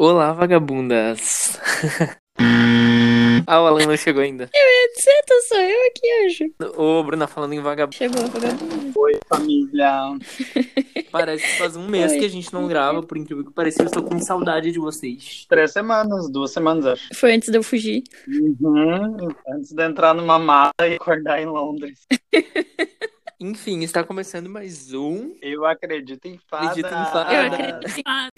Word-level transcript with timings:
Olá, 0.00 0.32
vagabundas. 0.32 1.58
ah, 3.48 3.60
o 3.60 3.66
Alan 3.66 3.84
não 3.84 3.96
chegou 3.96 4.22
ainda. 4.22 4.44
Etc, 4.44 5.04
sou 5.48 5.58
eu 5.58 5.86
aqui, 5.88 6.24
anjo. 6.24 6.80
Ô, 6.80 7.02
Bruna, 7.02 7.26
falando 7.26 7.54
em 7.54 7.60
vagabundo. 7.60 7.96
Chegou, 7.96 8.24
vagabundo. 8.28 8.92
Oi, 8.96 9.18
família. 9.28 10.16
Parece 11.10 11.44
que 11.44 11.58
faz 11.58 11.74
um 11.74 11.88
mês 11.88 12.12
Oi. 12.12 12.20
que 12.20 12.26
a 12.26 12.28
gente 12.28 12.52
não 12.52 12.68
grava, 12.68 13.02
por 13.02 13.18
incrível 13.18 13.44
que 13.44 13.50
pareça, 13.50 13.82
eu 13.82 13.86
estou 13.86 14.04
com 14.04 14.20
saudade 14.20 14.70
de 14.70 14.78
vocês. 14.78 15.44
Três 15.48 15.72
semanas, 15.72 16.30
duas 16.30 16.52
semanas, 16.52 16.86
acho. 16.86 17.08
Foi 17.16 17.34
antes 17.34 17.48
de 17.48 17.58
eu 17.58 17.62
fugir. 17.64 18.04
Uhum. 18.28 19.16
Antes 19.48 19.72
de 19.72 19.82
entrar 19.82 20.14
numa 20.14 20.38
mala 20.38 20.72
e 20.82 20.94
acordar 20.94 21.42
em 21.42 21.46
Londres. 21.46 22.06
Enfim, 23.40 23.82
está 23.82 24.04
começando 24.04 24.48
mais 24.48 24.94
um. 24.94 25.34
Eu 25.42 25.66
acredito 25.66 26.26
em 26.26 26.38
fada. 26.48 26.66
Acredito 26.66 26.86
em 26.86 27.04
fada. 27.12 27.34
Eu 27.34 27.46
acredito. 27.46 28.02
Ah, 28.06 28.28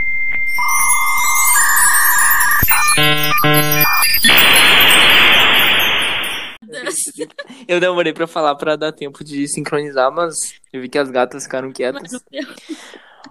Eu 7.66 7.80
demorei 7.80 8.12
pra 8.12 8.26
falar 8.26 8.54
pra 8.54 8.76
dar 8.76 8.92
tempo 8.92 9.22
de 9.24 9.46
sincronizar, 9.48 10.12
mas 10.12 10.34
eu 10.72 10.80
vi 10.80 10.88
que 10.88 10.98
as 10.98 11.10
gatas 11.10 11.44
ficaram 11.44 11.72
quietas. 11.72 12.02
Mas 12.12 12.12
eu- 12.32 12.46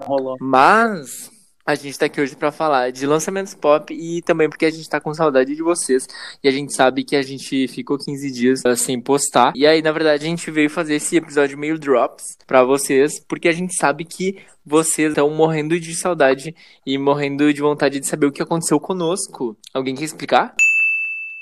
Rolou. 0.06 0.38
Mas 0.40 1.30
a 1.70 1.76
gente 1.76 2.00
tá 2.00 2.08
aqui 2.08 2.20
hoje 2.20 2.36
pra 2.36 2.52
falar 2.52 2.92
de 2.92 3.06
lançamentos 3.06 3.54
pop 3.54 3.94
e 3.94 4.24
também 4.24 4.50
porque 4.50 4.66
a 4.66 4.72
gente 4.72 4.90
tá 4.90 5.00
com 5.00 5.14
saudade 5.14 5.56
de 5.56 5.62
vocês. 5.62 6.08
E 6.44 6.48
a 6.48 6.52
gente 6.52 6.74
sabe 6.74 7.04
que 7.04 7.16
a 7.16 7.22
gente 7.22 7.68
ficou 7.68 7.96
15 7.96 8.32
dias 8.32 8.62
uh, 8.66 8.76
sem 8.76 9.00
postar. 9.00 9.54
E 9.56 9.68
aí, 9.68 9.80
na 9.80 9.92
verdade, 9.92 10.26
a 10.26 10.28
gente 10.28 10.50
veio 10.50 10.70
fazer 10.70 10.96
esse 10.96 11.16
episódio 11.16 11.60
meio 11.60 11.78
drops 11.78 12.24
pra 12.48 12.64
vocês, 12.64 13.24
porque 13.28 13.48
a 13.48 13.52
gente 13.52 13.76
sabe 13.76 14.04
que 14.04 14.38
vocês 14.66 15.10
estão 15.10 15.30
morrendo 15.30 15.80
de 15.80 15.96
saudade 15.96 16.56
e 16.84 16.98
morrendo 16.98 17.54
de 17.54 17.62
vontade 17.62 18.00
de 18.00 18.08
saber 18.08 18.26
o 18.26 18.32
que 18.32 18.42
aconteceu 18.42 18.80
conosco. 18.80 19.56
Alguém 19.72 19.94
quer 19.94 20.06
explicar? 20.06 20.56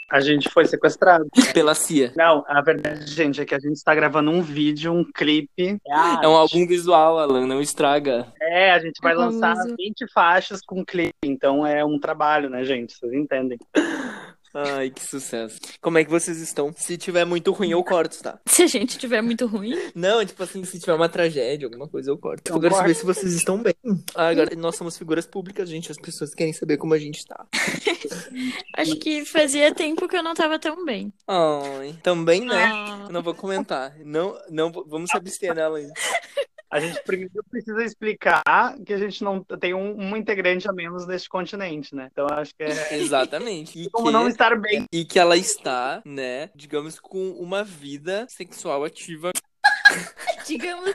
A 0.09 0.21
gente 0.21 0.49
foi 0.49 0.66
sequestrado. 0.66 1.27
Pela 1.53 1.75
CIA. 1.75 2.13
Não, 2.16 2.44
a 2.47 2.61
verdade, 2.61 3.05
gente, 3.11 3.41
é 3.41 3.45
que 3.45 3.53
a 3.53 3.59
gente 3.59 3.75
está 3.75 3.94
gravando 3.94 4.31
um 4.31 4.41
vídeo, 4.41 4.94
um 4.94 5.03
clipe. 5.03 5.77
É 6.22 6.27
um 6.27 6.36
álbum 6.36 6.66
visual, 6.66 7.19
Alan, 7.19 7.45
não 7.45 7.61
estraga. 7.61 8.31
É, 8.41 8.72
a 8.72 8.80
gente 8.80 8.99
vai 9.02 9.14
É 9.14 9.16
lançar 9.16 9.55
famoso. 9.55 9.75
20 9.77 10.11
faixas 10.14 10.61
com 10.66 10.86
clipe. 10.86 11.14
Então 11.25 11.66
é 11.66 11.83
um 11.83 11.99
trabalho, 11.99 12.49
né, 12.49 12.64
gente? 12.64 12.94
Vocês 12.94 13.11
entendem. 13.14 13.58
Ai, 14.59 14.89
que 14.89 15.03
sucesso. 15.03 15.59
Como 15.80 16.00
é 16.00 16.03
que 16.03 16.09
vocês 16.09 16.39
estão? 16.41 16.73
Se 16.75 16.97
tiver 16.97 17.25
muito 17.25 17.52
ruim, 17.52 17.69
eu 17.72 17.83
corto, 17.83 18.17
tá? 18.23 18.39
Se 18.47 18.64
a 18.64 18.67
gente 18.67 18.97
tiver 18.97 19.22
muito 19.22 19.45
ruim, 19.45 19.75
Não, 19.94 20.25
tipo 20.25 20.41
assim, 20.41 20.64
se 20.64 20.80
tiver 20.80 20.94
uma 20.94 21.08
tragédia, 21.08 21.67
alguma 21.67 21.88
coisa, 21.88 22.09
eu 22.09 22.17
corto. 22.17 22.52
Eu 22.52 22.59
quero 22.59 22.73
saber 22.73 22.95
se 22.95 23.05
vocês 23.05 23.33
estão 23.33 23.61
bem. 23.61 23.75
Ah, 24.16 24.30
agora, 24.30 24.55
nós 24.55 24.75
somos 24.75 24.97
figuras 24.97 25.27
públicas, 25.27 25.69
gente. 25.69 25.91
As 25.91 25.97
pessoas 25.97 26.33
querem 26.33 26.53
saber 26.53 26.77
como 26.77 26.94
a 26.95 26.97
gente 26.99 27.23
tá. 27.25 27.45
acho 28.75 28.95
que 28.97 29.23
fazia 29.25 29.73
tempo 29.75 30.08
que 30.08 30.17
eu 30.17 30.23
não 30.23 30.33
tava 30.33 30.58
tão 30.58 30.83
bem. 30.83 31.14
Ai, 31.27 31.95
também, 32.02 32.42
né? 32.42 32.64
Ah, 32.64 33.08
não 33.11 33.21
vou 33.21 33.36
comentar. 33.36 33.95
Não, 34.03 34.36
não, 34.49 34.71
vou- 34.71 34.86
vamos 34.88 35.09
se 35.11 35.17
abster 35.17 35.53
nela 35.53 35.77
ainda. 35.77 35.94
A 36.70 36.80
gente 36.80 37.02
primeiro 37.04 37.44
precisa 37.50 37.84
explicar 37.84 38.44
que 38.86 38.94
a 38.94 38.98
gente 38.98 39.23
não 39.23 39.42
tem 39.42 39.73
um, 39.73 39.98
um 39.98 40.18
integrante 40.18 40.70
a 40.70 40.73
menos 40.73 41.08
neste 41.08 41.30
continente, 41.30 41.96
né? 41.96 42.10
Então 42.12 42.28
acho 42.30 42.54
que 42.56 42.64
é 42.64 42.68
Exatamente. 43.00 43.80
E 43.82 43.90
como 43.90 44.12
não 44.12 44.23
que, 44.23 44.32
estar 44.32 44.60
bem. 44.60 44.86
e 44.92 45.06
que 45.06 45.18
ela 45.18 45.38
está, 45.38 46.02
né, 46.06 46.50
digamos, 46.56 47.00
com 47.00 47.32
uma 47.32 47.64
vida 47.64 48.26
sexual 48.30 48.84
ativa. 48.84 49.32
digamos. 50.48 50.94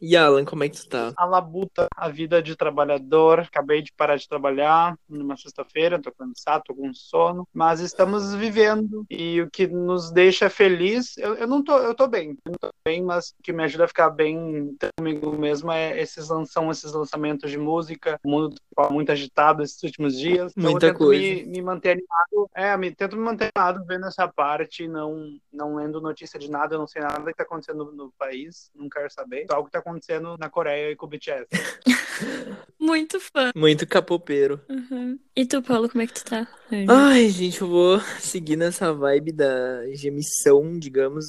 E 0.00 0.16
Alan, 0.16 0.44
como 0.44 0.64
é 0.64 0.68
que 0.68 0.76
tu 0.76 0.88
tá? 0.88 1.12
A 1.16 1.24
labuta, 1.24 1.86
a 1.96 2.08
vida 2.08 2.42
de 2.42 2.56
trabalhador. 2.56 3.40
Acabei 3.40 3.82
de 3.82 3.92
parar 3.92 4.16
de 4.16 4.28
trabalhar 4.28 4.96
numa 5.08 5.36
sexta-feira, 5.36 6.00
tô 6.00 6.12
cansado, 6.12 6.64
tô 6.64 6.74
com 6.74 6.92
sono, 6.92 7.46
mas 7.52 7.80
estamos 7.80 8.34
vivendo 8.34 9.04
e 9.10 9.40
o 9.40 9.50
que 9.50 9.66
nos 9.66 10.10
deixa 10.10 10.48
feliz, 10.50 11.16
eu, 11.18 11.34
eu 11.34 11.46
não 11.46 11.62
tô, 11.62 11.78
eu 11.78 11.94
tô 11.94 12.06
bem, 12.06 12.36
eu 12.44 12.52
não 12.52 12.58
tô 12.58 12.70
bem, 12.84 13.02
mas 13.02 13.30
o 13.38 13.42
que 13.42 13.52
me 13.52 13.62
ajuda 13.64 13.84
a 13.84 13.88
ficar 13.88 14.10
bem 14.10 14.76
comigo 14.98 15.32
mesmo 15.36 15.70
é 15.70 16.00
esses 16.00 16.26
são 16.46 16.70
esses 16.70 16.92
lançamentos 16.92 17.50
de 17.50 17.58
música, 17.58 18.18
o 18.24 18.30
mundo 18.30 18.56
tá 18.74 18.90
muito 18.90 19.12
agitado 19.12 19.62
esses 19.62 19.82
últimos 19.82 20.16
dias, 20.18 20.52
então 20.56 20.72
Muita 20.72 20.86
eu 20.86 20.90
tento 20.90 20.98
coisa. 20.98 21.22
Me, 21.22 21.44
me 21.44 21.62
manter 21.62 21.90
animado, 21.90 22.50
é, 22.54 22.76
me, 22.76 22.94
tento 22.94 23.16
me 23.16 23.22
manter 23.22 23.50
animado 23.54 23.84
vendo 23.86 24.06
essa 24.06 24.26
parte, 24.28 24.88
não, 24.88 25.38
não 25.52 25.76
lendo 25.76 26.00
notícia 26.00 26.38
de 26.38 26.50
nada, 26.50 26.74
eu 26.74 26.78
não 26.78 26.86
sei 26.86 27.02
nada 27.02 27.30
que 27.30 27.36
tá 27.36 27.44
acontecendo 27.44 27.84
no, 27.84 27.92
no 27.92 28.12
país, 28.18 28.55
não 28.74 28.88
quero 28.88 29.10
saber, 29.10 29.46
só 29.50 29.60
o 29.60 29.64
que 29.64 29.70
tá 29.70 29.78
acontecendo 29.78 30.36
na 30.38 30.48
Coreia 30.48 30.90
e 30.90 30.96
com 30.96 31.06
o 31.06 31.08
BTS. 31.08 31.46
Muito 32.78 33.18
fã. 33.20 33.50
Muito 33.54 33.86
capopeiro. 33.86 34.60
Uhum. 34.68 35.18
E 35.34 35.44
tu, 35.44 35.62
Paulo, 35.62 35.88
como 35.88 36.02
é 36.02 36.06
que 36.06 36.14
tu 36.14 36.24
tá? 36.24 36.46
Ai, 36.88 37.28
gente, 37.28 37.60
eu 37.60 37.68
vou 37.68 38.00
seguir 38.20 38.56
nessa 38.56 38.92
vibe 38.92 39.32
da 39.32 39.86
gemição, 39.94 40.78
digamos, 40.78 41.26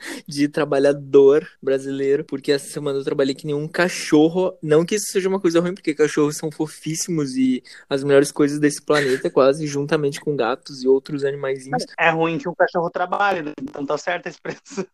de 0.26 0.48
trabalhador 0.48 1.46
brasileiro, 1.62 2.24
porque 2.24 2.52
essa 2.52 2.66
semana 2.70 2.98
eu 2.98 3.04
trabalhei 3.04 3.34
que 3.34 3.46
nem 3.46 3.54
um 3.54 3.68
cachorro. 3.68 4.56
Não 4.62 4.84
que 4.84 4.94
isso 4.94 5.06
seja 5.10 5.28
uma 5.28 5.40
coisa 5.40 5.60
ruim, 5.60 5.74
porque 5.74 5.94
cachorros 5.94 6.36
são 6.36 6.50
fofíssimos 6.50 7.36
e 7.36 7.62
as 7.88 8.04
melhores 8.04 8.30
coisas 8.30 8.58
desse 8.58 8.82
planeta, 8.82 9.30
quase, 9.30 9.66
juntamente 9.66 10.20
com 10.20 10.36
gatos 10.36 10.82
e 10.82 10.88
outros 10.88 11.24
animaizinhos. 11.24 11.84
É 11.98 12.10
ruim 12.10 12.38
que 12.38 12.48
o 12.48 12.54
cachorro 12.54 12.90
trabalhe, 12.90 13.42
né? 13.42 13.52
então 13.62 13.84
tá 13.84 13.96
certa 13.98 14.28
a 14.28 14.30
expressão. 14.30 14.84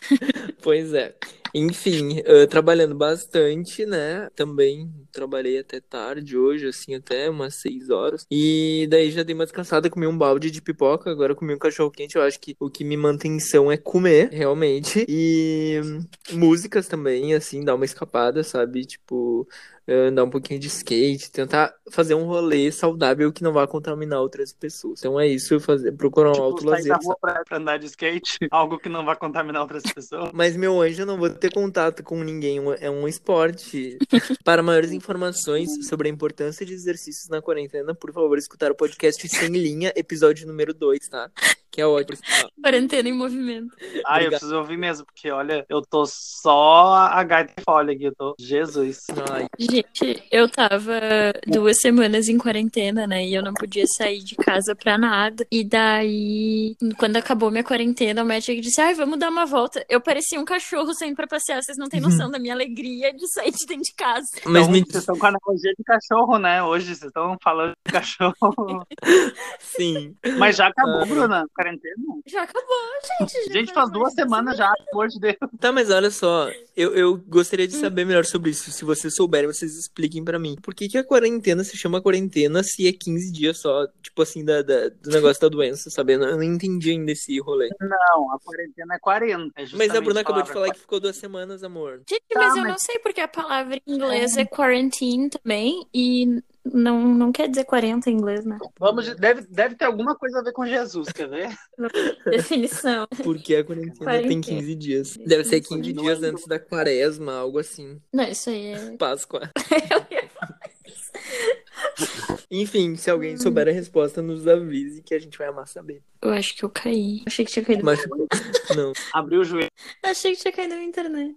Pois 0.62 0.92
é. 0.94 1.14
Enfim, 1.56 2.20
eh, 2.24 2.46
trabalhando 2.48 2.96
bastante, 2.96 3.86
né? 3.86 4.28
Também 4.34 4.90
trabalhei 5.12 5.58
até 5.60 5.80
tarde 5.80 6.36
hoje, 6.36 6.66
assim, 6.66 6.96
até 6.96 7.30
umas 7.30 7.54
seis 7.54 7.90
horas. 7.90 8.26
E 8.28 8.88
daí 8.90 9.10
já 9.12 9.22
dei 9.22 9.34
uma 9.36 9.44
descansada, 9.44 9.88
comi 9.88 10.04
um 10.06 10.18
balde 10.18 10.50
de 10.50 10.60
pipoca, 10.60 11.10
agora 11.10 11.32
comi 11.34 11.54
um 11.54 11.58
cachorro 11.58 11.92
quente. 11.92 12.16
Eu 12.16 12.22
acho 12.22 12.40
que 12.40 12.56
o 12.58 12.68
que 12.68 12.82
me 12.82 12.96
mantém 12.96 13.38
são 13.38 13.70
é 13.70 13.76
comer, 13.76 14.30
realmente. 14.32 15.04
E 15.08 15.80
hum, 15.84 16.00
músicas 16.32 16.88
também, 16.88 17.34
assim, 17.34 17.64
dar 17.64 17.76
uma 17.76 17.84
escapada, 17.84 18.42
sabe? 18.42 18.84
Tipo, 18.84 19.46
andar 19.88 20.24
um 20.24 20.30
pouquinho 20.30 20.58
de 20.58 20.68
skate, 20.68 21.30
tentar 21.30 21.74
fazer 21.90 22.14
um 22.14 22.24
rolê 22.24 22.70
saudável 22.72 23.32
que 23.32 23.42
não 23.42 23.52
vá 23.52 23.66
contaminar 23.66 24.20
outras 24.20 24.52
pessoas. 24.52 25.00
Então 25.00 25.18
é 25.20 25.26
isso, 25.26 25.58
fazer, 25.60 25.92
procurar 25.92 26.30
um 26.30 26.32
Tipo, 26.32 26.44
alto 26.44 26.66
lazer. 26.66 26.92
na 26.92 26.98
rua 27.02 27.16
pra, 27.20 27.44
pra 27.44 27.58
andar 27.58 27.78
de 27.78 27.86
skate, 27.86 28.38
algo 28.50 28.78
que 28.78 28.88
não 28.88 29.04
vai 29.04 29.16
contaminar 29.16 29.62
outras 29.62 29.82
pessoas. 29.84 30.30
Mas, 30.32 30.56
meu 30.56 30.80
anjo, 30.80 31.02
eu 31.02 31.06
não 31.06 31.18
vou 31.18 31.28
ter 31.30 31.52
contato 31.52 32.02
com 32.02 32.22
ninguém. 32.22 32.60
É 32.80 32.90
um 32.90 33.06
esporte. 33.08 33.98
Para 34.44 34.62
maiores 34.62 34.92
informações 34.92 35.86
sobre 35.88 36.08
a 36.08 36.10
importância 36.12 36.64
de 36.64 36.72
exercícios 36.72 37.28
na 37.28 37.42
quarentena, 37.42 37.94
por 37.94 38.12
favor, 38.12 38.38
escutar 38.38 38.70
o 38.70 38.74
podcast 38.74 39.28
Sem 39.28 39.48
Linha, 39.50 39.92
episódio 39.96 40.46
número 40.46 40.72
2, 40.72 41.08
tá? 41.08 41.30
Que 41.74 41.80
é 41.80 41.86
ótimo. 41.86 42.16
Quarentena 42.62 43.08
em 43.08 43.12
movimento. 43.12 43.76
Ah, 44.06 44.22
eu 44.22 44.30
preciso 44.30 44.56
ouvir 44.56 44.78
mesmo, 44.78 45.04
porque 45.04 45.28
olha, 45.28 45.66
eu 45.68 45.82
tô 45.82 46.06
só 46.06 46.94
a 46.94 47.22
gaita 47.24 47.52
e 47.58 47.62
folha 47.64 47.92
aqui, 47.92 48.04
eu 48.04 48.14
tô. 48.14 48.36
Jesus. 48.38 49.02
Ai, 49.28 49.46
Gente, 49.58 50.22
eu 50.30 50.48
tava 50.48 51.00
duas 51.48 51.80
semanas 51.80 52.28
em 52.28 52.38
quarentena, 52.38 53.08
né? 53.08 53.26
E 53.26 53.34
eu 53.34 53.42
não 53.42 53.52
podia 53.52 53.84
sair 53.88 54.22
de 54.22 54.36
casa 54.36 54.76
pra 54.76 54.96
nada. 54.96 55.44
E 55.50 55.64
daí, 55.64 56.76
quando 56.96 57.16
acabou 57.16 57.50
minha 57.50 57.64
quarentena, 57.64 58.22
o 58.22 58.26
médico 58.26 58.60
disse: 58.60 58.80
Ai, 58.80 58.94
vamos 58.94 59.18
dar 59.18 59.28
uma 59.28 59.44
volta. 59.44 59.84
Eu 59.88 60.00
parecia 60.00 60.40
um 60.40 60.44
cachorro 60.44 60.94
saindo 60.94 61.16
pra 61.16 61.26
passear. 61.26 61.60
Vocês 61.60 61.76
não 61.76 61.88
têm 61.88 62.00
noção 62.00 62.30
da 62.30 62.38
minha 62.38 62.54
alegria 62.54 63.12
de 63.12 63.26
sair 63.32 63.50
de 63.50 63.66
dentro 63.66 63.82
de 63.82 63.94
casa. 63.94 64.28
mas 64.44 64.62
Então, 64.62 64.70
me 64.70 64.80
Vocês 64.80 65.02
estão 65.02 65.18
com 65.18 65.26
a 65.26 65.30
analogia 65.30 65.72
de 65.76 65.82
cachorro, 65.82 66.38
né? 66.38 66.62
Hoje 66.62 66.86
vocês 66.86 67.08
estão 67.08 67.36
falando 67.42 67.72
de 67.84 67.92
cachorro. 67.92 68.86
sim. 69.58 70.14
Mas 70.38 70.54
já 70.54 70.68
acabou. 70.68 71.04
Bruna, 71.04 71.44
a 71.63 71.63
quarentena. 71.64 71.94
Já 72.26 72.42
acabou, 72.42 72.76
gente. 73.20 73.46
já 73.46 73.52
Gente, 73.52 73.72
faz 73.72 73.90
duas 73.90 74.12
semanas 74.14 74.56
já, 74.56 74.70
pelo 74.72 74.88
amor 74.92 75.08
de 75.08 75.18
Deus. 75.20 75.36
Tá, 75.58 75.72
mas 75.72 75.90
olha 75.90 76.10
só, 76.10 76.50
eu, 76.76 76.94
eu 76.94 77.16
gostaria 77.16 77.66
de 77.66 77.74
saber 77.74 78.04
melhor 78.04 78.24
sobre 78.24 78.50
isso. 78.50 78.70
Se 78.70 78.84
vocês 78.84 79.14
souberem, 79.14 79.46
vocês 79.50 79.76
expliquem 79.76 80.24
pra 80.24 80.38
mim. 80.38 80.56
Por 80.62 80.74
que, 80.74 80.88
que 80.88 80.98
a 80.98 81.04
quarentena 81.04 81.64
se 81.64 81.76
chama 81.76 82.00
quarentena 82.02 82.62
se 82.62 82.86
é 82.86 82.92
15 82.92 83.32
dias 83.32 83.58
só, 83.58 83.86
tipo 84.02 84.20
assim, 84.22 84.44
da, 84.44 84.62
da- 84.62 84.88
do 84.88 85.10
negócio 85.10 85.40
da 85.40 85.48
doença, 85.48 85.90
sabe? 85.90 86.14
Eu 86.14 86.18
não, 86.18 86.28
eu 86.28 86.36
não 86.36 86.42
entendi 86.42 86.90
ainda 86.90 87.12
esse 87.12 87.38
rolê. 87.40 87.68
Não, 87.80 88.32
a 88.32 88.38
quarentena 88.40 88.94
é 88.94 88.98
40. 88.98 89.52
é 89.60 89.66
Mas 89.74 89.90
a 89.94 90.00
Bruna 90.00 90.20
acabou 90.20 90.42
de 90.42 90.52
falar 90.52 90.70
que 90.72 90.80
ficou 90.80 91.00
duas 91.00 91.16
semanas, 91.16 91.62
amor. 91.64 92.02
Gente, 92.08 92.22
Tá, 92.30 92.40
mas 92.40 92.56
eu 92.56 92.62
mas- 92.62 92.70
não 92.72 92.78
sei 92.78 92.98
porque 92.98 93.20
a 93.20 93.28
palavra 93.28 93.76
em 93.86 93.94
inglês 93.94 94.36
é 94.36 94.44
quarantine 94.44 95.30
também. 95.30 95.86
E 95.94 96.42
não, 96.64 97.14
não 97.14 97.32
quer 97.32 97.48
dizer 97.48 97.64
40 97.64 98.10
em 98.10 98.14
inglês, 98.14 98.44
né? 98.44 98.58
Vamos 98.78 99.04
de- 99.04 99.14
deve, 99.14 99.42
deve 99.42 99.74
ter 99.74 99.84
alguma 99.84 100.14
coisa 100.16 100.38
a 100.38 100.42
ver 100.42 100.52
com 100.52 100.66
Jesus, 100.66 101.08
quer 101.12 101.28
ver? 101.28 101.54
Definição. 102.24 103.06
Porque 103.22 103.56
a 103.56 103.64
quarentena 103.64 103.94
tem 103.94 104.04
Quarentena. 104.04 104.42
15 104.60 104.74
dias. 104.74 105.16
Deve 105.16 105.44
ser 105.44 105.60
15 105.60 105.92
Não 105.92 106.02
dias 106.02 106.22
é 106.22 106.26
antes 106.28 106.46
da 106.46 106.58
quaresma, 106.58 107.34
algo 107.34 107.58
assim. 107.58 108.00
Não, 108.12 108.24
isso 108.24 108.50
aí 108.50 108.66
é. 108.68 108.96
Páscoa. 108.96 109.50
Enfim, 112.50 112.96
se 112.96 113.10
Hum. 113.10 113.14
alguém 113.14 113.36
souber 113.36 113.68
a 113.68 113.72
resposta, 113.72 114.20
nos 114.22 114.46
avise 114.46 115.02
que 115.02 115.14
a 115.14 115.18
gente 115.18 115.36
vai 115.38 115.48
amar 115.48 115.66
saber. 115.66 116.02
Eu 116.22 116.30
acho 116.30 116.54
que 116.56 116.64
eu 116.64 116.70
caí. 116.70 117.22
Achei 117.26 117.44
que 117.44 117.50
tinha 117.52 117.64
caído. 117.64 117.84
Mas 117.84 118.00
não. 118.08 118.92
Abriu 119.12 119.40
o 119.40 119.44
joelho. 119.44 119.70
Achei 120.02 120.32
que 120.34 120.40
tinha 120.40 120.52
caído 120.52 120.74
na 120.74 120.82
internet. 120.82 121.36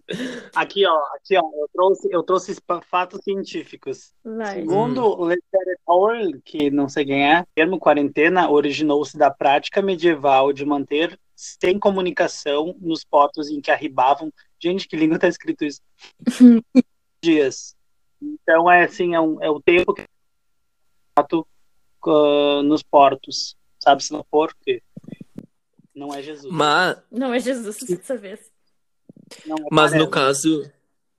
Aqui, 0.55 0.85
ó, 0.85 0.97
aqui, 1.15 1.35
ó, 1.37 1.41
eu 1.41 1.69
trouxe, 1.73 2.07
eu 2.11 2.23
trouxe 2.23 2.55
fa- 2.65 2.81
fatos 2.81 3.21
científicos. 3.23 4.13
Vai. 4.23 4.55
Segundo 4.61 5.15
Lefebvre, 5.23 6.41
que 6.45 6.69
não 6.71 6.87
sei 6.87 7.05
quem 7.05 7.29
é, 7.31 7.41
o 7.41 7.45
termo 7.55 7.79
quarentena 7.79 8.49
originou-se 8.49 9.17
da 9.17 9.29
prática 9.31 9.81
medieval 9.81 10.53
de 10.53 10.65
manter 10.65 11.19
sem 11.35 11.77
comunicação 11.77 12.75
nos 12.79 13.03
portos 13.03 13.49
em 13.49 13.59
que 13.61 13.69
arribavam. 13.71 14.31
Gente, 14.59 14.87
que 14.87 14.95
língua 14.95 15.19
tá 15.19 15.27
escrito 15.27 15.63
isso? 15.65 15.81
Dias. 17.23 17.75
Então 18.21 18.71
é 18.71 18.83
assim, 18.85 19.13
é, 19.15 19.19
um, 19.21 19.41
é 19.43 19.49
o 19.49 19.61
tempo 19.61 19.93
que 19.93 20.03
fato 21.17 21.47
ah, 22.05 22.61
nos 22.63 22.83
portos. 22.83 23.55
Sabe 23.79 24.03
se 24.03 24.11
não 24.11 24.25
for, 24.29 24.53
porque 24.53 24.81
não 25.95 26.13
é 26.13 26.21
Jesus. 26.21 26.51
Mas, 26.53 26.97
Não 27.11 27.33
é 27.33 27.39
Jesus 27.39 27.77
dessa 27.87 28.17
vez. 28.17 28.39
Não 29.45 29.57
é 29.57 29.67
mas 29.71 29.93
no 29.93 30.09
caso, 30.09 30.69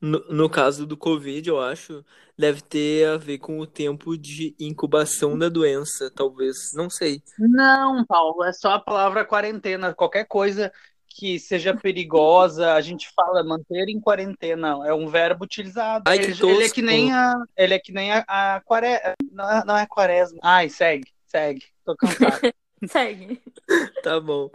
no, 0.00 0.20
no 0.28 0.50
caso 0.50 0.86
do 0.86 0.96
Covid, 0.96 1.48
eu 1.48 1.60
acho, 1.60 2.04
deve 2.36 2.60
ter 2.60 3.08
a 3.08 3.16
ver 3.16 3.38
com 3.38 3.58
o 3.58 3.66
tempo 3.66 4.16
de 4.16 4.54
incubação 4.58 5.38
da 5.38 5.48
doença, 5.48 6.10
talvez. 6.14 6.56
Não 6.74 6.88
sei. 6.90 7.22
Não, 7.38 8.04
Paulo, 8.04 8.44
é 8.44 8.52
só 8.52 8.72
a 8.72 8.80
palavra 8.80 9.24
quarentena. 9.24 9.94
Qualquer 9.94 10.24
coisa 10.24 10.72
que 11.18 11.36
seja 11.40 11.74
perigosa, 11.74 12.74
a 12.74 12.80
gente 12.80 13.10
fala 13.12 13.42
manter 13.42 13.88
em 13.88 13.98
quarentena. 13.98 14.78
É 14.86 14.94
um 14.94 15.08
verbo 15.08 15.44
utilizado. 15.44 16.04
Ai, 16.06 16.18
ele, 16.18 16.32
ele 16.32 16.64
é 16.64 16.70
que 16.70 16.80
nem 16.80 17.12
a, 17.12 17.34
ele 17.56 17.74
é 17.74 17.78
que 17.80 17.90
nem 17.90 18.12
a, 18.12 18.24
a 18.28 18.60
quare... 18.60 19.00
não, 19.32 19.50
é- 19.50 19.64
não 19.64 19.76
é 19.76 19.84
quaresma. 19.84 20.38
Ai, 20.40 20.68
segue, 20.68 21.08
segue. 21.26 21.64
Tô 21.84 21.96
cansado. 21.96 22.40
Segue. 22.88 23.42
Tá 24.04 24.20
bom. 24.20 24.48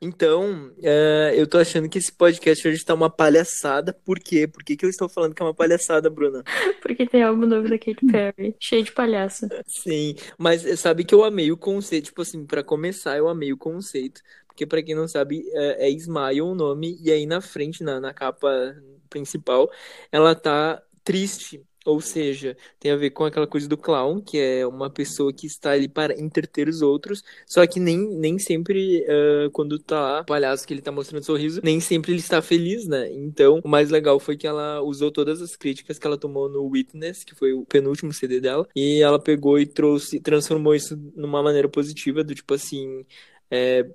Então, 0.00 0.72
é, 0.82 1.34
eu 1.36 1.46
tô 1.46 1.58
achando 1.58 1.86
que 1.86 1.98
esse 1.98 2.10
podcast 2.10 2.66
hoje 2.66 2.82
tá 2.82 2.94
uma 2.94 3.10
palhaçada. 3.10 3.92
Por 3.92 4.18
quê? 4.18 4.48
Por 4.48 4.64
que 4.64 4.74
que 4.74 4.86
eu 4.86 4.88
estou 4.88 5.06
falando 5.06 5.34
que 5.34 5.42
é 5.42 5.44
uma 5.44 5.52
palhaçada, 5.52 6.08
Bruna? 6.08 6.42
Porque 6.80 7.04
tem 7.04 7.22
álbum 7.22 7.44
novo 7.44 7.68
da 7.68 7.78
Katy 7.78 8.06
Perry. 8.10 8.56
Cheio 8.58 8.84
de 8.84 8.92
palhaço. 8.92 9.46
Sim, 9.66 10.14
mas 10.38 10.62
sabe 10.80 11.04
que 11.04 11.14
eu 11.14 11.22
amei 11.22 11.52
o 11.52 11.58
conceito, 11.58 12.06
tipo 12.06 12.22
assim, 12.22 12.46
pra 12.46 12.64
começar 12.64 13.18
eu 13.18 13.28
amei 13.28 13.52
o 13.52 13.58
conceito, 13.58 14.22
porque 14.58 14.66
pra 14.66 14.82
quem 14.82 14.94
não 14.94 15.06
sabe 15.06 15.44
é, 15.52 15.88
é 15.88 15.90
Smile 15.90 16.42
o 16.42 16.54
nome 16.54 16.98
e 17.00 17.12
aí 17.12 17.26
na 17.26 17.40
frente 17.40 17.84
na, 17.84 18.00
na 18.00 18.12
capa 18.12 18.74
principal 19.08 19.70
ela 20.10 20.34
tá 20.34 20.82
triste, 21.04 21.64
ou 21.86 22.00
seja, 22.02 22.54
tem 22.78 22.90
a 22.90 22.96
ver 22.96 23.10
com 23.10 23.24
aquela 23.24 23.46
coisa 23.46 23.66
do 23.66 23.78
clown, 23.78 24.20
que 24.20 24.36
é 24.38 24.66
uma 24.66 24.90
pessoa 24.90 25.32
que 25.32 25.46
está 25.46 25.70
ali 25.70 25.88
para 25.88 26.20
entreter 26.20 26.68
os 26.68 26.82
outros, 26.82 27.24
só 27.46 27.66
que 27.66 27.80
nem, 27.80 27.96
nem 27.96 28.38
sempre 28.38 29.04
eh, 29.08 29.48
quando 29.52 29.78
tá 29.78 29.98
lá, 29.98 30.20
o 30.20 30.26
palhaço 30.26 30.66
que 30.66 30.74
ele 30.74 30.82
tá 30.82 30.92
mostrando 30.92 31.24
sorriso, 31.24 31.62
nem 31.64 31.80
sempre 31.80 32.12
ele 32.12 32.20
está 32.20 32.42
feliz, 32.42 32.86
né? 32.86 33.10
Então, 33.10 33.60
o 33.64 33.68
mais 33.68 33.88
legal 33.90 34.20
foi 34.20 34.36
que 34.36 34.46
ela 34.46 34.82
usou 34.82 35.10
todas 35.10 35.40
as 35.40 35.56
críticas 35.56 35.98
que 35.98 36.06
ela 36.06 36.18
tomou 36.18 36.48
no 36.48 36.66
Witness, 36.66 37.24
que 37.24 37.34
foi 37.34 37.54
o 37.54 37.64
penúltimo 37.64 38.12
CD 38.12 38.38
dela, 38.38 38.68
e 38.76 39.00
ela 39.00 39.18
pegou 39.18 39.58
e 39.58 39.64
trouxe, 39.64 40.20
transformou 40.20 40.74
isso 40.74 40.94
numa 41.16 41.42
maneira 41.42 41.70
positiva, 41.70 42.22
do 42.22 42.34
tipo 42.34 42.52
assim, 42.52 43.06
é, 43.50 43.86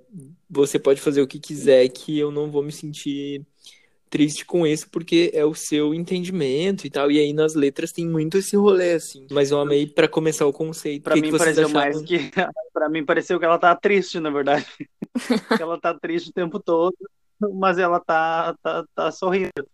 você 0.48 0.78
pode 0.78 1.00
fazer 1.00 1.22
o 1.22 1.26
que 1.26 1.38
quiser, 1.38 1.88
que 1.88 2.18
eu 2.18 2.30
não 2.30 2.50
vou 2.50 2.62
me 2.62 2.72
sentir 2.72 3.44
triste 4.14 4.44
com 4.46 4.64
isso, 4.64 4.88
porque 4.90 5.32
é 5.34 5.44
o 5.44 5.54
seu 5.54 5.92
entendimento 5.92 6.86
e 6.86 6.90
tal, 6.90 7.10
e 7.10 7.18
aí 7.18 7.32
nas 7.32 7.54
letras 7.54 7.90
tem 7.90 8.06
muito 8.06 8.38
esse 8.38 8.56
rolê, 8.56 8.92
assim, 8.92 9.26
mas 9.28 9.50
eu 9.50 9.60
amei 9.60 9.88
pra 9.88 10.06
começar 10.06 10.46
o 10.46 10.52
conceito. 10.52 11.10
Que 11.10 11.20
mim 11.20 11.32
que 11.32 11.38
pareceu 11.38 11.68
mais 11.68 12.00
que. 12.02 12.30
Pra 12.72 12.88
mim 12.88 13.04
pareceu 13.04 13.38
que 13.38 13.44
ela 13.44 13.58
tá 13.58 13.74
triste, 13.74 14.18
na 14.18 14.30
verdade. 14.30 14.66
Ela 15.60 15.80
tá 15.80 15.94
triste 15.94 16.30
o 16.30 16.32
tempo 16.32 16.58
todo, 16.58 16.96
mas 17.54 17.78
ela 17.78 18.00
tá, 18.00 18.52
tá, 18.60 18.84
tá 18.92 19.12
sorrindo. 19.12 19.64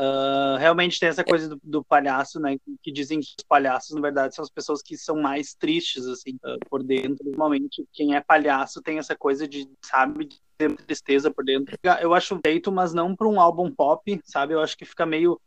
Ah, 0.00 0.56
realmente 0.60 1.00
tem 1.00 1.08
essa 1.08 1.24
coisa 1.24 1.48
do, 1.48 1.60
do 1.60 1.84
palhaço, 1.84 2.38
né? 2.38 2.56
Que, 2.80 2.92
dizem 2.92 3.18
que 3.18 3.26
os 3.36 3.44
palhaços, 3.48 3.96
na 3.96 4.00
verdade, 4.00 4.32
são 4.32 4.44
as 4.44 4.50
pessoas 4.50 4.80
que 4.80 4.96
são 4.96 5.16
mais 5.20 5.54
tristes, 5.54 6.06
assim, 6.06 6.38
ah, 6.44 6.56
por 6.70 6.84
dentro. 6.84 7.24
Normalmente, 7.24 7.84
quem 7.92 8.14
é 8.14 8.20
palhaço 8.20 8.80
tem 8.80 8.98
essa 8.98 9.16
coisa 9.16 9.48
de, 9.48 9.68
sabe, 9.82 10.26
de 10.26 10.36
ter 10.56 10.72
tristeza 10.76 11.32
por 11.32 11.44
dentro. 11.44 11.76
Eu 12.00 12.14
acho 12.14 12.38
feito, 12.44 12.70
mas 12.70 12.94
não 12.94 13.16
pra 13.16 13.26
um 13.26 13.40
álbum 13.40 13.74
pop, 13.74 14.20
sabe? 14.24 14.54
Eu 14.54 14.60
acho 14.60 14.78
que 14.78 14.84
fica 14.84 15.04
meio. 15.04 15.40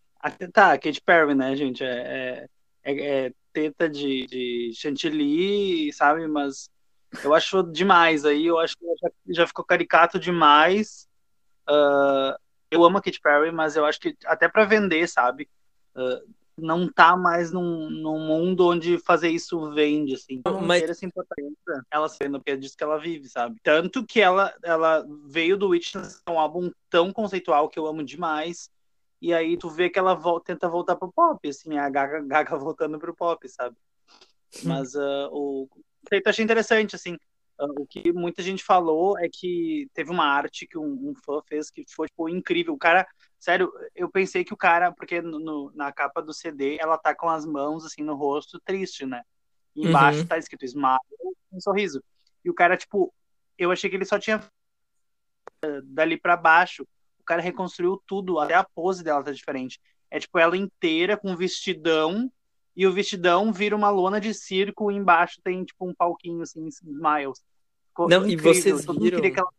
Tá, 0.51 0.77
Katy 0.77 1.01
Perry, 1.01 1.33
né, 1.33 1.55
gente? 1.55 1.81
É, 1.81 2.45
é, 2.83 2.91
é- 2.93 3.25
é 3.27 3.33
teta 3.53 3.87
de, 3.89 4.25
de 4.27 4.71
chantilly, 4.75 5.93
sabe? 5.93 6.27
Mas 6.27 6.69
eu 7.23 7.33
acho 7.33 7.63
demais 7.63 8.25
aí, 8.25 8.47
eu 8.47 8.59
acho 8.59 8.77
que 8.77 8.85
já, 9.01 9.09
já 9.29 9.47
ficou 9.47 9.63
caricato 9.63 10.19
demais. 10.19 11.07
Ah, 11.65 12.37
eu 12.71 12.83
amo 12.83 12.97
a 12.97 13.01
Katy 13.01 13.19
Perry, 13.21 13.51
mas 13.51 13.75
eu 13.75 13.85
acho 13.85 13.99
que 13.99 14.15
até 14.25 14.47
pra 14.47 14.65
vender, 14.65 15.07
sabe? 15.07 15.47
Ah, 15.95 16.21
não 16.57 16.91
tá 16.91 17.15
mais 17.17 17.51
num, 17.51 17.89
num 17.89 18.19
mundo 18.19 18.67
onde 18.67 18.97
fazer 18.99 19.29
isso 19.29 19.71
vende, 19.71 20.13
assim. 20.13 20.41
Não 20.45 20.61
Mas- 20.61 20.83
essa 20.83 21.05
importância, 21.05 21.55
ela 21.89 22.07
sendo, 22.07 22.39
porque 22.39 22.51
é 22.51 22.55
disso 22.57 22.77
que 22.77 22.83
ela 22.83 22.99
vive, 22.99 23.27
sabe? 23.29 23.57
Tanto 23.63 24.05
que 24.05 24.21
ela, 24.21 24.53
ela 24.63 25.05
veio 25.27 25.57
do 25.57 25.69
Witness, 25.69 26.21
é 26.25 26.31
um 26.31 26.39
álbum 26.39 26.71
tão 26.89 27.11
conceitual 27.11 27.67
que 27.69 27.79
eu 27.79 27.87
amo 27.87 28.03
demais. 28.03 28.69
E 29.21 29.33
aí 29.33 29.55
tu 29.57 29.69
vê 29.69 29.89
que 29.89 29.99
ela 29.99 30.13
vol- 30.13 30.39
tenta 30.39 30.67
voltar 30.67 30.95
pro 30.95 31.11
pop, 31.11 31.47
assim, 31.47 31.77
a 31.77 31.89
Gaga, 31.89 32.21
Gaga 32.21 32.55
voltando 32.57 32.97
pro 32.99 33.15
pop, 33.15 33.47
sabe? 33.49 33.75
Mas 34.63 34.95
ah, 34.95 35.29
o 35.31 35.67
conceito 36.03 36.27
eu 36.27 36.29
achei 36.29 36.43
interessante, 36.43 36.95
assim. 36.95 37.17
Ah, 37.61 37.65
o 37.77 37.85
que 37.85 38.11
muita 38.11 38.41
gente 38.41 38.63
falou 38.63 39.19
é 39.19 39.29
que 39.31 39.87
teve 39.93 40.09
uma 40.09 40.25
arte 40.25 40.65
que 40.65 40.79
um, 40.79 41.11
um 41.11 41.13
fã 41.23 41.39
fez 41.47 41.69
que 41.69 41.85
foi, 41.93 42.07
tipo, 42.07 42.27
incrível. 42.27 42.73
O 42.73 42.77
cara, 42.77 43.07
sério, 43.39 43.71
eu 43.95 44.09
pensei 44.09 44.43
que 44.43 44.53
o 44.53 44.57
cara, 44.57 44.91
porque 44.91 45.21
no- 45.21 45.71
na 45.75 45.91
capa 45.91 46.21
do 46.23 46.33
CD 46.33 46.77
ela 46.81 46.97
tá 46.97 47.13
com 47.13 47.29
as 47.29 47.45
mãos, 47.45 47.85
assim, 47.85 48.01
no 48.01 48.15
rosto, 48.15 48.59
triste, 48.65 49.05
né? 49.05 49.21
E 49.75 49.87
embaixo 49.87 50.21
Uhum. 50.21 50.27
tá 50.27 50.37
escrito 50.39 50.65
Smile, 50.65 50.97
um 51.53 51.59
sorriso. 51.61 52.03
E 52.43 52.49
o 52.49 52.53
cara, 52.53 52.75
tipo, 52.75 53.13
eu 53.59 53.71
achei 53.71 53.89
que 53.91 53.95
ele 53.95 54.05
só 54.05 54.17
tinha 54.17 54.41
ah, 55.63 55.81
dali 55.83 56.17
pra 56.19 56.35
baixo. 56.35 56.83
O 57.19 57.23
cara 57.23 57.41
reconstruiu 57.41 58.01
tudo, 58.07 58.39
até 58.39 58.55
a 58.55 58.63
pose 58.63 59.03
dela 59.03 59.23
tá 59.23 59.31
diferente. 59.31 59.79
É 60.09 60.19
tipo 60.19 60.37
ela 60.39 60.57
inteira 60.57 61.15
com 61.15 61.35
vestidão 61.35 62.31
e 62.75 62.87
o 62.87 62.93
vestidão 62.93 63.51
vira 63.51 63.75
uma 63.75 63.89
lona 63.89 64.19
de 64.19 64.33
circo 64.33 64.91
e 64.91 64.95
embaixo 64.95 65.39
tem 65.43 65.63
tipo 65.63 65.87
um 65.87 65.93
palquinho 65.93 66.41
assim, 66.41 66.65
smiles. 66.67 67.43
Ficou 67.89 68.07
Não, 68.09 68.25
e 68.25 68.33
incrível. 68.33 68.53
vocês 68.53 68.85
Todo 68.85 68.95
mundo 68.95 69.03
viram? 69.03 69.21
que 69.21 69.39
ela 69.39 69.49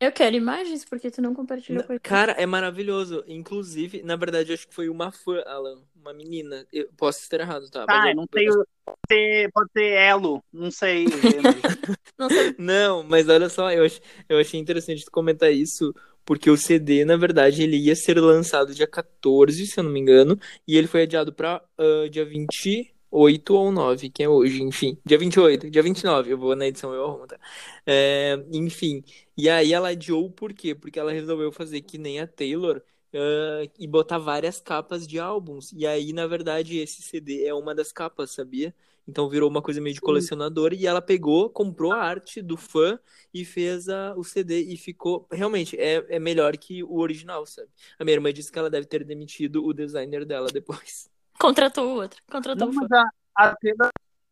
Eu 0.00 0.12
quero 0.12 0.36
imagens, 0.36 0.84
porque 0.84 1.10
tu 1.10 1.20
não 1.22 1.34
compartilhou 1.34 1.82
com. 1.84 1.98
Cara, 2.00 2.32
é 2.32 2.46
maravilhoso. 2.46 3.22
Inclusive, 3.26 4.02
na 4.02 4.16
verdade, 4.16 4.50
eu 4.50 4.54
acho 4.54 4.66
que 4.68 4.74
foi 4.74 4.88
uma 4.88 5.10
fã, 5.12 5.42
Alan, 5.46 5.82
uma 5.94 6.12
menina. 6.14 6.66
Eu 6.72 6.88
posso 6.96 7.20
estar 7.20 7.40
errado, 7.40 7.70
tá? 7.70 7.84
Ah, 7.88 8.10
eu- 8.10 8.16
não 8.16 8.26
sei, 8.32 8.48
o- 8.48 8.66
pode 8.84 8.98
ser, 9.10 9.50
pode 9.52 9.70
ser 9.72 9.92
elo, 9.92 10.42
não 10.52 10.70
sei. 10.70 11.04
Não 12.18 12.28
sei. 12.28 12.54
Não, 12.58 13.02
mas 13.02 13.28
olha 13.30 13.48
só, 13.48 13.70
eu, 13.72 13.84
ach- 13.84 14.00
eu 14.28 14.38
achei 14.38 14.60
interessante 14.60 15.04
tu 15.06 15.10
comentar 15.10 15.50
isso, 15.50 15.94
porque 16.24 16.50
o 16.50 16.56
CD, 16.56 17.04
na 17.04 17.16
verdade, 17.16 17.62
ele 17.62 17.76
ia 17.76 17.96
ser 17.96 18.18
lançado 18.18 18.74
dia 18.74 18.86
14, 18.86 19.66
se 19.66 19.78
eu 19.78 19.84
não 19.84 19.90
me 19.90 20.00
engano, 20.00 20.38
e 20.66 20.76
ele 20.76 20.86
foi 20.86 21.02
adiado 21.02 21.32
pra 21.32 21.62
ah, 21.78 22.08
dia 22.10 22.24
28 22.24 23.54
ou 23.54 23.72
9, 23.72 24.10
que 24.10 24.22
é 24.22 24.28
hoje, 24.28 24.62
enfim. 24.62 24.98
Dia 25.04 25.18
28, 25.18 25.70
dia 25.70 25.82
29, 25.82 26.32
eu 26.32 26.38
vou 26.38 26.54
na 26.56 26.66
edição, 26.66 26.92
eu 26.94 27.04
arrumo, 27.04 27.26
tá? 27.26 27.38
É, 27.86 28.36
enfim, 28.52 29.02
e 29.36 29.48
aí 29.48 29.72
ela 29.72 29.88
adiou 29.90 30.30
por 30.30 30.52
quê? 30.52 30.74
Porque 30.74 30.98
ela 30.98 31.12
resolveu 31.12 31.50
fazer 31.52 31.80
que 31.82 31.98
nem 31.98 32.20
a 32.20 32.26
Taylor, 32.26 32.82
ah, 33.14 33.62
e 33.78 33.86
botar 33.86 34.18
várias 34.18 34.60
capas 34.60 35.06
de 35.06 35.18
álbuns. 35.18 35.72
E 35.72 35.86
aí, 35.86 36.12
na 36.12 36.26
verdade, 36.26 36.78
esse 36.78 37.02
CD 37.02 37.44
é 37.46 37.54
uma 37.54 37.74
das 37.74 37.92
capas, 37.92 38.30
sabia? 38.32 38.74
Então 39.10 39.28
virou 39.28 39.50
uma 39.50 39.60
coisa 39.60 39.80
meio 39.80 39.94
de 39.94 40.00
colecionador 40.00 40.72
e 40.72 40.86
ela 40.86 41.02
pegou, 41.02 41.50
comprou 41.50 41.92
a 41.92 41.96
arte 42.02 42.40
do 42.40 42.56
fã 42.56 42.98
e 43.34 43.44
fez 43.44 43.88
a, 43.88 44.14
o 44.16 44.24
CD 44.24 44.60
e 44.62 44.76
ficou. 44.76 45.26
Realmente, 45.30 45.78
é, 45.78 46.04
é 46.08 46.18
melhor 46.18 46.56
que 46.56 46.82
o 46.84 46.98
original, 46.98 47.44
sabe? 47.44 47.68
A 47.98 48.04
minha 48.04 48.14
irmã 48.14 48.32
disse 48.32 48.50
que 48.52 48.58
ela 48.58 48.70
deve 48.70 48.86
ter 48.86 49.04
demitido 49.04 49.64
o 49.64 49.72
designer 49.74 50.24
dela 50.24 50.46
depois. 50.52 51.10
Contratou 51.38 51.88
o 51.88 51.94
outro. 51.96 52.22
Contratou 52.30 52.66
Não, 52.66 52.68
o 52.68 52.72
fã. 52.72 52.86
mas 52.88 52.92
a, 52.92 53.56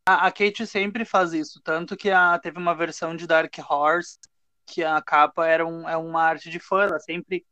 a, 0.05 0.27
a- 0.27 0.31
Kate 0.31 0.65
sempre 0.65 1.05
faz 1.05 1.33
isso, 1.33 1.61
tanto 1.63 1.97
que 1.97 2.09
a, 2.09 2.37
teve 2.39 2.57
uma 2.57 2.73
versão 2.75 3.15
de 3.15 3.27
Dark 3.27 3.53
Horse 3.69 4.17
que 4.65 4.83
a 4.83 5.01
capa 5.01 5.47
era 5.47 5.65
um, 5.65 5.89
é 5.89 5.97
uma 5.97 6.21
arte 6.21 6.49
de 6.49 6.59
fã, 6.59 6.83
ela 6.83 6.99
sempre 6.99 7.43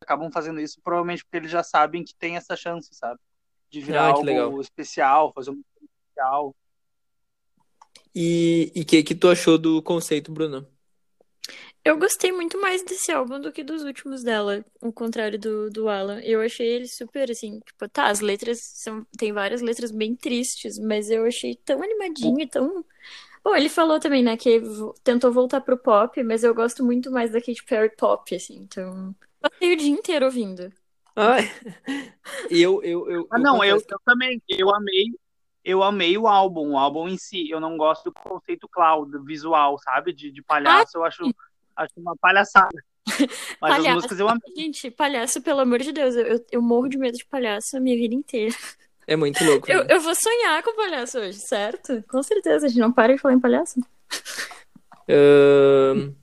acabam 0.00 0.30
fazendo 0.30 0.60
isso, 0.60 0.80
provavelmente 0.82 1.24
porque 1.24 1.38
eles 1.38 1.50
já 1.50 1.62
sabem 1.62 2.04
que 2.04 2.14
tem 2.14 2.36
essa 2.36 2.54
chance, 2.56 2.94
sabe? 2.94 3.18
De 3.70 3.80
virar 3.80 4.02
Ah, 4.02 4.10
algo 4.10 4.24
legal. 4.26 4.60
especial, 4.60 5.32
fazer 5.32 5.50
um 5.50 5.62
especial. 6.14 6.54
E 8.14 8.72
o 8.76 8.84
que 8.84 9.02
que 9.02 9.14
tu 9.14 9.28
achou 9.28 9.58
do 9.58 9.82
conceito, 9.82 10.32
Bruno? 10.32 10.66
Eu 11.84 11.98
gostei 11.98 12.32
muito 12.32 12.58
mais 12.60 12.82
desse 12.82 13.12
álbum 13.12 13.38
do 13.38 13.52
que 13.52 13.62
dos 13.62 13.82
últimos 13.82 14.22
dela, 14.22 14.64
ao 14.80 14.92
contrário 14.92 15.38
do, 15.38 15.68
do 15.70 15.88
Alan. 15.88 16.20
Eu 16.22 16.40
achei 16.40 16.66
ele 16.66 16.88
super, 16.88 17.30
assim, 17.30 17.60
tipo, 17.60 17.88
tá, 17.88 18.06
as 18.06 18.20
letras 18.20 18.60
são. 18.62 19.06
Tem 19.18 19.32
várias 19.32 19.60
letras 19.60 19.90
bem 19.90 20.16
tristes, 20.16 20.78
mas 20.78 21.10
eu 21.10 21.26
achei 21.26 21.54
tão 21.56 21.82
animadinho 21.82 22.40
e 22.40 22.46
tão. 22.46 22.84
Bom, 23.44 23.54
ele 23.54 23.68
falou 23.68 24.00
também, 24.00 24.22
né, 24.22 24.36
que 24.38 24.62
tentou 25.02 25.30
voltar 25.30 25.60
pro 25.60 25.76
pop, 25.76 26.22
mas 26.22 26.42
eu 26.42 26.54
gosto 26.54 26.82
muito 26.82 27.10
mais 27.10 27.30
da 27.30 27.40
Katy 27.40 27.62
Perry 27.64 27.94
pop, 27.94 28.34
assim, 28.34 28.56
então. 28.62 29.14
Passei 29.38 29.74
o 29.74 29.76
dia 29.76 29.90
inteiro 29.90 30.24
ouvindo. 30.24 30.72
Ah, 31.14 31.36
eu, 32.50 32.82
eu, 32.82 33.10
eu, 33.10 33.28
Ah, 33.30 33.38
não, 33.38 33.62
eu, 33.62 33.76
eu 33.76 33.98
também. 34.06 34.42
Eu 34.48 34.74
amei. 34.74 35.12
Eu 35.64 35.82
amei 35.82 36.18
o 36.18 36.28
álbum, 36.28 36.72
o 36.72 36.78
álbum 36.78 37.08
em 37.08 37.16
si. 37.16 37.48
Eu 37.48 37.58
não 37.58 37.76
gosto 37.76 38.04
do 38.04 38.12
conceito 38.12 38.68
cloud, 38.68 39.10
visual, 39.24 39.78
sabe? 39.78 40.12
De, 40.12 40.30
de 40.30 40.42
palhaço, 40.42 40.98
eu 40.98 41.04
acho, 41.04 41.34
acho 41.74 41.92
uma 41.96 42.14
palhaçada. 42.16 42.76
Mas 43.60 43.72
as 43.72 43.78
Palhaço. 43.78 43.94
músicas 43.94 44.20
eu 44.20 44.28
amei. 44.28 44.54
Gente, 44.56 44.90
palhaço, 44.90 45.42
pelo 45.42 45.60
amor 45.60 45.78
de 45.80 45.92
Deus, 45.92 46.14
eu, 46.14 46.26
eu, 46.26 46.46
eu 46.52 46.62
morro 46.62 46.88
de 46.88 46.98
medo 46.98 47.16
de 47.16 47.24
palhaço 47.24 47.76
a 47.76 47.80
minha 47.80 47.96
vida 47.96 48.14
inteira. 48.14 48.54
é 49.06 49.16
muito 49.16 49.42
louco. 49.44 49.70
Eu, 49.70 49.84
né? 49.84 49.94
eu 49.94 50.00
vou 50.00 50.14
sonhar 50.14 50.62
com 50.62 50.76
palhaço 50.76 51.18
hoje, 51.18 51.38
certo? 51.38 52.02
Com 52.08 52.22
certeza, 52.22 52.66
a 52.66 52.68
gente 52.68 52.80
não 52.80 52.92
para 52.92 53.14
de 53.14 53.20
falar 53.20 53.34
em 53.34 53.40
palhaço. 53.40 53.80
Ahn, 55.08 56.14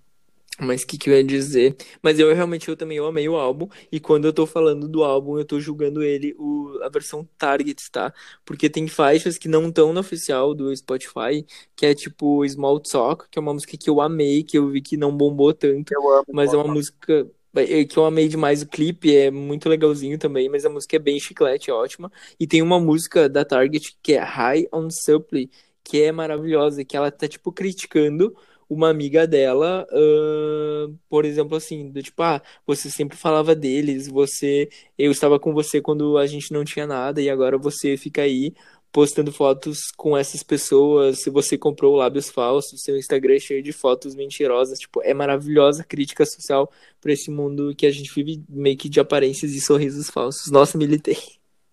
mas 0.62 0.84
o 0.84 0.88
que, 0.88 0.98
que 0.98 1.10
eu 1.10 1.16
ia 1.16 1.24
dizer? 1.24 1.76
Mas 2.04 2.20
eu 2.20 2.34
realmente 2.34 2.70
eu 2.70 2.78
também 2.78 2.98
eu 2.98 3.08
amei 3.08 3.28
o 3.28 3.36
álbum. 3.36 3.68
E 3.92 4.00
quando 4.00 4.26
eu 4.26 4.34
tô 4.34 4.46
falando 4.46 4.88
do 4.88 5.04
álbum, 5.04 5.38
eu 5.40 5.44
tô 5.44 5.60
julgando 5.60 6.04
ele 6.04 6.36
o, 6.38 6.80
a 6.84 6.90
versão 6.90 7.28
Target, 7.38 7.90
tá? 7.92 8.14
Porque 8.46 8.70
tem 8.70 8.88
faixas 8.88 9.38
que 9.38 9.48
não 9.48 9.70
estão 9.70 9.92
no 9.92 10.00
oficial 10.00 10.54
do 10.54 10.76
Spotify, 10.76 11.46
que 11.76 11.86
é 11.86 11.96
tipo 11.96 12.48
Small 12.48 12.80
Talk, 12.80 13.26
que 13.30 13.40
é 13.40 13.42
uma 13.42 13.54
música 13.54 13.76
que 13.76 13.90
eu 13.90 14.00
amei, 14.00 14.44
que 14.44 14.58
eu 14.58 14.70
vi 14.70 14.82
que 14.82 14.96
não 14.96 15.16
bombou 15.16 15.54
tanto. 15.54 15.92
Eu 15.92 16.10
amo. 16.14 16.26
Mas 16.32 16.54
é 16.54 16.58
uma 16.58 16.72
música 16.72 17.28
é, 17.56 17.84
que 17.84 17.98
eu 17.98 18.06
amei 18.06 18.28
demais. 18.28 18.62
O 18.62 18.68
clipe 18.68 19.16
é 19.16 19.32
muito 19.32 19.68
legalzinho 19.68 20.18
também, 20.18 20.48
mas 20.48 20.66
a 20.66 20.70
música 20.70 20.96
é 20.96 21.00
bem 21.00 21.20
chiclete, 21.20 21.70
é 21.72 21.74
ótima. 21.74 22.12
E 22.40 22.46
tem 22.46 22.62
uma 22.62 22.80
música 22.80 23.28
da 23.28 23.44
Target 23.44 23.98
que 24.02 24.14
é 24.14 24.20
High 24.20 24.68
on 24.72 24.90
Supply, 24.90 25.50
que 25.84 26.02
é 26.02 26.12
maravilhosa, 26.12 26.86
que 26.86 26.96
ela 26.96 27.12
tá, 27.12 27.28
tipo, 27.28 27.52
criticando 27.52 28.36
uma 28.72 28.90
amiga 28.90 29.28
dela, 29.28 29.86
ahn, 29.92 30.96
por 31.10 31.26
exemplo, 31.26 31.58
assim, 31.58 31.90
do 31.92 32.02
tipo, 32.02 32.24
ah, 32.24 32.42
você 32.66 32.90
sempre 32.90 33.18
falava 33.18 33.54
deles, 33.54 34.08
você, 34.08 34.70
eu 34.98 35.12
estava 35.12 35.38
com 35.38 35.54
você 35.54 35.82
quando 35.82 36.18
a 36.18 36.26
gente 36.26 36.54
não 36.54 36.64
tinha 36.64 36.88
nada, 36.88 37.22
e 37.22 37.30
agora 37.30 37.58
você 37.58 37.98
fica 37.98 38.22
aí 38.22 38.54
postando 38.90 39.30
fotos 39.32 39.92
com 39.98 40.18
essas 40.18 40.42
pessoas, 40.42 41.20
se 41.22 41.30
você 41.30 41.58
comprou 41.58 41.98
lábios 41.98 42.30
falsos, 42.30 42.82
seu 42.82 42.98
Instagram 42.98 43.36
é 43.36 43.40
cheio 43.40 43.62
de 43.62 43.74
fotos 43.74 44.16
mentirosas, 44.16 44.80
tipo, 44.80 45.02
é 45.04 45.14
maravilhosa 45.14 45.84
crítica 45.84 46.26
social 46.26 46.72
para 47.02 47.12
esse 47.12 47.30
mundo 47.30 47.76
que 47.76 47.86
a 47.86 47.92
gente 47.92 48.14
vive 48.14 48.42
meio 48.48 48.78
que 48.78 48.88
de 48.88 49.02
aparências 49.02 49.52
e 49.52 49.60
sorrisos 49.60 50.10
falsos. 50.10 50.50
Nossa, 50.50 50.78
militei. 50.78 51.18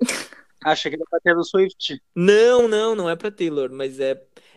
Achei 0.64 0.90
que 0.90 0.96
era 0.96 1.04
pra 1.08 1.20
Taylor 1.20 1.44
Swift. 1.44 2.02
Não, 2.14 2.66
não, 2.66 2.94
não 2.94 3.08
é 3.08 3.14
pra 3.14 3.30
Taylor, 3.30 3.70
mas 3.72 4.00
é 4.00 4.14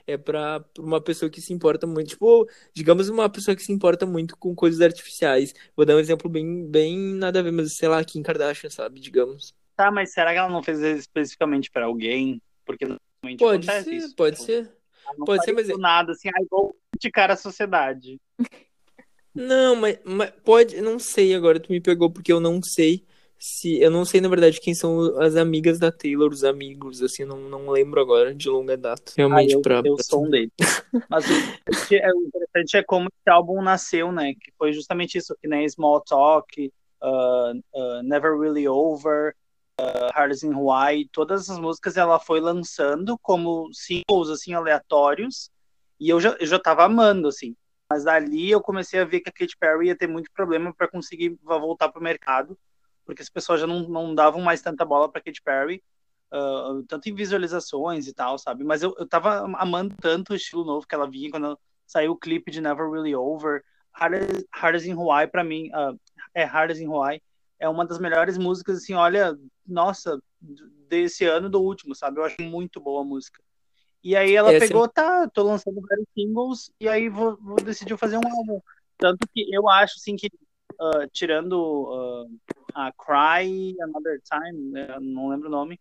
é 0.08 0.18
pra 0.18 0.60
pra 0.60 0.84
uma 0.84 1.02
pessoa 1.02 1.30
que 1.30 1.42
se 1.42 1.54
importa 1.54 1.86
muito, 1.88 2.10
tipo, 2.10 2.48
digamos 2.74 3.10
uma 3.10 3.30
pessoa 3.30 3.56
que 3.56 3.64
se 3.64 3.72
importa 3.72 4.06
muito 4.06 4.36
com 4.38 4.54
coisas 4.56 4.82
artificiais. 4.82 5.54
Vou 5.76 5.86
dar 5.86 5.96
um 5.96 6.00
exemplo 6.00 6.30
bem 6.30 6.66
bem 6.68 6.98
nada 6.98 7.40
a 7.40 7.44
ver, 7.44 7.52
mas 7.52 7.76
sei 7.76 7.88
lá, 7.90 8.04
Kim 8.04 8.22
Kardashian, 8.22 8.70
sabe, 8.70 9.00
digamos. 9.00 9.54
Tá, 9.76 9.90
mas 9.92 10.14
será 10.14 10.32
que 10.32 10.38
ela 10.38 10.50
não 10.50 10.62
fez 10.64 10.80
especificamente 10.80 11.72
pra 11.72 11.86
alguém? 11.86 12.42
Porque 12.66 12.86
normalmente 12.86 13.40
Pode 13.40 13.66
ser, 13.66 13.94
isso. 13.94 14.16
pode 14.16 14.36
Tipo, 14.36 14.46
ser. 14.46 14.72
ela 15.06 15.16
não 15.18 15.26
pode 15.26 15.44
ser, 15.44 15.54
mas 15.54 15.70
é- 15.70 15.78
nada, 15.78 16.12
assim, 16.12 16.30
ai, 16.36 16.46
vou 16.50 16.76
criticar 16.92 17.32
a 17.32 17.36
sociedade. 17.36 18.20
Não, 19.34 19.78
mas, 19.78 19.98
mas 20.04 20.30
pode, 20.44 20.82
não 20.82 21.00
sei 21.00 21.34
agora, 21.34 21.58
tu 21.58 21.72
me 21.72 21.80
pegou 21.80 22.12
porque 22.12 22.34
eu 22.34 22.42
não 22.42 22.62
sei 22.62 23.06
se, 23.44 23.80
eu 23.82 23.90
não 23.90 24.06
sei 24.06 24.22
na 24.22 24.30
verdade 24.30 24.62
quem 24.62 24.76
são 24.76 25.20
as 25.20 25.36
amigas 25.36 25.80
da 25.80 25.92
Taylor, 25.92 26.32
os 26.32 26.44
amigos, 26.44 27.02
assim, 27.02 27.26
não, 27.26 27.38
não 27.38 27.72
lembro 27.72 28.00
agora 28.00 28.36
de 28.36 28.48
longa 28.48 28.78
data. 28.78 29.12
Ah, 29.14 29.14
Realmente 29.18 29.54
eu, 29.56 29.62
pra, 29.62 29.82
eu 29.84 29.96
pra- 29.96 30.04
sou 30.04 30.26
um 30.26 30.30
deles. 30.30 30.52
Mas 31.10 31.26
o 31.26 31.34
interessante 31.34 31.96
é, 31.96 32.14
o 32.14 32.22
interessante 32.22 32.78
é 32.78 32.84
como 32.84 33.08
esse 33.08 33.30
álbum 33.30 33.60
nasceu, 33.64 34.12
né? 34.12 34.36
Que 34.36 34.52
foi 34.60 34.72
justamente 34.72 35.18
isso, 35.18 35.36
que 35.42 35.48
nem 35.48 35.68
Small 35.68 36.02
Talk, 36.02 36.72
uh, 37.02 37.58
uh, 37.74 38.04
Never 38.04 38.38
Really 38.38 38.68
Over, 38.68 39.34
uh, 39.80 40.14
Hard 40.14 40.32
as 40.34 40.44
in 40.44 40.54
Hawaii, 40.54 41.10
todas 41.12 41.42
essas 41.42 41.58
músicas 41.58 41.98
ela 41.98 42.20
foi 42.20 42.40
lançando 42.40 43.18
como 43.24 43.74
singles, 43.74 44.30
assim, 44.30 44.54
aleatórios, 44.54 45.50
e 46.00 46.10
eu 46.10 46.22
já, 46.22 46.36
eu 46.40 46.46
já 46.46 46.60
tava 46.60 46.84
amando, 46.84 47.28
assim. 47.28 47.56
Mas 47.90 48.04
dali 48.04 48.52
eu 48.52 48.62
comecei 48.62 49.00
a 49.00 49.06
ver 49.06 49.22
que 49.22 49.30
a 49.30 49.34
Katy 49.34 49.58
Perry 49.60 49.88
ia 49.88 49.98
ter 49.98 50.08
muito 50.08 50.30
problema 50.32 50.72
para 50.72 50.88
conseguir 50.88 51.38
voltar 51.44 51.90
pro 51.90 52.02
mercado, 52.04 52.56
porque 53.12 53.22
as 53.22 53.30
pessoas 53.30 53.60
já 53.60 53.68
não, 53.68 53.90
não 53.90 54.16
davam 54.16 54.40
mais 54.42 54.62
tanta 54.62 54.86
bola 54.86 55.12
para 55.12 55.22
Katy 55.22 55.42
Perry, 55.42 55.84
uh, 56.34 56.82
tanto 56.88 57.10
em 57.10 57.14
visualizações 57.14 58.08
e 58.08 58.14
tal, 58.14 58.38
sabe? 58.38 58.64
Mas 58.64 58.82
eu, 58.82 58.96
eu 58.98 59.06
tava 59.06 59.40
amando 59.58 59.94
tanto 60.00 60.32
o 60.32 60.36
estilo 60.36 60.64
novo 60.64 60.88
que 60.88 60.96
ela 60.96 61.12
vinha 61.12 61.30
quando 61.30 61.60
saiu 61.86 62.14
o 62.14 62.18
clipe 62.18 62.50
de 62.50 62.62
Never 62.62 62.90
Really 62.90 63.14
Over. 63.14 63.64
Hard 63.92 64.76
as, 64.76 64.86
in 64.86 64.94
Hawaii, 64.94 65.28
pra 65.28 65.44
mim, 65.44 65.70
uh, 65.72 66.00
é 66.34 66.46
Hard 66.46 66.72
as 66.72 66.80
in 66.80 66.88
Hawaii, 66.88 67.22
é 67.60 67.68
uma 67.68 67.86
das 67.86 68.00
melhores 68.00 68.38
músicas, 68.38 68.78
assim, 68.78 68.94
olha, 68.94 69.38
nossa, 69.68 70.18
desse 70.88 71.26
ano 71.26 71.50
do 71.50 71.62
último, 71.62 71.94
sabe? 71.94 72.18
Eu 72.18 72.24
acho 72.24 72.42
muito 72.42 72.80
boa 72.80 73.02
a 73.02 73.06
música. 73.06 73.44
E 74.02 74.16
aí 74.16 74.34
ela 74.34 74.54
Essa 74.54 74.64
é- 74.64 74.68
pegou, 74.70 74.88
tá, 74.88 75.28
tô 75.28 75.44
lançando 75.44 75.82
vários 75.82 76.08
singles, 76.14 76.72
e 76.80 76.88
aí 76.88 77.10
vou, 77.10 77.36
vou 77.42 77.58
decidir 77.58 77.98
fazer 77.98 78.16
um 78.16 78.38
álbum. 78.38 78.62
Tanto 78.98 79.28
que 79.34 79.54
eu 79.54 79.68
acho, 79.68 79.96
assim, 79.98 80.16
que 80.16 80.30
uh, 80.80 81.08
tirando 81.12 81.54
uh, 81.54 82.40
a 82.74 82.92
Cry 82.94 83.76
Another 83.82 84.22
Time, 84.22 84.72
né, 84.72 84.88
não 85.00 85.30
lembro 85.30 85.48
o 85.48 85.52
nome, 85.52 85.80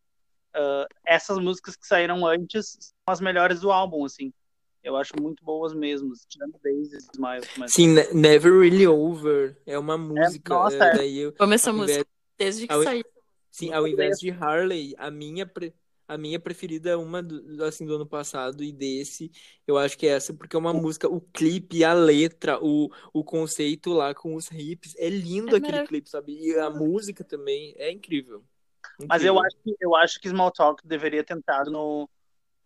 uh, 0.56 0.86
essas 1.04 1.38
músicas 1.38 1.76
que 1.76 1.86
saíram 1.86 2.26
antes 2.26 2.76
são 2.80 3.12
as 3.12 3.20
melhores 3.20 3.60
do 3.60 3.70
álbum, 3.70 4.04
assim. 4.04 4.32
Eu 4.82 4.96
acho 4.96 5.12
muito 5.20 5.44
boas 5.44 5.74
mesmo, 5.74 6.12
tirando 6.26 6.54
Daisy 6.62 6.96
Smile. 7.14 7.46
Mas... 7.58 7.72
Sim, 7.72 7.88
Ne- 7.88 8.12
Never 8.14 8.58
Really 8.58 8.86
Over 8.86 9.60
é 9.66 9.78
uma 9.78 9.98
música, 9.98 10.54
nossa, 10.54 10.84
é, 10.84 10.88
é. 10.88 10.92
daí 10.92 11.18
eu, 11.18 11.34
essa 11.52 11.70
ao 11.70 11.76
música 11.76 12.00
invés, 12.00 12.06
desde 12.38 12.66
que 12.66 12.72
ao- 12.72 12.82
saiu. 12.82 13.04
sim, 13.50 13.72
ao 13.72 13.86
invés 13.86 14.18
de 14.18 14.30
Harley, 14.30 14.94
a 14.96 15.10
minha 15.10 15.44
pre- 15.44 15.74
a 16.12 16.18
minha 16.18 16.40
preferida 16.40 16.90
é 16.90 16.96
uma 16.96 17.22
do, 17.22 17.62
assim 17.64 17.86
do 17.86 17.94
ano 17.94 18.06
passado 18.06 18.64
e 18.64 18.72
desse, 18.72 19.30
eu 19.66 19.78
acho 19.78 19.96
que 19.96 20.06
é 20.06 20.10
essa 20.10 20.34
porque 20.34 20.56
é 20.56 20.58
uma 20.58 20.72
música, 20.72 21.08
o 21.08 21.20
clipe, 21.20 21.84
a 21.84 21.92
letra, 21.92 22.58
o, 22.60 22.90
o 23.12 23.22
conceito 23.22 23.92
lá 23.92 24.12
com 24.14 24.34
os 24.34 24.50
hips, 24.50 24.94
é 24.96 25.08
lindo 25.08 25.54
É 25.54 25.58
aquele 25.58 25.86
clipe, 25.86 26.10
sabe? 26.10 26.36
E 26.36 26.58
a 26.58 26.68
música 26.68 27.22
também 27.22 27.74
é 27.76 27.90
incrível. 27.92 28.42
Mas 29.08 29.24
eu 29.24 29.34
Incrível. 29.34 29.46
acho 29.46 29.56
que 29.62 29.76
eu 29.80 29.96
acho 29.96 30.20
que 30.20 30.28
Small 30.28 30.50
Talk 30.50 30.86
deveria 30.86 31.22
ter 31.22 31.36
entrado 31.36 31.70
no, 31.70 32.08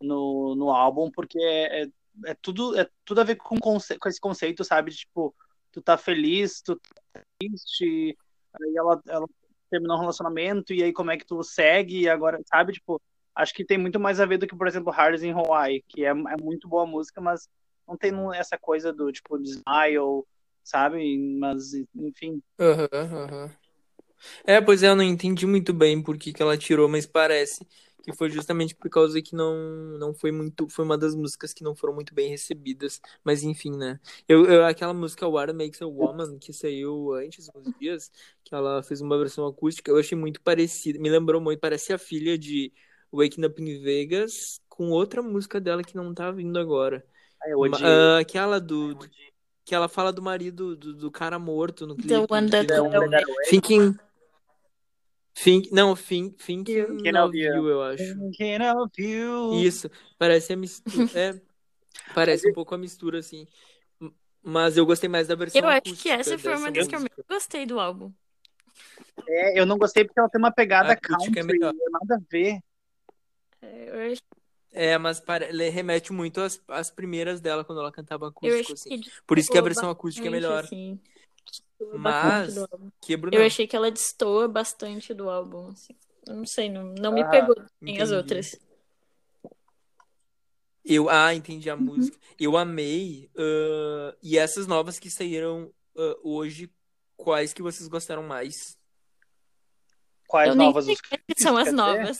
no, 0.01 0.55
no 0.55 0.71
álbum, 0.71 1.11
porque 1.11 1.37
é, 1.39 1.83
é, 1.83 1.87
é 2.25 2.33
tudo, 2.41 2.77
é 2.77 2.89
tudo 3.05 3.21
a 3.21 3.23
ver 3.23 3.35
com, 3.35 3.57
conce- 3.59 3.97
com 3.99 4.09
esse 4.09 4.19
conceito, 4.19 4.63
sabe? 4.63 4.89
De, 4.91 4.97
tipo, 4.97 5.35
tu 5.71 5.81
tá 5.81 5.97
feliz, 5.97 6.61
tu 6.61 6.75
tá 6.77 7.21
triste, 7.39 8.17
aí 8.53 8.75
ela, 8.75 9.01
ela 9.07 9.27
terminou 9.69 9.97
um 9.97 9.99
relacionamento, 9.99 10.73
e 10.73 10.83
aí 10.83 10.91
como 10.91 11.11
é 11.11 11.17
que 11.17 11.25
tu 11.25 11.41
segue, 11.43 12.01
e 12.01 12.09
agora, 12.09 12.41
sabe? 12.47 12.73
Tipo, 12.73 13.01
acho 13.35 13.53
que 13.53 13.65
tem 13.65 13.77
muito 13.77 13.99
mais 13.99 14.19
a 14.19 14.25
ver 14.25 14.37
do 14.37 14.47
que, 14.47 14.55
por 14.55 14.67
exemplo, 14.67 14.91
Hard 14.91 15.21
in 15.23 15.31
Hawaii, 15.31 15.83
que 15.87 16.05
é, 16.05 16.09
é 16.09 16.37
muito 16.41 16.67
boa 16.67 16.85
música, 16.85 17.21
mas 17.21 17.47
não 17.87 17.97
tem 17.97 18.11
essa 18.35 18.57
coisa 18.57 18.91
do, 18.93 19.11
tipo, 19.11 19.37
de 19.37 19.49
smile, 19.51 20.23
sabe? 20.63 21.17
Mas, 21.39 21.73
enfim. 21.95 22.41
Aham, 22.59 22.87
aham. 22.93 23.51
É, 24.45 24.61
pois 24.61 24.83
é, 24.83 24.87
eu 24.89 24.95
não 24.95 25.03
entendi 25.03 25.45
muito 25.45 25.73
bem 25.73 26.01
por 26.01 26.17
que 26.17 26.33
que 26.33 26.41
ela 26.41 26.57
tirou, 26.57 26.87
mas 26.89 27.05
parece 27.05 27.65
que 28.03 28.13
foi 28.13 28.29
justamente 28.29 28.75
por 28.75 28.89
causa 28.89 29.21
que 29.21 29.35
não, 29.35 29.55
não 29.99 30.13
foi 30.13 30.31
muito, 30.31 30.69
foi 30.69 30.85
uma 30.85 30.97
das 30.97 31.15
músicas 31.15 31.53
que 31.53 31.63
não 31.63 31.75
foram 31.75 31.93
muito 31.95 32.13
bem 32.13 32.29
recebidas, 32.29 33.01
mas 33.23 33.43
enfim, 33.43 33.71
né? 33.75 33.99
Eu, 34.27 34.45
eu- 34.45 34.65
aquela 34.65 34.93
música 34.93 35.27
What 35.27 35.53
Makes 35.53 35.81
a 35.81 35.87
Woman, 35.87 36.37
que 36.39 36.53
saiu 36.53 37.13
antes, 37.13 37.49
uns 37.55 37.71
dias, 37.79 38.11
que 38.43 38.53
ela 38.55 38.83
fez 38.83 39.01
uma 39.01 39.17
versão 39.17 39.47
acústica, 39.47 39.89
eu 39.91 39.97
achei 39.97 40.17
muito 40.17 40.41
parecida, 40.41 40.99
me 40.99 41.09
lembrou 41.09 41.41
muito, 41.41 41.59
parece 41.59 41.93
a 41.93 41.97
filha 41.97 42.37
de 42.37 42.71
Waking 43.15 43.45
Up 43.45 43.61
in 43.61 43.81
Vegas 43.81 44.59
com 44.69 44.89
outra 44.89 45.21
música 45.21 45.59
dela 45.59 45.83
que 45.83 45.95
não 45.95 46.13
tá 46.13 46.31
vindo 46.31 46.57
agora. 46.59 47.05
Aí 47.43 47.51
eu 47.51 47.59
Ma- 47.59 47.65
odiei. 47.67 47.89
ah, 47.89 48.17
aquela 48.19 48.59
do, 48.59 48.95
do- 48.95 49.09
que 49.63 49.73
ela 49.73 49.87
fala 49.87 50.11
do 50.13 50.21
marido 50.21 50.75
do, 50.75 50.93
do 50.93 51.11
cara 51.11 51.39
morto 51.39 51.87
no 51.87 51.95
clipe. 51.95 52.09
The 52.09 52.19
One 52.29 52.49
That 52.49 52.67
The 52.67 52.81
One 52.81 53.09
That 53.09 53.23
Away. 53.23 53.45
Thinking. 53.49 53.97
Think, 55.33 55.69
não, 55.73 55.95
think, 55.95 56.41
thinking 56.41 56.85
Thinking 56.85 57.17
of 57.17 57.37
you. 57.37 57.55
you, 57.55 57.67
eu 57.69 57.81
acho. 57.83 58.03
Thinking 58.03 58.61
of 58.73 59.01
you. 59.01 59.53
Isso, 59.55 59.89
parece 60.17 60.53
a 60.53 60.57
mistura. 60.57 61.09
É, 61.13 61.41
parece 62.13 62.49
um 62.49 62.53
pouco 62.53 62.73
a 62.73 62.77
mistura, 62.77 63.19
assim. 63.19 63.45
Mas 64.41 64.77
eu 64.77 64.85
gostei 64.85 65.09
mais 65.09 65.27
da 65.27 65.35
versão 65.35 65.59
Eu 65.59 65.67
acho 65.67 65.81
que 65.95 66.09
essa 66.09 66.37
foi 66.37 66.55
uma 66.55 66.71
das 66.71 66.87
que 66.87 66.95
eu 66.95 67.01
gostei 67.27 67.65
do 67.65 67.79
álbum. 67.79 68.13
É, 69.27 69.59
eu 69.59 69.65
não 69.65 69.77
gostei 69.77 70.05
porque 70.05 70.19
ela 70.19 70.29
tem 70.29 70.39
uma 70.39 70.51
pegada 70.51 70.89
A 70.89 70.91
é 70.93 70.95
country, 70.95 71.43
melhor. 71.43 71.73
nada 71.91 72.15
a 72.15 72.19
ver. 72.31 72.59
É, 73.65 74.11
eu 74.11 74.17
É, 74.71 74.97
mas 74.97 75.19
para, 75.19 75.47
ele 75.47 75.69
remete 75.69 76.11
muito 76.13 76.41
às, 76.41 76.61
às 76.67 76.91
primeiras 76.91 77.41
dela 77.41 77.63
quando 77.63 77.79
ela 77.81 77.91
cantava 77.91 78.27
acústico, 78.27 78.73
assim. 78.73 79.01
que 79.01 79.11
Por 79.25 79.39
isso 79.39 79.49
que 79.49 79.57
a 79.57 79.61
versão 79.61 79.89
acústica 79.89 80.27
é 80.27 80.31
melhor. 80.31 80.63
assim. 80.63 80.99
Mas, 81.93 82.55
Eu 83.31 83.43
achei 83.45 83.67
que 83.67 83.75
ela 83.75 83.91
destoa 83.91 84.47
bastante 84.47 85.13
do 85.13 85.29
álbum, 85.29 85.69
assim. 85.69 85.95
Eu 86.27 86.35
não 86.35 86.45
sei, 86.45 86.69
não, 86.69 86.83
não 86.83 87.13
me 87.13 87.23
Ah, 87.23 87.29
pegou 87.29 87.55
nem 87.81 88.01
as 88.01 88.11
outras. 88.11 88.59
Eu, 90.83 91.09
ah, 91.09 91.33
entendi 91.33 91.69
a 91.69 91.75
Uhum. 91.75 91.81
música. 91.83 92.17
Eu 92.39 92.55
amei. 92.57 93.29
ah, 93.37 94.15
e 94.21 94.37
essas 94.37 94.67
novas 94.67 94.99
que 94.99 95.09
saíram 95.09 95.73
ah, 95.97 96.15
hoje, 96.23 96.71
quais 97.15 97.53
que 97.53 97.61
vocês 97.61 97.87
gostaram 97.87 98.23
mais? 98.23 98.77
Quais 100.27 100.49
Eu 100.49 100.55
nem 100.55 100.67
novas 100.67 100.85
sei 100.85 100.95
os 100.95 100.99
são 101.37 101.57
as 101.57 101.71
novas. 101.71 102.19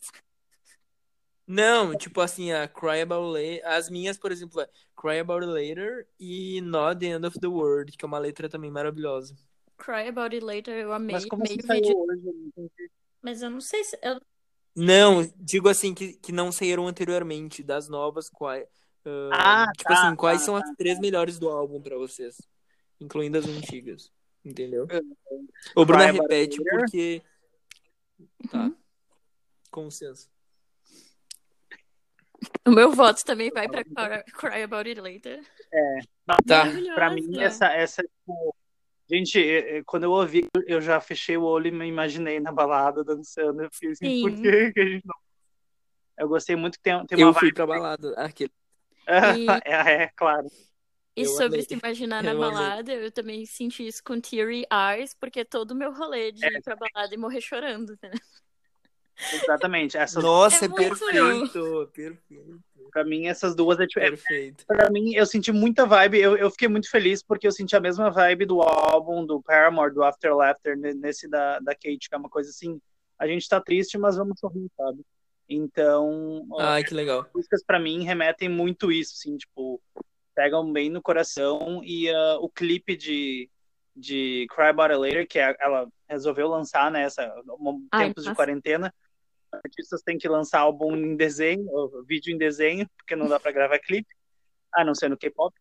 Não, 1.47 1.95
tipo 1.95 2.21
assim, 2.21 2.51
a 2.51 2.67
Cry 2.67 3.01
About 3.01 3.31
Later. 3.31 3.67
As 3.67 3.89
minhas, 3.89 4.17
por 4.17 4.31
exemplo, 4.31 4.61
é 4.61 4.69
Cry 4.99 5.19
About 5.19 5.45
It 5.45 5.53
Later 5.53 6.07
e 6.19 6.59
Not 6.61 6.99
the 6.99 7.07
End 7.07 7.25
of 7.25 7.39
the 7.39 7.47
World, 7.47 7.95
que 7.95 8.03
é 8.03 8.07
uma 8.07 8.17
letra 8.17 8.49
também 8.49 8.71
maravilhosa. 8.71 9.35
Cry 9.77 10.07
About 10.07 10.35
It 10.35 10.43
Later, 10.43 10.73
eu 10.73 10.91
amei. 10.91 11.13
Mas 11.13 11.25
como 11.25 11.43
meio 11.43 11.57
assim 11.59 11.67
saiu 11.67 11.81
vídeo. 11.81 11.97
hoje? 11.97 12.25
Eu 12.25 12.33
não 12.33 12.47
entendi. 12.47 12.91
Mas 13.21 13.41
eu 13.41 13.49
não 13.49 13.61
sei 13.61 13.83
se. 13.83 13.99
Eu... 14.01 14.19
Não, 14.75 15.31
digo 15.37 15.69
assim, 15.69 15.93
que, 15.93 16.13
que 16.13 16.31
não 16.31 16.51
saíram 16.51 16.87
anteriormente, 16.87 17.63
das 17.63 17.87
novas, 17.87 18.29
quais. 18.29 18.67
Ah, 19.31 19.71
tipo 19.77 19.89
tá, 19.89 20.07
assim, 20.07 20.15
quais 20.15 20.39
tá, 20.39 20.45
são 20.45 20.59
tá. 20.59 20.65
as 20.65 20.75
três 20.75 20.99
melhores 20.99 21.37
do 21.37 21.47
álbum 21.49 21.79
pra 21.79 21.95
vocês? 21.95 22.41
Incluindo 22.99 23.37
as 23.37 23.45
antigas. 23.45 24.11
Entendeu? 24.43 24.87
Uhum. 24.91 25.47
O 25.75 25.81
It 25.81 26.19
repete 26.19 26.63
porque. 26.63 27.21
Tá. 28.49 28.63
Uhum. 28.63 28.75
Com 29.71 29.85
licença. 29.85 30.27
O 32.67 32.71
meu 32.71 32.91
voto 32.91 33.23
também 33.23 33.49
vai 33.51 33.67
pra 33.67 33.83
Cry- 33.83 34.23
Cry 34.33 34.63
About 34.63 34.89
It 34.89 34.99
Later. 35.01 35.41
Tá. 36.47 36.65
Pra 36.95 37.09
mim, 37.11 37.39
essa, 37.39 37.67
essa, 37.67 38.01
tipo, 38.01 38.55
gente, 39.09 39.83
quando 39.85 40.03
eu 40.03 40.11
ouvi, 40.11 40.47
eu 40.65 40.81
já 40.81 40.99
fechei 40.99 41.37
o 41.37 41.43
olho 41.43 41.67
e 41.67 41.71
me 41.71 41.85
imaginei 41.87 42.39
na 42.39 42.51
balada 42.51 43.03
dançando. 43.03 43.63
Eu 43.63 43.69
fiquei 43.71 43.91
assim, 43.91 44.21
por 44.21 44.31
Sim. 44.31 44.41
que 44.41 44.71
que 44.73 44.79
a 44.79 44.85
gente 44.85 45.05
não. 45.05 45.15
Eu 46.17 46.27
gostei 46.29 46.55
muito 46.55 46.77
que 46.77 46.83
tem, 46.83 47.05
tem 47.05 47.17
uma 47.17 47.29
Eu 47.29 47.33
fui 47.33 47.49
vibe. 47.49 47.55
pra 47.55 47.67
balada. 47.67 48.13
Aquele. 48.17 48.51
E- 49.37 49.45
É, 49.65 50.03
é, 50.03 50.07
claro. 50.15 50.47
E 51.17 51.21
Eu 51.21 51.27
sobre 51.29 51.59
amei. 51.59 51.61
se 51.63 51.73
imaginar 51.75 52.23
na 52.23 52.31
Eu 52.33 52.41
amei. 52.43 52.51
balada, 52.57 52.91
eu 52.93 53.11
também 53.11 53.45
senti 53.45 53.85
isso 53.87 54.03
com 54.03 54.19
Teary 54.19 54.65
Eyes, 54.71 55.13
porque 55.13 55.45
todo 55.45 55.71
o 55.71 55.75
meu 55.75 55.93
rolê 55.93 56.31
de 56.31 56.45
ir 56.45 56.61
pra 56.61 56.75
balada 56.75 57.13
e 57.13 57.17
morrer 57.17 57.39
chorando, 57.41 57.97
né? 58.01 58.11
Exatamente. 59.33 59.97
Essas, 59.97 60.23
Nossa, 60.23 60.65
É 60.65 60.67
é 60.67 60.71
perfeito. 60.71 61.89
Perfeito. 61.93 62.89
pra 62.91 63.03
mim, 63.03 63.27
essas 63.27 63.55
duas 63.55 63.79
é, 63.79 63.87
tipo, 63.87 63.99
é 63.99 64.09
Perfeito. 64.09 64.65
Pra 64.65 64.89
mim, 64.89 65.13
eu 65.13 65.25
senti 65.25 65.51
muita 65.51 65.85
vibe. 65.85 66.19
Eu, 66.19 66.37
eu 66.37 66.49
fiquei 66.51 66.67
muito 66.67 66.89
feliz 66.89 67.21
porque 67.23 67.47
eu 67.47 67.51
senti 67.51 67.75
a 67.75 67.79
mesma 67.79 68.09
vibe 68.09 68.45
do 68.45 68.61
álbum, 68.61 69.25
do 69.25 69.41
Paramore, 69.41 69.93
do 69.93 70.03
After 70.03 70.35
Laughter, 70.35 70.77
ne- 70.77 70.93
nesse 70.93 71.27
da, 71.29 71.59
da 71.59 71.73
Kate, 71.73 72.07
que 72.09 72.15
é 72.15 72.17
uma 72.17 72.29
coisa 72.29 72.49
assim. 72.49 72.79
A 73.17 73.27
gente 73.27 73.47
tá 73.47 73.61
triste, 73.61 73.97
mas 73.97 74.17
vamos 74.17 74.39
sorrir, 74.39 74.67
sabe? 74.75 75.01
Então, 75.47 76.45
ó, 76.51 76.59
Ai, 76.61 76.83
que 76.83 76.93
legal. 76.93 77.21
as 77.21 77.27
músicas 77.33 77.63
pra 77.65 77.79
mim 77.79 78.03
remetem 78.03 78.49
muito 78.49 78.91
isso, 78.91 79.13
assim, 79.17 79.37
tipo, 79.37 79.81
pegam 80.35 80.71
bem 80.71 80.89
no 80.89 81.01
coração. 81.01 81.81
E 81.83 82.09
ah, 82.09 82.37
o 82.39 82.49
clipe 82.49 82.95
de, 82.95 83.49
de 83.95 84.45
Cry 84.53 84.67
About 84.67 84.91
It 84.93 84.99
Later, 85.01 85.27
que 85.27 85.39
é- 85.39 85.55
ela 85.59 85.87
resolveu 86.09 86.47
lançar, 86.47 86.91
né, 86.91 87.03
essa, 87.03 87.25
um, 87.59 87.87
Ai, 87.91 88.07
tempos 88.07 88.23
de 88.25 88.33
quarentena. 88.35 88.93
Artistas 89.63 90.01
têm 90.01 90.17
que 90.17 90.27
lançar 90.27 90.59
álbum 90.59 90.95
em 90.95 91.15
desenho, 91.15 91.67
vídeo 92.07 92.33
em 92.33 92.37
desenho, 92.37 92.89
porque 92.97 93.15
não 93.15 93.27
dá 93.27 93.39
pra 93.39 93.51
gravar 93.51 93.79
clipe 93.79 94.13
a 94.73 94.83
não 94.83 94.93
ser 94.93 95.09
no 95.09 95.17
K-pop, 95.17 95.55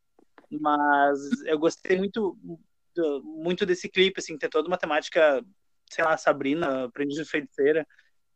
mas 0.50 1.18
eu 1.44 1.58
gostei 1.58 1.96
muito 1.98 2.36
muito 3.22 3.66
desse 3.66 3.88
clipe, 3.88 4.20
assim, 4.20 4.38
ter 4.38 4.48
toda 4.48 4.68
uma 4.68 4.78
temática, 4.78 5.44
sei 5.90 6.04
lá, 6.04 6.16
Sabrina, 6.16 6.84
Aprendiz 6.84 7.16
de 7.16 7.24
Feiticeira, 7.24 7.86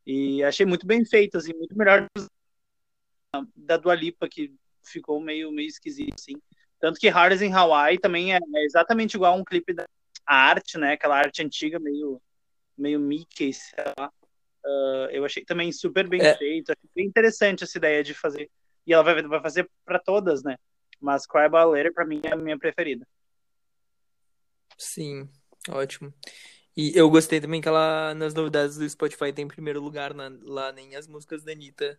e 0.07 0.43
achei 0.43 0.67
muito 0.67 0.87
bem 0.87 1.05
feito, 1.05 1.39
assim, 1.39 1.53
muito 1.55 1.77
melhor 1.77 2.07
da 3.55 3.77
Dua 3.77 3.95
Lipa, 3.95 4.29
que 4.29 4.53
ficou 4.85 5.21
meio, 5.21 5.53
meio 5.53 5.69
esquisito, 5.69 6.15
assim. 6.19 6.35
Tanto 6.81 6.99
que 6.99 7.09
Hardest 7.09 7.45
in 7.45 7.53
Hawaii 7.53 7.99
também 7.99 8.35
é, 8.35 8.39
é 8.39 8.65
exatamente 8.65 9.15
igual 9.15 9.35
a 9.35 9.37
um 9.37 9.45
clipe 9.45 9.73
da 9.75 9.87
arte, 10.27 10.77
né, 10.79 10.93
aquela 10.93 11.17
arte 11.17 11.43
antiga, 11.43 11.79
meio, 11.79 12.21
meio 12.77 12.99
Mickey, 12.99 13.53
sei 13.53 13.85
lá. 13.99 14.13
Ah, 14.69 15.09
eu 15.11 15.25
achei 15.25 15.45
também 15.45 15.73
super 15.73 16.07
bem 16.07 16.21
É. 16.21 16.35
feito, 16.37 16.71
achei 16.73 16.91
bem 16.95 17.07
interessante 17.07 17.65
essa 17.65 17.79
ideia 17.79 18.05
de 18.05 18.13
fazer, 18.13 18.51
e 18.87 18.93
ela 18.93 19.03
vai, 19.03 19.23
vai 19.23 19.41
fazer 19.41 19.69
para 19.85 19.99
todas, 19.99 20.43
né, 20.43 20.59
mas 21.01 21.27
Cry 21.27 21.43
About 21.47 21.73
Later, 21.73 21.93
pra 21.95 22.05
mim, 22.05 22.21
é 22.25 22.33
a 22.33 22.37
minha 22.37 22.59
preferida. 22.59 23.07
Sim, 24.77 25.29
ótimo. 25.71 26.13
E 26.77 26.93
eu 26.97 27.11
gostei 27.11 27.41
também 27.41 27.61
que 27.61 27.69
ela, 27.69 28.15
nas 28.15 28.35
novidades 28.35 28.77
do 28.77 28.89
Spotify, 28.89 29.33
tem 29.33 29.45
em 29.45 29.49
primeiro 29.49 29.81
lugar 29.81 30.15
na- 30.15 30.31
lá, 30.43 30.71
nem 30.71 30.95
as 30.95 31.09
músicas 31.09 31.43
da 31.43 31.53
Anitta 31.53 31.99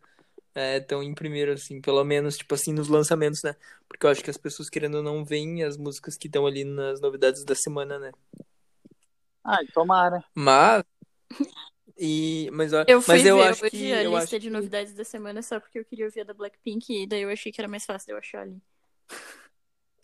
estão 0.55 1.03
em 1.03 1.13
primeiro, 1.13 1.53
assim, 1.53 1.81
pelo 1.81 2.03
menos, 2.03 2.37
tipo 2.37 2.53
assim, 2.53 2.73
nos 2.73 2.87
lançamentos, 2.87 3.41
né? 3.43 3.55
Porque 3.87 4.05
eu 4.05 4.09
acho 4.09 4.23
que 4.23 4.29
as 4.29 4.37
pessoas 4.37 4.69
querendo 4.69 4.95
ou 4.95 5.03
não 5.03 5.23
veem 5.25 5.63
as 5.63 5.77
músicas 5.77 6.17
que 6.17 6.27
estão 6.27 6.45
ali 6.45 6.63
nas 6.63 7.01
novidades 7.01 7.43
da 7.45 7.55
semana, 7.55 7.99
né? 7.99 8.11
Ai, 9.43 9.65
tomara. 9.73 10.23
Mas. 10.35 10.83
E, 11.99 12.49
mas, 12.53 12.73
ó- 12.73 12.85
Eu 12.85 13.01
fui 13.01 13.05
mas 13.07 13.25
eu 13.25 13.41
ver 13.41 13.43
acho 13.43 13.65
que. 13.65 13.93
a 13.93 14.03
Eu 14.03 14.15
lista 14.15 14.17
acho 14.17 14.39
de 14.39 14.49
novidades 14.49 14.93
da 14.93 15.03
semana 15.05 15.41
só 15.41 15.59
porque 15.61 15.79
eu 15.79 15.85
queria 15.85 16.05
ouvir 16.05 16.21
a 16.21 16.23
da 16.25 16.33
Blackpink 16.33 16.91
e 17.03 17.07
daí 17.07 17.21
eu 17.21 17.29
achei 17.29 17.51
que 17.51 17.61
era 17.61 17.67
mais 17.69 17.85
fácil 17.85 18.07
de 18.07 18.13
eu 18.13 18.17
achar 18.17 18.41
ali. 18.41 18.61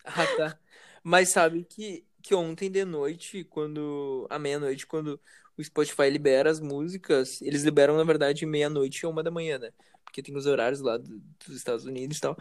Ah, 0.03 0.27
tá. 0.27 0.59
Mas 1.03 1.29
sabe 1.29 1.63
que, 1.65 2.05
que 2.21 2.33
ontem 2.35 2.69
de 2.69 2.85
noite, 2.85 3.43
quando. 3.45 4.27
À 4.29 4.37
meia-noite, 4.39 4.85
quando 4.87 5.19
o 5.57 5.63
Spotify 5.63 6.09
libera 6.09 6.49
as 6.49 6.59
músicas, 6.59 7.41
eles 7.41 7.63
liberam, 7.63 7.95
na 7.97 8.03
verdade, 8.03 8.45
meia-noite 8.45 9.05
ou 9.05 9.11
uma 9.11 9.23
da 9.23 9.31
manhã, 9.31 9.57
né? 9.57 9.71
Porque 10.03 10.21
tem 10.21 10.35
os 10.35 10.45
horários 10.45 10.81
lá 10.81 10.97
do- 10.97 11.19
dos 11.45 11.55
Estados 11.55 11.85
Unidos 11.85 12.17
e 12.17 12.21
tal. 12.21 12.37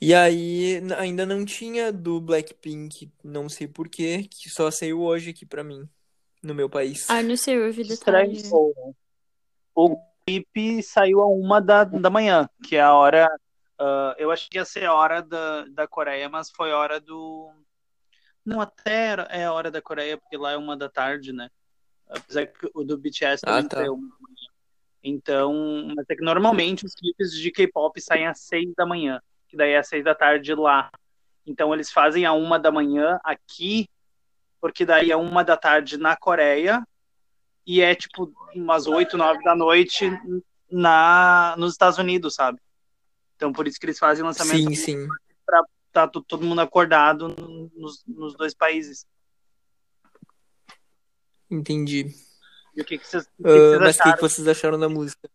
E 0.00 0.14
aí 0.14 0.80
ainda 0.98 1.26
não 1.26 1.44
tinha 1.44 1.92
do 1.92 2.20
Blackpink, 2.20 3.12
não 3.24 3.48
sei 3.48 3.68
por 3.68 3.88
quê, 3.88 4.24
que 4.30 4.50
só 4.50 4.70
saiu 4.70 5.00
hoje 5.02 5.30
aqui 5.30 5.46
pra 5.46 5.64
mim, 5.64 5.88
no 6.44 6.54
meu 6.54 6.68
país. 6.68 7.08
Ah, 7.08 7.22
não 7.22 7.36
sei, 7.36 7.56
eu 7.56 7.66
ouvi 7.66 7.82
de 7.82 7.94
Estranho. 7.94 8.32
tarde. 8.32 8.50
O, 9.74 9.96
clipe 10.26 10.82
saiu 10.82 11.20
a 11.20 11.26
uma 11.26 11.60
da, 11.60 11.84
da 11.84 12.08
manhã, 12.08 12.48
que 12.62 12.76
é 12.76 12.80
a 12.80 12.94
hora. 12.94 13.28
ah, 13.78 14.14
eu 14.18 14.30
achei 14.30 14.48
que 14.48 14.58
ia 14.58 14.64
ser 14.64 14.84
a 14.84 14.94
hora 14.94 15.22
da, 15.22 15.64
da 15.66 15.86
Coreia, 15.86 16.28
mas 16.28 16.50
foi 16.50 16.72
a 16.72 16.78
hora 16.78 17.00
do. 17.00 17.50
Não, 18.44 18.60
até 18.60 19.14
é 19.30 19.44
a 19.44 19.52
hora 19.52 19.70
da 19.70 19.80
Coreia, 19.80 20.18
porque 20.18 20.36
lá 20.36 20.52
é 20.52 20.56
uma 20.56 20.76
da 20.76 20.88
tarde, 20.88 21.32
né? 21.32 21.48
Apesar 22.08 22.46
que 22.46 22.70
o 22.74 22.84
do 22.84 22.98
BTS 22.98 23.42
Ah, 23.44 23.52
também 23.52 23.68
tá. 23.68 23.76
saiu 23.78 23.94
uma 23.94 24.08
da 24.08 24.16
manhã. 24.20 24.48
Então, 25.02 25.92
mas 25.94 26.06
é 26.08 26.16
que 26.16 26.22
normalmente 26.22 26.86
os 26.86 26.94
clipes 26.94 27.32
de 27.32 27.50
K-pop 27.50 28.00
saem 28.00 28.26
às 28.26 28.40
seis 28.40 28.72
da 28.74 28.86
manhã, 28.86 29.20
que 29.48 29.56
daí 29.56 29.72
é 29.72 29.78
às 29.78 29.88
seis 29.88 30.02
da 30.04 30.14
tarde 30.14 30.54
lá. 30.54 30.90
Então 31.46 31.74
eles 31.74 31.92
fazem 31.92 32.24
a 32.24 32.32
uma 32.32 32.58
da 32.58 32.70
manhã 32.70 33.18
aqui, 33.22 33.86
porque 34.64 34.86
daí 34.86 35.10
é 35.10 35.16
uma 35.16 35.44
da 35.44 35.58
tarde 35.58 35.98
na 35.98 36.16
Coreia 36.16 36.82
e 37.66 37.82
é 37.82 37.94
tipo 37.94 38.32
umas 38.54 38.86
oito, 38.86 39.14
nove 39.14 39.44
da 39.44 39.54
noite 39.54 40.10
na 40.70 41.54
nos 41.58 41.72
Estados 41.72 41.98
Unidos, 41.98 42.34
sabe? 42.34 42.58
Então 43.36 43.52
por 43.52 43.68
isso 43.68 43.78
que 43.78 43.84
eles 43.84 43.98
fazem 43.98 44.24
lançamento 44.24 44.74
Sim, 44.74 44.74
sim. 44.74 45.08
tá 45.92 46.08
to- 46.08 46.22
todo 46.22 46.46
mundo 46.46 46.62
acordado 46.62 47.28
nos, 47.76 48.02
nos 48.06 48.34
dois 48.36 48.54
países. 48.54 49.06
Entendi. 51.50 52.14
E 52.74 52.80
o 52.80 52.84
que, 52.86 52.96
que 52.96 53.06
vocês, 53.06 53.24
o 53.38 53.42
que 53.42 53.42
que 53.42 53.48
Ah, 53.50 53.68
vocês 53.68 53.80
mas 53.82 53.96
o 53.98 54.02
que, 54.02 54.12
que 54.14 54.20
vocês 54.22 54.48
acharam 54.48 54.78
da 54.78 54.88
música? 54.88 55.28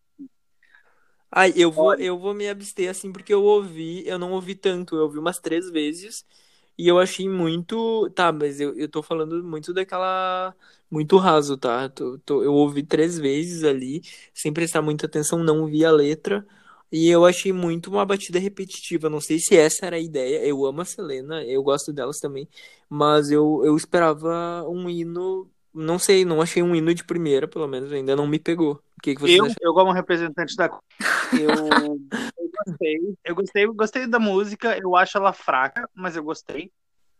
Ai, 1.31 1.53
eu 1.55 1.71
vou, 1.71 1.93
eu 1.93 2.17
vou 2.17 2.33
me 2.33 2.49
abster 2.49 2.89
assim 2.89 3.11
porque 3.11 3.31
eu 3.31 3.43
ouvi, 3.43 4.07
eu 4.07 4.17
não 4.17 4.31
ouvi 4.31 4.55
tanto, 4.55 4.95
eu 4.95 5.03
ouvi 5.03 5.19
umas 5.19 5.39
três 5.39 5.69
vezes 5.69 6.25
e 6.83 6.87
eu 6.87 6.99
achei 6.99 7.27
muito. 7.29 8.09
Tá, 8.11 8.31
mas 8.31 8.59
eu, 8.59 8.75
eu 8.77 8.89
tô 8.89 9.03
falando 9.03 9.43
muito 9.43 9.73
daquela. 9.73 10.55
Muito 10.91 11.17
raso, 11.17 11.57
tá? 11.57 11.87
Tô- 11.89 12.17
tô- 12.19 12.43
eu 12.43 12.53
ouvi 12.53 12.83
três 12.83 13.17
vezes 13.19 13.63
ali, 13.63 14.01
sem 14.33 14.51
prestar 14.53 14.81
muita 14.81 15.05
atenção, 15.05 15.39
não 15.43 15.67
vi 15.67 15.85
a 15.85 15.91
letra. 15.91 16.45
E 16.91 17.07
eu 17.09 17.25
achei 17.25 17.53
muito 17.53 17.89
uma 17.91 18.05
batida 18.05 18.39
repetitiva. 18.39 19.09
Não 19.09 19.21
sei 19.21 19.37
se 19.39 19.55
essa 19.55 19.85
era 19.85 19.97
a 19.97 19.99
ideia. 19.99 20.43
Eu 20.45 20.65
amo 20.65 20.81
a 20.81 20.85
Selena, 20.85 21.43
eu 21.45 21.61
gosto 21.63 21.93
delas 21.93 22.19
também. 22.19 22.47
Mas 22.89 23.29
eu, 23.31 23.61
eu 23.65 23.75
esperava 23.77 24.63
um 24.67 24.89
hino. 24.89 25.49
Não 25.73 25.99
sei, 25.99 26.25
não 26.25 26.41
achei 26.41 26.63
um 26.63 26.75
hino 26.75 26.93
de 26.93 27.03
primeira, 27.03 27.47
pelo 27.47 27.67
menos, 27.67 27.91
ainda 27.91 28.15
não 28.15 28.27
me 28.27 28.39
pegou. 28.39 28.73
O 28.97 29.01
que, 29.01 29.13
que 29.15 29.21
vocês 29.21 29.37
Eu, 29.37 29.45
acharam? 29.45 29.61
eu 29.61 29.73
como 29.73 29.91
representante 29.91 30.55
da 30.55 30.69
eu 31.31 31.99
gostei, 32.69 33.17
eu 33.23 33.35
gostei, 33.35 33.65
eu 33.65 33.73
gostei 33.73 34.07
da 34.07 34.19
música, 34.19 34.77
eu 34.77 34.95
acho 34.95 35.17
ela 35.17 35.33
fraca, 35.33 35.89
mas 35.93 36.15
eu 36.15 36.23
gostei. 36.23 36.71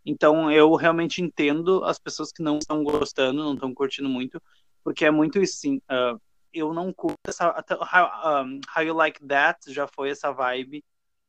Então 0.04 0.50
eu 0.50 0.74
realmente 0.74 1.22
entendo 1.22 1.84
as 1.84 1.98
pessoas 1.98 2.32
que 2.32 2.42
não 2.42 2.58
estão 2.58 2.82
gostando, 2.82 3.44
não 3.44 3.54
estão 3.54 3.74
curtindo 3.74 4.08
muito, 4.08 4.40
porque 4.82 5.04
é 5.04 5.10
muito 5.10 5.38
isso, 5.38 5.56
assim, 5.58 5.80
ah, 5.88 6.16
eu 6.52 6.72
não 6.72 6.92
curto 6.92 7.18
essa. 7.26 7.48
How, 7.48 8.44
um, 8.44 8.60
How 8.74 8.82
You 8.82 8.94
Like 8.94 9.24
That 9.26 9.72
já 9.72 9.86
foi 9.86 10.10
essa 10.10 10.32
vibe 10.32 10.84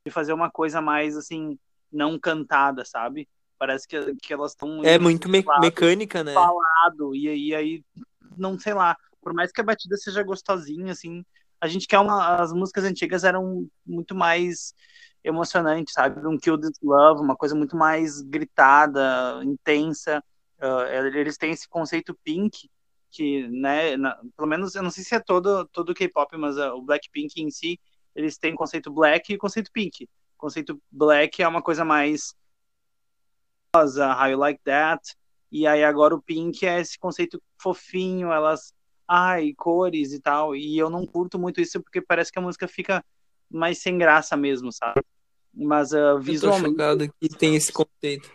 de 0.05 0.11
fazer 0.11 0.33
uma 0.33 0.49
coisa 0.49 0.81
mais 0.81 1.15
assim, 1.15 1.57
não 1.91 2.19
cantada, 2.19 2.83
sabe? 2.85 3.27
Parece 3.57 3.87
que, 3.87 4.15
que 4.15 4.33
elas 4.33 4.51
estão. 4.51 4.83
É 4.83 4.97
muito 4.97 5.29
me 5.29 5.43
mecânica, 5.59 6.23
né? 6.23 6.33
Falado, 6.33 7.15
e 7.15 7.27
aí, 7.27 7.55
aí, 7.55 7.83
não 8.35 8.57
sei 8.57 8.73
lá, 8.73 8.97
por 9.21 9.33
mais 9.33 9.51
que 9.51 9.61
a 9.61 9.63
batida 9.63 9.95
seja 9.97 10.23
gostosinha, 10.23 10.91
assim, 10.91 11.23
a 11.61 11.67
gente 11.67 11.87
quer 11.87 11.99
uma. 11.99 12.41
As 12.41 12.51
músicas 12.51 12.83
antigas 12.83 13.23
eram 13.23 13.67
muito 13.85 14.15
mais 14.15 14.73
emocionantes, 15.23 15.93
sabe? 15.93 16.25
Um 16.27 16.37
Kill 16.37 16.59
This 16.59 16.79
Love, 16.81 17.21
uma 17.21 17.35
coisa 17.35 17.55
muito 17.55 17.77
mais 17.77 18.21
gritada, 18.21 19.41
intensa. 19.43 20.23
Uh, 20.59 21.15
eles 21.15 21.37
têm 21.37 21.51
esse 21.51 21.69
conceito 21.69 22.17
pink, 22.23 22.69
que, 23.11 23.47
né, 23.47 23.95
na, 23.97 24.19
pelo 24.35 24.47
menos, 24.47 24.73
eu 24.73 24.81
não 24.81 24.89
sei 24.89 25.03
se 25.03 25.13
é 25.13 25.19
todo, 25.19 25.65
todo 25.67 25.93
K-pop, 25.93 26.35
mas 26.37 26.57
uh, 26.57 26.73
o 26.73 26.81
Blackpink 26.81 27.41
em 27.41 27.51
si, 27.51 27.79
eles 28.15 28.37
têm 28.37 28.55
conceito 28.55 28.91
black 28.91 29.31
e 29.31 29.37
conceito 29.37 29.71
pink. 29.71 30.05
O 30.35 30.37
conceito 30.37 30.81
black 30.91 31.41
é 31.41 31.47
uma 31.47 31.61
coisa 31.61 31.85
mais 31.85 32.35
how 33.75 34.27
you 34.27 34.37
like 34.37 34.59
that, 34.65 35.15
e 35.51 35.65
aí 35.65 35.83
agora 35.83 36.13
o 36.13 36.21
pink 36.21 36.65
é 36.65 36.79
esse 36.79 36.99
conceito 36.99 37.41
fofinho, 37.57 38.31
elas, 38.31 38.73
ai, 39.13 39.53
cores 39.57 40.13
e 40.13 40.21
tal, 40.21 40.55
e 40.55 40.77
eu 40.77 40.89
não 40.89 41.05
curto 41.05 41.37
muito 41.37 41.59
isso 41.59 41.81
porque 41.81 41.99
parece 41.99 42.31
que 42.31 42.39
a 42.39 42.41
música 42.41 42.65
fica 42.65 43.03
mais 43.49 43.79
sem 43.79 43.97
graça 43.97 44.37
mesmo, 44.37 44.71
sabe? 44.71 45.01
Mas 45.53 45.91
uh, 45.91 46.17
visualmente... 46.17 46.81
Eu 46.81 46.97
tô 46.97 47.13
que 47.19 47.27
tem 47.27 47.55
esse 47.55 47.73
conceito. 47.73 48.31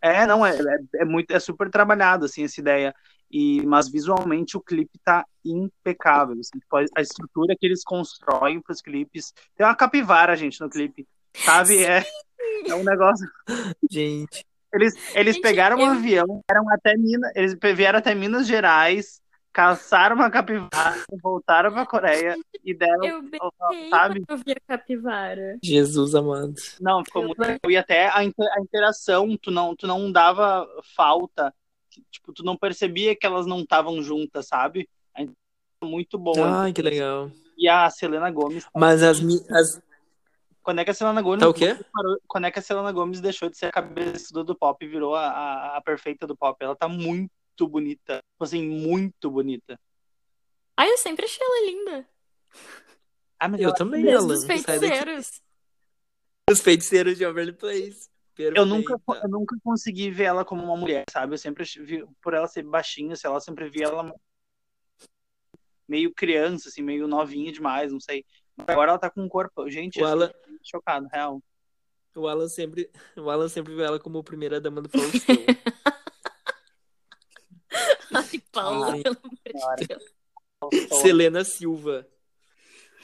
É, 0.00 0.26
não, 0.26 0.44
é, 0.44 0.56
é, 0.56 1.02
é, 1.02 1.04
muito, 1.04 1.30
é 1.30 1.38
super 1.38 1.68
trabalhado, 1.70 2.24
assim, 2.24 2.42
essa 2.42 2.58
ideia. 2.58 2.94
E, 3.30 3.60
mas 3.66 3.90
visualmente 3.90 4.56
o 4.56 4.62
clipe 4.62 4.98
tá 5.04 5.26
impecável. 5.44 6.40
Assim, 6.40 6.58
tipo, 6.58 6.76
a 6.76 7.02
estrutura 7.02 7.54
que 7.58 7.66
eles 7.66 7.84
constroem 7.84 8.62
para 8.62 8.72
os 8.72 8.80
clipes. 8.80 9.34
Tem 9.54 9.66
uma 9.66 9.74
capivara, 9.74 10.34
gente, 10.36 10.58
no 10.58 10.70
clipe. 10.70 11.06
Sabe? 11.36 11.84
É, 11.84 12.02
é 12.66 12.74
um 12.74 12.84
negócio. 12.84 13.28
Gente. 13.90 14.46
Eles, 14.72 14.94
eles 15.14 15.34
gente, 15.34 15.42
pegaram 15.42 15.78
eu... 15.78 15.86
um 15.86 15.90
avião, 15.90 16.42
eram 16.50 16.68
até 16.70 16.96
Minas, 16.96 17.30
eles 17.34 17.56
vieram 17.76 17.98
até 17.98 18.14
Minas 18.14 18.46
Gerais, 18.46 19.20
caçaram 19.54 20.16
uma 20.16 20.28
capivara, 20.28 21.04
voltaram 21.22 21.72
pra 21.72 21.86
Coreia 21.86 22.36
e 22.64 22.74
deram. 22.74 23.04
Eu 23.04 23.88
sabe? 23.88 24.24
eu 24.28 24.36
vi 24.36 24.50
a 24.50 24.60
capivara. 24.66 25.58
Jesus 25.62 26.16
amado. 26.16 26.54
Não, 26.80 27.04
ficou 27.04 27.22
eu 27.22 27.28
muito. 27.28 27.70
E 27.70 27.76
até 27.76 28.08
a, 28.08 28.16
a 28.16 28.24
interação, 28.60 29.36
tu 29.40 29.52
não, 29.52 29.76
tu 29.76 29.86
não 29.86 30.10
dava 30.10 30.68
falta. 30.96 31.54
Tipo, 32.10 32.32
tu 32.32 32.42
não 32.42 32.56
percebia 32.56 33.14
que 33.14 33.24
elas 33.24 33.46
não 33.46 33.60
estavam 33.60 34.02
juntas, 34.02 34.48
sabe? 34.48 34.88
Muito 35.80 36.18
boa. 36.18 36.62
Ai, 36.62 36.72
que 36.72 36.82
legal. 36.82 37.30
E 37.56 37.68
a 37.68 37.88
Selena 37.90 38.30
Gomes. 38.30 38.66
Mas 38.74 39.02
as, 39.02 39.20
as, 39.50 39.80
quando 40.62 40.80
é 40.80 40.84
que 40.84 40.90
a 40.90 40.94
Selena 40.94 41.22
Gomes. 41.22 41.40
Tá 41.40 41.48
o 41.48 41.54
quê? 41.54 41.78
Parou, 41.92 42.18
quando 42.26 42.46
é 42.46 42.50
que 42.50 42.58
a 42.58 42.62
Selena 42.62 42.90
Gomes 42.90 43.20
deixou 43.20 43.48
de 43.48 43.56
ser 43.56 43.66
a 43.66 43.72
cabeça 43.72 44.32
do 44.42 44.56
pop 44.56 44.84
e 44.84 44.88
virou 44.88 45.14
a, 45.14 45.26
a, 45.28 45.76
a 45.76 45.80
perfeita 45.80 46.26
do 46.26 46.36
pop? 46.36 46.56
Ela 46.60 46.74
tá 46.74 46.88
muito 46.88 47.30
bonita. 47.68 48.16
Tipo 48.32 48.44
assim, 48.44 48.66
muito 48.66 49.30
bonita. 49.30 49.78
Ai, 50.76 50.90
eu 50.90 50.98
sempre 50.98 51.24
achei 51.24 51.44
ela 51.44 51.66
linda. 51.66 52.08
Ah, 53.38 53.48
mas 53.48 53.60
eu, 53.60 53.68
eu 53.68 53.74
também, 53.74 54.08
ela. 54.08 54.32
Os 54.32 54.44
feiticeiros. 54.44 55.42
Os 56.50 56.60
feiticeiros 56.60 57.16
de 57.16 57.24
Overly 57.24 57.52
Place. 57.52 58.08
Eu 58.36 58.66
nunca, 58.66 59.00
eu 59.22 59.28
nunca 59.28 59.56
consegui 59.62 60.10
ver 60.10 60.24
ela 60.24 60.44
como 60.44 60.64
uma 60.64 60.76
mulher, 60.76 61.04
sabe? 61.08 61.34
Eu 61.34 61.38
sempre 61.38 61.64
vi, 61.64 62.04
por 62.20 62.34
ela 62.34 62.48
ser 62.48 62.64
baixinha, 62.64 63.14
sei 63.14 63.30
lá, 63.30 63.36
eu 63.36 63.40
sempre 63.40 63.68
vi 63.68 63.82
ela 63.82 64.12
meio 65.86 66.12
criança, 66.12 66.68
assim, 66.68 66.82
meio 66.82 67.06
novinha 67.06 67.52
demais, 67.52 67.92
não 67.92 68.00
sei. 68.00 68.24
Agora 68.66 68.90
ela 68.90 68.98
tá 68.98 69.08
com 69.08 69.22
um 69.22 69.28
corpo. 69.28 69.70
Gente, 69.70 70.02
o 70.02 70.06
Alan... 70.06 70.32
chocado, 70.64 71.06
real. 71.12 71.40
O 72.16 72.26
Alan 72.26 72.48
sempre, 72.48 72.90
o 73.16 73.30
Alan 73.30 73.48
sempre 73.48 73.74
vê 73.74 73.82
ela 73.82 74.00
como 74.00 74.18
a 74.18 74.24
primeira 74.24 74.60
dama 74.60 74.82
do 74.82 74.88
Faustão. 74.88 75.36
Ai, 78.56 79.02
pelo 79.02 79.18
amor 79.22 79.76
de 79.76 79.86
Deus. 79.86 80.04
Selena 81.02 81.44
Silva. 81.44 82.06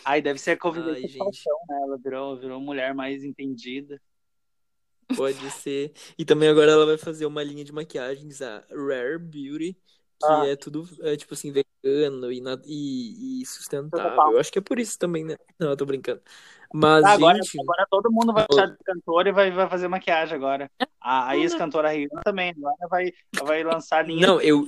Ai, 0.05 0.23
deve 0.23 0.39
ser 0.39 0.53
a 0.53 0.57
convivência 0.57 1.07
Ai, 1.07 1.19
Faustão, 1.19 1.59
né? 1.69 1.81
Ela 1.83 1.99
virou, 1.99 2.37
virou 2.37 2.61
mulher 2.61 2.95
mais 2.95 3.23
entendida. 3.23 4.01
Pode 5.17 5.51
ser. 5.51 5.93
E 6.19 6.25
também 6.25 6.49
agora 6.49 6.71
ela 6.71 6.87
vai 6.87 6.97
fazer 6.97 7.27
uma 7.27 7.43
linha 7.43 7.65
de 7.65 7.73
maquiagens, 7.73 8.41
a 8.41 8.65
Rare 8.71 9.19
Beauty, 9.19 9.75
que 9.75 10.27
ah. 10.27 10.47
é 10.47 10.57
tudo, 10.57 10.89
é, 11.03 11.17
tipo 11.17 11.35
assim, 11.35 11.53
vegano 11.53 12.31
e, 12.31 12.43
e, 12.67 13.43
e 13.43 13.47
sustentável. 13.47 14.33
Eu 14.33 14.39
acho 14.39 14.53
que 14.53 14.59
é 14.59 14.63
por 14.63 14.79
isso 14.79 14.99
também, 14.99 15.25
né? 15.25 15.37
Não, 15.59 15.71
eu 15.71 15.77
tô 15.77 15.85
brincando. 15.85 16.23
Mas, 16.73 17.05
ah, 17.05 17.13
agora, 17.13 17.43
gente... 17.43 17.61
agora 17.61 17.87
todo 17.91 18.13
mundo 18.13 18.33
vai 18.33 18.47
achar 18.49 18.67
de 18.67 18.79
cantora 18.85 19.29
e 19.29 19.33
vai, 19.33 19.51
vai 19.51 19.69
fazer 19.69 19.89
maquiagem 19.89 20.37
agora. 20.37 20.71
A, 21.01 21.31
a 21.31 21.37
ex-cantora 21.37 21.91
Rihanna 21.91 22.21
também, 22.25 22.55
agora 22.57 22.89
vai, 22.89 23.13
vai 23.45 23.65
lançar 23.65 24.07
linha. 24.07 24.27
Não, 24.27 24.41
eu... 24.41 24.67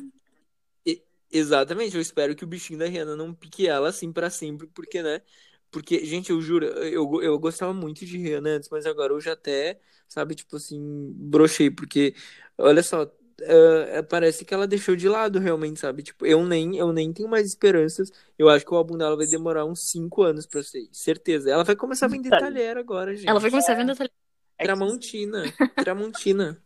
Exatamente, 1.32 1.94
eu 1.94 2.00
espero 2.02 2.36
que 2.36 2.44
o 2.44 2.46
bichinho 2.46 2.78
da 2.78 2.86
Rihanna 2.86 3.16
não 3.16 3.32
pique 3.32 3.66
ela 3.66 3.88
assim 3.88 4.12
para 4.12 4.28
sempre, 4.28 4.66
porque, 4.66 5.02
né? 5.02 5.22
Porque, 5.70 6.04
gente, 6.04 6.30
eu 6.30 6.40
juro, 6.42 6.66
eu, 6.66 7.22
eu 7.22 7.38
gostava 7.38 7.72
muito 7.72 8.04
de 8.04 8.18
Rihanna 8.18 8.50
antes, 8.50 8.68
mas 8.68 8.84
agora 8.84 9.14
eu 9.14 9.20
já 9.20 9.32
até, 9.32 9.80
sabe, 10.06 10.34
tipo 10.34 10.56
assim, 10.56 11.10
brochei, 11.16 11.70
porque, 11.70 12.14
olha 12.58 12.82
só, 12.82 13.04
uh, 13.04 14.04
parece 14.10 14.44
que 14.44 14.52
ela 14.52 14.66
deixou 14.66 14.94
de 14.94 15.08
lado 15.08 15.38
realmente, 15.38 15.80
sabe? 15.80 16.02
Tipo, 16.02 16.26
eu 16.26 16.44
nem, 16.46 16.76
eu 16.76 16.92
nem 16.92 17.10
tenho 17.10 17.30
mais 17.30 17.46
esperanças. 17.46 18.12
Eu 18.38 18.50
acho 18.50 18.66
que 18.66 18.74
o 18.74 18.76
álbum 18.76 18.98
dela 18.98 19.16
vai 19.16 19.26
demorar 19.26 19.64
uns 19.64 19.90
5 19.90 20.22
anos 20.22 20.46
pra 20.46 20.62
sair. 20.62 20.90
Certeza. 20.92 21.50
Ela 21.50 21.64
vai 21.64 21.74
começar 21.74 22.04
a 22.04 22.10
vender 22.10 22.28
talher 22.28 22.76
agora, 22.76 23.14
gente. 23.16 23.28
Ela 23.28 23.40
vai 23.40 23.50
começar 23.50 23.72
a 23.72 23.76
vender 23.76 23.96
talher. 23.96 24.12
Tramontina. 24.58 25.44
Tramontina. 25.76 26.62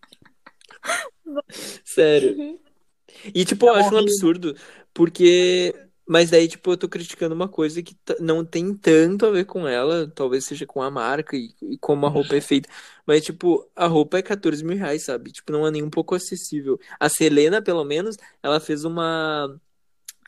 Sério. 1.85 2.37
Uhum. 2.37 2.66
E, 3.35 3.45
tipo, 3.45 3.67
eu 3.67 3.75
acho 3.75 3.95
um 3.95 3.99
absurdo, 3.99 4.55
porque 4.93 5.75
mas 6.09 6.31
daí, 6.31 6.47
tipo, 6.47 6.71
eu 6.71 6.77
tô 6.77 6.89
criticando 6.89 7.35
uma 7.35 7.49
coisa 7.49 7.83
que 7.83 7.97
não 8.21 8.45
tem 8.45 8.73
tanto 8.73 9.27
a 9.27 9.31
ver 9.31 9.45
com 9.45 9.67
ela, 9.67 10.07
talvez 10.15 10.45
seja 10.45 10.65
com 10.65 10.81
a 10.81 10.89
marca 10.89 11.37
e, 11.37 11.53
e 11.61 11.77
como 11.79 12.07
a 12.07 12.09
roupa 12.09 12.37
é 12.37 12.41
feita. 12.41 12.69
Mas, 13.05 13.25
tipo, 13.25 13.69
a 13.75 13.89
roupa 13.89 14.19
é 14.19 14.23
14 14.23 14.65
mil 14.65 14.77
reais, 14.77 15.05
sabe? 15.05 15.33
Tipo, 15.33 15.51
não 15.51 15.67
é 15.67 15.71
nem 15.73 15.83
um 15.83 15.91
pouco 15.91 16.15
acessível. 16.15 16.79
A 17.01 17.09
Selena, 17.09 17.61
pelo 17.61 17.85
menos, 17.85 18.17
ela 18.41 18.61
fez 18.61 18.85
uma. 18.85 19.61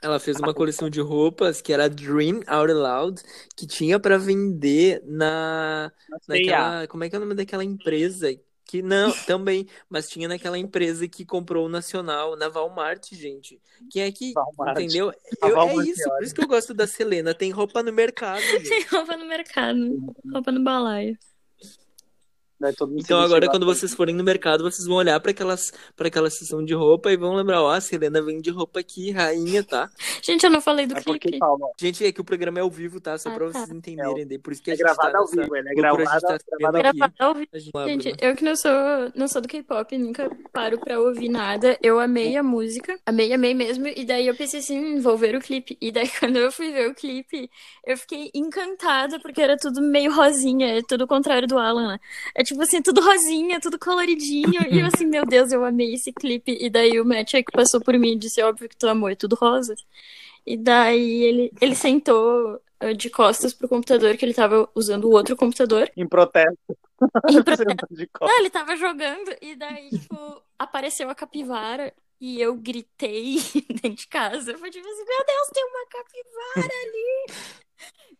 Ela 0.03 0.19
fez 0.19 0.39
uma 0.39 0.55
coleção 0.55 0.89
de 0.91 1.01
roupas 1.01 1.61
que 1.61 1.73
era 1.73 1.89
Dream 1.89 2.41
Out 2.47 2.73
Loud, 2.73 3.23
que 3.57 3.67
tinha 3.67 4.01
para 4.01 4.19
vender 4.19 5.01
na. 5.07 5.93
Naquela, 6.27 6.89
como 6.89 7.05
é 7.05 7.09
que 7.09 7.15
é 7.15 7.19
o 7.19 7.21
nome 7.21 7.35
daquela 7.35 7.65
empresa 7.65 8.37
que 8.69 8.83
não, 8.83 9.11
também, 9.25 9.67
mas 9.89 10.11
tinha 10.11 10.29
naquela 10.29 10.59
empresa 10.59 11.09
que 11.09 11.25
comprou 11.25 11.65
o 11.65 11.69
Nacional, 11.71 12.37
na 12.37 12.49
Walmart, 12.49 13.15
gente. 13.15 13.59
Quem 13.91 14.03
é 14.03 14.13
que, 14.13 14.35
Walmart. 14.37 14.79
entendeu? 14.79 15.11
Eu, 15.43 15.63
é 15.63 15.75
isso, 15.87 16.05
por 16.11 16.23
isso 16.23 16.35
que 16.35 16.45
eu 16.45 16.47
gosto 16.49 16.75
da 16.75 16.87
Selena, 16.87 17.35
tem 17.35 17.51
roupa 17.51 17.83
no 17.83 17.91
mercado, 17.91 18.43
gente. 18.53 18.69
Tem 18.69 18.83
roupa 18.83 19.17
no 19.17 19.27
mercado, 19.27 20.15
roupa 20.31 20.53
no 20.53 20.63
balaio. 20.63 21.17
Né, 22.61 22.73
então 22.97 23.21
agora 23.21 23.49
quando 23.49 23.65
vocês 23.65 23.95
forem 23.95 24.15
no 24.17 24.25
mercado, 24.25 24.65
vocês 24.65 24.85
vão 24.85 24.97
olhar 24.97 25.21
para 25.21 25.31
aquelas 25.31 25.73
para 25.95 26.09
aquela 26.09 26.29
seção 26.29 26.65
de 26.65 26.75
roupa 26.75 27.13
e 27.13 27.17
vão 27.17 27.37
lembrar, 27.37 27.63
ó, 27.63 27.71
a 27.71 27.81
Selena 27.81 28.21
vende 28.21 28.51
roupa 28.51 28.81
aqui, 28.81 29.13
rainha, 29.13 29.63
tá? 29.63 29.89
Gente, 30.21 30.43
eu 30.43 30.51
não 30.51 30.61
falei 30.61 30.85
do 30.85 30.97
é 30.97 31.01
clipe. 31.01 31.39
Gente, 31.79 32.05
é 32.05 32.11
que 32.11 32.21
o 32.21 32.25
programa 32.25 32.59
é 32.59 32.63
ao 32.63 32.71
vivo, 32.71 33.01
tá? 33.01 33.17
Só 33.17 33.29
ah, 33.29 33.33
para 33.33 33.47
tá. 33.47 33.53
vocês 33.61 33.71
entenderem, 33.71 34.27
é, 34.29 34.39
por 34.39 34.53
isso 34.53 34.61
que 34.61 34.71
é 34.71 34.75
a 34.75 34.77
gente 34.77 34.85
gravado 34.85 35.13
tá 35.13 35.19
ao 35.19 35.27
vivo, 35.29 35.55
é 35.55 35.63
gravado, 35.75 36.21
tá 36.21 36.73
gravado 36.73 37.15
ao 37.21 37.35
vivo. 37.35 37.49
Gente, 37.87 38.17
eu 38.21 38.35
que 38.35 38.43
não 38.43 38.57
sou 38.57 38.73
não 39.15 39.29
sou 39.29 39.41
do 39.41 39.47
K-pop, 39.47 39.97
nunca 39.97 40.29
paro 40.53 40.81
para 40.81 40.99
ouvir 40.99 41.29
nada. 41.29 41.79
Eu 41.81 42.01
amei 42.01 42.37
a 42.37 42.43
música, 42.43 42.99
amei, 43.07 43.33
amei 43.33 43.55
mesmo, 43.55 43.87
e 43.87 44.05
daí 44.05 44.27
eu 44.27 44.35
pensei 44.35 44.59
assim, 44.59 44.99
vou 44.99 45.17
ver 45.17 45.37
o 45.37 45.41
clipe. 45.41 45.79
E 45.81 45.93
daí 45.93 46.09
quando 46.19 46.39
eu 46.39 46.51
fui 46.51 46.73
ver 46.73 46.91
o 46.91 46.95
clipe, 46.95 47.49
eu 47.87 47.97
fiquei 47.97 48.33
encantada 48.35 49.21
porque 49.21 49.41
era 49.41 49.57
tudo 49.57 49.81
meio 49.81 50.13
rosinha, 50.13 50.79
é 50.79 50.83
tudo 50.83 51.05
o 51.05 51.07
contrário 51.07 51.47
do 51.47 51.57
Alan, 51.57 51.93
né? 51.93 52.01
É 52.35 52.48
tipo 52.49 52.63
assim, 52.63 52.83
tudo 52.83 53.01
rosinha, 53.01 53.61
tudo 53.61 53.79
coloridinho. 53.79 54.67
e 54.71 54.81
eu 54.81 54.87
assim, 54.93 55.07
meu 55.07 55.25
Deus, 55.25 55.53
eu 55.53 55.65
amei 55.65 55.95
esse 55.95 56.13
clipe. 56.13 56.57
E 56.61 56.71
daí 56.71 57.01
o 57.01 57.05
Matt 57.05 57.35
aí 57.35 57.45
que 57.45 57.53
passou 57.53 57.81
por 57.81 57.97
mim 57.99 58.13
e 58.13 58.19
disse, 58.19 58.43
óbvio 58.43 58.69
que 58.69 58.77
tu 58.77 58.89
amou, 58.89 59.09
é 59.09 59.15
tudo 59.15 59.37
rosa. 59.37 59.75
E 60.47 60.57
daí 60.57 61.23
ele, 61.23 61.53
ele 61.61 61.75
sentou 61.75 62.61
eh, 62.81 62.95
de 62.95 63.11
costas 63.11 63.53
pro 63.53 63.69
computador, 63.69 64.17
que 64.17 64.25
ele 64.25 64.35
tava 64.35 64.69
usando 64.75 65.05
o 65.05 65.13
outro 65.13 65.37
computador. 65.37 65.91
Em 65.97 66.09
protesto. 66.09 66.79
Em 67.29 67.43
protesto. 67.45 67.87
Não, 68.21 68.39
ele 68.39 68.51
tava 68.51 68.77
jogando, 68.77 69.37
e 69.43 69.55
daí, 69.55 69.91
tipo, 69.91 70.43
apareceu 70.59 71.11
a 71.11 71.15
capivara. 71.15 71.93
E 72.21 72.41
eu 72.41 72.57
gritei 72.57 73.37
dentro 73.71 73.95
de 73.95 74.09
casa. 74.09 74.51
Eu 74.51 74.59
falei 74.59 74.73
tipo 74.73 74.89
assim, 74.89 75.05
meu 75.05 75.25
Deus, 75.25 75.49
tem 75.55 75.65
uma 75.65 75.87
capivara 75.87 76.75
ali! 76.83 77.68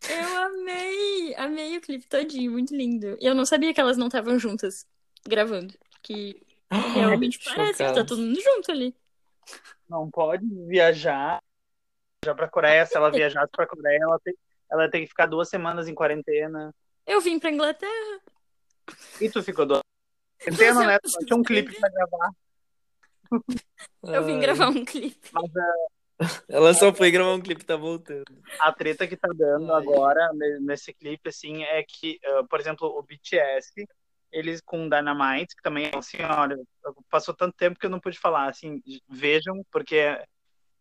Eu 0.09 0.43
amei, 0.43 1.35
amei 1.37 1.77
o 1.77 1.81
clipe 1.81 2.07
todinho, 2.07 2.53
muito 2.53 2.75
lindo. 2.75 3.17
E 3.21 3.27
eu 3.27 3.35
não 3.35 3.45
sabia 3.45 3.75
que 3.75 3.81
elas 3.81 3.97
não 3.97 4.07
estavam 4.07 4.39
juntas 4.39 4.87
gravando. 5.27 5.75
Que 6.03 6.41
realmente 6.95 7.41
parece 7.45 7.85
que 7.85 7.93
tá 7.93 8.05
todo 8.05 8.23
mundo 8.23 8.41
junto 8.41 8.71
ali. 8.71 8.95
Não 9.89 10.11
pode 10.11 10.47
viajar 10.67 11.43
viajar 12.25 12.35
pra 12.35 12.49
Coreia. 12.49 12.87
Se 12.87 12.97
ela 12.97 13.11
viajasse 13.13 13.51
pra 13.53 13.67
Coreia, 13.67 14.01
ela 14.03 14.19
tem, 14.21 14.35
ela 14.71 14.91
tem 14.91 15.03
que 15.03 15.09
ficar 15.09 15.27
duas 15.27 15.49
semanas 15.49 15.89
em 15.89 15.95
quarentena. 15.95 16.75
Eu 17.07 17.21
vim 17.21 17.39
pra 17.39 17.51
Inglaterra. 17.51 18.21
E 19.21 19.31
tu 19.31 19.43
ficou 19.43 19.67
duas 19.67 19.83
quarentena, 20.43 20.87
né? 20.87 20.99
Tu 20.99 21.25
tinha 21.25 21.37
um 21.37 21.43
clipe 21.43 21.75
pra 21.79 21.89
gravar. 21.89 22.31
Eu 24.03 24.25
vim 24.25 24.39
gravar 24.39 24.69
um 24.69 24.85
clipe. 24.85 25.29
Mas 25.33 25.57
é, 25.57 25.87
Ela 26.49 26.75
só 26.75 26.93
foi 26.93 27.11
gravar 27.11 27.35
um 27.35 27.41
clipe 27.41 27.63
e 27.63 27.67
tá 27.67 27.77
voltando. 27.77 28.25
a 28.59 28.73
treta 28.73 29.07
que 29.07 29.17
tá 29.17 29.29
dando 29.35 29.73
Ai. 29.73 29.79
agora 29.83 30.31
ne- 30.35 30.59
nesse 30.61 30.93
clipe, 30.93 31.29
assim, 31.29 31.63
é 31.63 31.83
que, 31.83 32.19
ah, 32.25 32.45
por 32.49 32.61
exemplo, 32.61 32.89
o 32.89 33.03
BTS, 33.03 33.87
eles 34.33 34.61
com 34.61 34.89
Dynamite, 34.89 35.55
que 35.55 35.63
também, 35.63 35.91
assim, 35.95 36.19
olha, 36.23 36.59
passou 37.11 37.35
tanto 37.35 37.57
tempo 37.57 37.79
que 37.79 37.87
eu 37.87 37.91
não 37.91 38.01
pude 38.01 38.19
falar, 38.19 38.49
assim, 38.49 38.83
vejam, 39.09 39.65
porque 39.71 40.19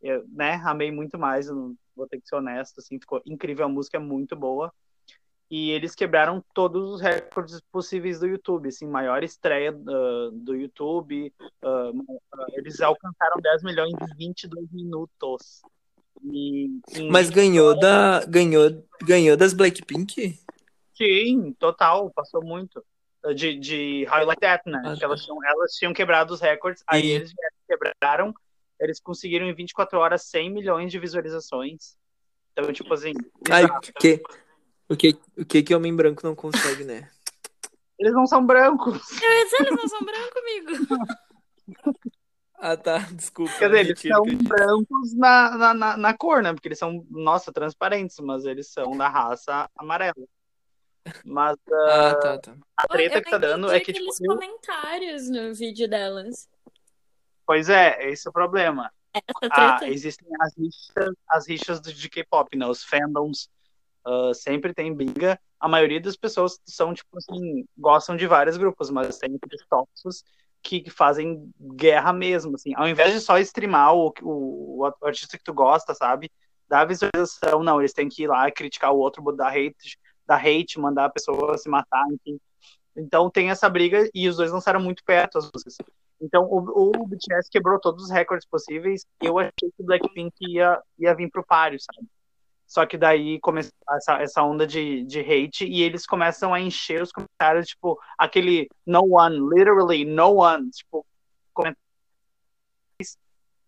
eu, 0.02 0.28
né, 0.30 0.62
amei 0.66 0.92
muito 0.92 1.18
mais, 1.18 1.48
vou 1.48 2.08
ter 2.10 2.20
que 2.20 2.28
ser 2.28 2.36
honesto, 2.36 2.80
assim, 2.80 3.00
ficou 3.00 3.22
incrível, 3.26 3.66
a 3.66 3.70
música 3.70 3.98
é 3.98 4.00
muito 4.00 4.36
boa. 4.36 4.74
E 5.50 5.72
eles 5.72 5.96
quebraram 5.96 6.44
todos 6.54 6.92
os 6.92 7.02
recordes 7.02 7.62
possíveis 7.72 8.20
do 8.20 8.28
YouTube, 8.28 8.68
assim, 8.68 8.86
maior 8.86 9.24
estreia 9.24 9.72
ah, 9.72 10.30
do 10.34 10.54
YouTube, 10.54 11.34
ah, 11.64 11.92
ah, 12.34 12.46
eles 12.54 12.82
alcançaram 12.82 13.40
10 13.42 13.64
milhões 13.64 13.94
em 13.94 14.18
22 14.18 14.72
minutos. 14.72 15.62
E, 16.24 16.82
Mas 17.10 17.30
ganhou 17.30 17.80
da. 17.80 18.26
Ganhou, 18.26 18.84
ganhou 19.04 19.38
das 19.38 19.54
Blackpink? 19.54 20.38
Sim, 20.96 21.54
total, 21.60 22.10
passou 22.10 22.44
muito. 22.44 22.84
De, 23.36 23.58
de 23.60 24.08
How 24.10 24.26
Like 24.26 24.42
That, 24.42 24.70
né? 24.70 24.82
Ah, 24.84 24.96
elas, 25.00 25.24
tinham, 25.24 25.38
elas 25.46 25.72
tinham 25.74 25.94
quebrado 25.94 26.34
os 26.34 26.42
recordes, 26.42 26.84
aí 26.88 27.08
eles 27.08 27.34
quebraram, 27.68 28.34
eles 28.80 29.00
conseguiram 29.00 29.48
em 29.48 29.54
24 29.54 29.98
horas 30.00 30.24
100 30.24 30.52
milhões 30.52 30.92
de 30.92 31.00
visualizações. 31.00 31.96
Então, 32.52 32.72
tipo 32.74 32.94
assim, 32.94 33.14
Ai, 33.50 33.66
que, 34.00 34.22
o, 34.90 34.96
que, 34.96 35.18
o 35.38 35.46
que 35.46 35.64
que 35.64 35.76
homem 35.76 35.96
branco 35.96 36.22
não 36.26 36.36
consegue, 36.36 36.84
né? 36.84 37.10
eles 38.00 38.14
não 38.14 38.28
são 38.28 38.46
brancos. 38.46 39.02
Eu 39.22 39.32
ia 39.34 39.44
dizer, 39.46 39.58
eles 39.62 39.76
não 39.76 39.88
são 39.88 40.00
brancos, 40.02 40.42
amigo. 40.42 40.88
Ah, 42.60 42.76
tá. 42.78 43.00
Desculpa. 43.12 43.54
Quer 43.58 43.70
dizer, 43.70 43.80
eles 43.86 44.00
são 44.02 44.24
brancos 44.26 45.14
na, 45.16 45.58
na, 45.58 45.74
na, 45.74 45.98
na 45.98 46.14
cor, 46.18 46.42
né? 46.42 46.54
Porque 46.54 46.68
eles 46.68 46.80
são, 46.80 47.06
nossa, 47.10 47.52
transparentes, 47.52 48.18
mas 48.20 48.46
eles 48.46 48.68
são 48.72 48.96
da 48.98 49.08
raça 49.08 49.70
amarela. 49.76 50.14
Mas 51.24 51.56
ah, 51.72 52.10
Ah, 52.10 52.16
tá, 52.16 52.38
tá. 52.40 52.56
a 52.76 52.88
treta 52.88 53.20
eu 53.20 53.24
que 53.24 53.30
tá 53.32 53.38
dando 53.38 53.72
é 53.72 53.80
que, 53.80 53.94
tipo, 53.94 54.12
aqueles 54.12 54.28
comentários 54.28 55.30
no 55.30 55.54
vídeo 55.54 55.88
delas. 55.88 56.50
pois 57.46 57.70
é, 57.70 58.10
esse 58.10 58.28
é 58.28 58.30
o 58.30 58.34
problema. 58.34 58.92
Essa 59.14 59.26
Ah, 59.52 59.78
treta. 59.78 59.94
existem 59.94 60.28
as 60.42 60.56
rixas, 60.58 61.16
as 61.30 61.48
rixas 61.48 61.80
do- 61.80 61.94
de 61.94 62.10
K-pop, 62.10 62.56
né? 62.58 62.66
Os 62.68 62.84
fandoms 62.84 63.50
ah, 64.08 64.34
sempre 64.34 64.74
tem 64.74 64.94
briga. 64.94 65.38
A 65.60 65.68
maioria 65.68 66.00
das 66.00 66.16
pessoas 66.16 66.60
são, 66.66 66.94
tipo 66.94 67.18
assim, 67.18 67.66
gostam 67.78 68.16
de 68.16 68.26
vários 68.26 68.56
grupos, 68.56 68.90
mas 68.90 69.18
tem 69.18 69.38
tóxicos 69.70 70.24
que, 70.64 70.80
que 70.82 70.90
fazem 70.90 71.52
guerra 71.76 72.14
mesmo, 72.14 72.56
assim. 72.56 72.74
Ao 72.76 72.88
invés 72.88 73.14
de 73.14 73.20
só 73.20 73.38
streamar 73.40 73.94
o, 73.94 74.14
o, 74.22 74.82
o 74.82 75.06
artista 75.06 75.38
que 75.38 75.44
tu 75.44 75.54
gosta, 75.54 75.94
sabe? 75.94 76.32
Dar 76.70 76.86
visualização, 76.86 77.64
não, 77.64 77.82
eles 77.82 77.94
têm 77.94 78.08
que 78.08 78.24
ir 78.24 78.28
lá 78.28 78.50
criticar 78.50 78.94
o 78.94 78.98
outro, 78.98 79.22
dar 79.34 79.50
hate, 79.50 80.00
dar 80.26 80.38
hate, 80.38 80.80
mandar 80.80 81.06
a 81.06 81.10
pessoa 81.10 81.58
se 81.58 81.70
matar, 81.70 82.06
enfim. 82.12 82.40
Então 82.96 83.30
tem 83.30 83.50
essa 83.50 83.70
briga 83.70 84.10
e 84.14 84.28
os 84.28 84.38
dois 84.38 84.52
lançaram 84.52 84.80
muito 84.80 85.04
perto 85.04 85.38
as 85.38 85.52
músicas. 85.54 85.76
Então 86.20 86.46
o, 86.46 86.92
o 87.02 87.08
BTS 87.08 87.50
quebrou 87.52 87.80
todos 87.80 88.06
os 88.06 88.10
recordes 88.10 88.48
possíveis 88.48 89.06
e 89.22 89.28
eu 89.28 89.38
achei 89.38 89.52
que 89.60 89.82
o 89.82 89.86
Blackpink 89.86 90.34
ia, 90.42 90.82
ia 90.98 91.14
vir 91.14 91.30
pro 91.30 91.46
páreo, 91.46 91.80
sabe? 91.80 92.08
Só 92.68 92.86
que 92.86 92.98
daí 92.98 93.40
começa 93.40 93.72
essa, 93.92 94.22
essa 94.22 94.44
onda 94.44 94.68
de, 94.68 95.04
de 95.06 95.22
hate 95.22 95.66
e 95.66 95.82
eles 95.82 96.06
começam 96.06 96.54
a 96.54 96.60
encher 96.60 97.02
os 97.02 97.14
comentários, 97.14 97.70
tipo, 97.70 97.98
aquele 98.18 98.68
no 98.86 99.16
one, 99.16 99.40
literally 99.40 100.04
no 100.04 100.42
one, 100.42 100.70
tipo, 100.70 101.06
comentários, 101.54 101.80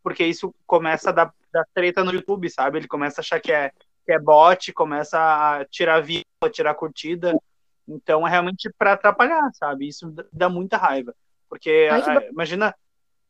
porque 0.03 0.25
isso 0.25 0.53
começa 0.67 1.11
a 1.11 1.13
dar, 1.13 1.33
dar 1.51 1.65
treta 1.73 2.03
no 2.03 2.11
YouTube, 2.13 2.49
sabe? 2.49 2.77
Ele 2.77 2.87
começa 2.89 3.21
a 3.21 3.23
achar 3.23 3.39
que 3.39 3.53
é, 3.53 3.71
que 4.05 4.11
é 4.11 4.19
bot, 4.19 4.73
começa 4.73 5.17
a 5.17 5.65
tirar 5.65 6.01
view, 6.01 6.23
a 6.43 6.49
tirar 6.49 6.75
curtida. 6.75 7.39
Então 7.87 8.27
é 8.27 8.29
realmente 8.29 8.69
pra 8.77 8.93
atrapalhar, 8.93 9.49
sabe? 9.53 9.87
Isso 9.87 10.13
dá- 10.31 10.49
muita 10.49 10.75
raiva. 10.75 11.15
Porque 11.47 11.87
Ai, 11.89 12.17
ah, 12.17 12.27
imagina 12.29 12.75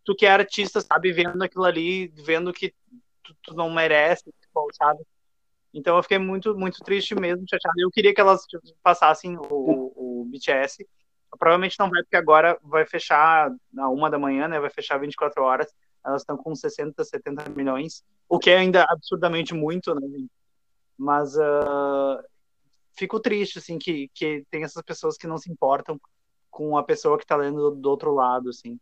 tu 0.03 0.15
que 0.15 0.25
é 0.25 0.31
artista, 0.31 0.81
sabe, 0.81 1.11
vendo 1.11 1.41
aquilo 1.43 1.63
ali, 1.63 2.07
vendo 2.07 2.51
que 2.51 2.73
tu, 3.23 3.35
tu 3.43 3.53
não 3.53 3.69
merece, 3.69 4.23
tipo, 4.41 4.67
sabe? 4.73 5.03
Então 5.73 5.97
eu 5.97 6.03
fiquei 6.03 6.17
muito, 6.17 6.55
muito 6.57 6.79
triste 6.79 7.13
mesmo, 7.15 7.45
chateado. 7.47 7.79
Eu 7.79 7.91
queria 7.91 8.13
que 8.13 8.21
elas 8.21 8.43
tipo, 8.45 8.63
passassem 8.81 9.37
o, 9.37 9.43
o, 9.95 10.25
BTS. 10.25 10.87
Provavelmente 11.37 11.77
não 11.79 11.89
vai, 11.89 12.01
porque 12.01 12.15
agora 12.15 12.57
vai 12.63 12.85
fechar 12.85 13.51
na 13.71 13.87
uma 13.89 14.09
da 14.09 14.17
manhã, 14.17 14.47
né? 14.47 14.59
Vai 14.59 14.69
fechar 14.69 14.97
24 14.97 15.43
horas. 15.43 15.71
Elas 16.05 16.21
estão 16.21 16.37
com 16.37 16.55
60, 16.55 17.03
70 17.03 17.49
milhões, 17.49 18.03
o 18.27 18.39
que 18.39 18.49
é 18.49 18.57
ainda 18.57 18.85
absurdamente 18.89 19.53
muito, 19.53 19.93
né? 19.93 20.01
Mas 20.97 21.37
ah, 21.37 22.23
fico 22.97 23.19
triste, 23.19 23.59
assim, 23.59 23.77
que, 23.77 24.09
que 24.13 24.45
tem 24.49 24.63
essas 24.63 24.83
pessoas 24.83 25.17
que 25.17 25.27
não 25.27 25.37
se 25.37 25.51
importam 25.51 25.99
com 26.49 26.77
a 26.77 26.83
pessoa 26.83 27.17
que 27.17 27.25
tá 27.25 27.35
lendo 27.35 27.71
do, 27.71 27.75
do 27.75 27.89
outro 27.89 28.13
lado, 28.13 28.49
assim. 28.49 28.79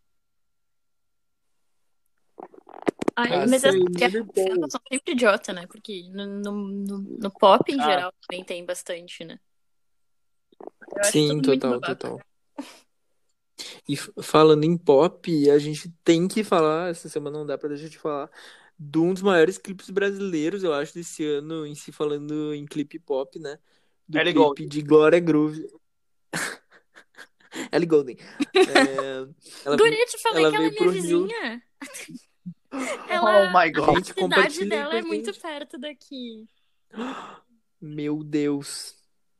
Ai, 3.20 3.34
Ah, 3.34 3.48
mas 3.48 3.62
sim, 3.62 3.68
as 3.70 3.74
meu 3.76 3.86
guerras 3.86 4.26
Deus. 4.34 4.72
são 4.72 4.82
sempre 4.92 5.12
idiota, 5.14 5.52
né? 5.52 5.66
Porque 5.66 6.04
no, 6.12 6.26
no, 6.28 6.52
no, 6.52 6.98
no 7.00 7.32
pop, 7.32 7.72
em 7.72 7.80
Ah. 7.80 7.84
geral, 7.84 8.14
também 8.22 8.44
tem 8.44 8.64
bastante, 8.64 9.26
né? 9.26 9.40
Eu 10.96 11.04
Sim, 11.04 11.42
total, 11.42 11.82
total. 11.82 12.22
E 13.90 13.98
falando 14.22 14.64
em 14.66 14.78
pop, 14.78 15.50
a 15.50 15.58
gente 15.58 15.92
tem 16.04 16.28
que 16.28 16.44
falar, 16.44 16.92
essa 16.92 17.10
semana 17.10 17.40
não 17.40 17.46
dá 17.46 17.58
pra 17.58 17.70
deixar 17.70 17.90
de 17.90 17.98
falar, 17.98 18.30
de 18.78 19.00
um 19.00 19.14
dos 19.14 19.24
maiores 19.24 19.58
clipes 19.58 19.90
brasileiros, 19.90 20.64
eu 20.64 20.72
acho, 20.74 20.94
desse 20.94 21.26
ano, 21.26 21.66
em 21.66 21.74
si, 21.74 21.92
falando 21.92 22.54
em 22.54 22.66
clipe 22.66 23.00
pop, 23.00 23.40
né? 23.40 23.58
Do 24.08 24.20
Ellie 24.20 24.34
clipe 24.34 24.46
Goulding. 24.46 24.68
de 24.68 24.82
Glória 24.84 25.20
Groove. 25.20 25.68
Ellie 27.74 27.88
Goulding. 27.88 28.18
É, 28.56 29.28
ela 29.66 29.76
Guria, 29.76 30.06
te 30.06 30.18
falei 30.20 30.44
ela 30.44 30.52
que 30.52 30.56
ela 30.56 30.68
é 30.68 30.70
minha 30.70 30.92
Rio. 30.92 31.28
Ela, 33.10 33.40
Oh 33.52 33.58
my 33.58 33.72
God. 33.72 33.90
a 33.90 33.94
Gente, 33.96 34.08
cidade 34.08 34.14
compartilha 34.22 34.70
dela 34.70 34.96
é 34.96 35.00
a 35.00 35.04
muito 35.04 35.26
gente. 35.34 35.40
perto 35.42 35.78
daqui. 35.78 36.46
Meu 37.82 38.24
Deus. 38.24 38.96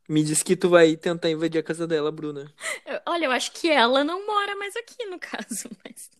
Me 0.08 0.22
diz 0.24 0.42
que 0.42 0.56
tu 0.56 0.70
vai 0.70 0.96
tentar 0.96 1.28
invadir 1.30 1.58
a 1.58 1.62
casa 1.62 1.86
dela, 1.86 2.10
Bruna. 2.10 2.50
Eu- 2.86 3.00
olha, 3.06 3.26
eu 3.26 3.30
acho 3.30 3.52
que 3.52 3.68
ela 3.68 4.02
não 4.02 4.26
mora 4.26 4.56
mais 4.56 4.74
aqui, 4.76 5.04
no 5.06 5.18
caso, 5.18 5.68
mas 5.84 6.10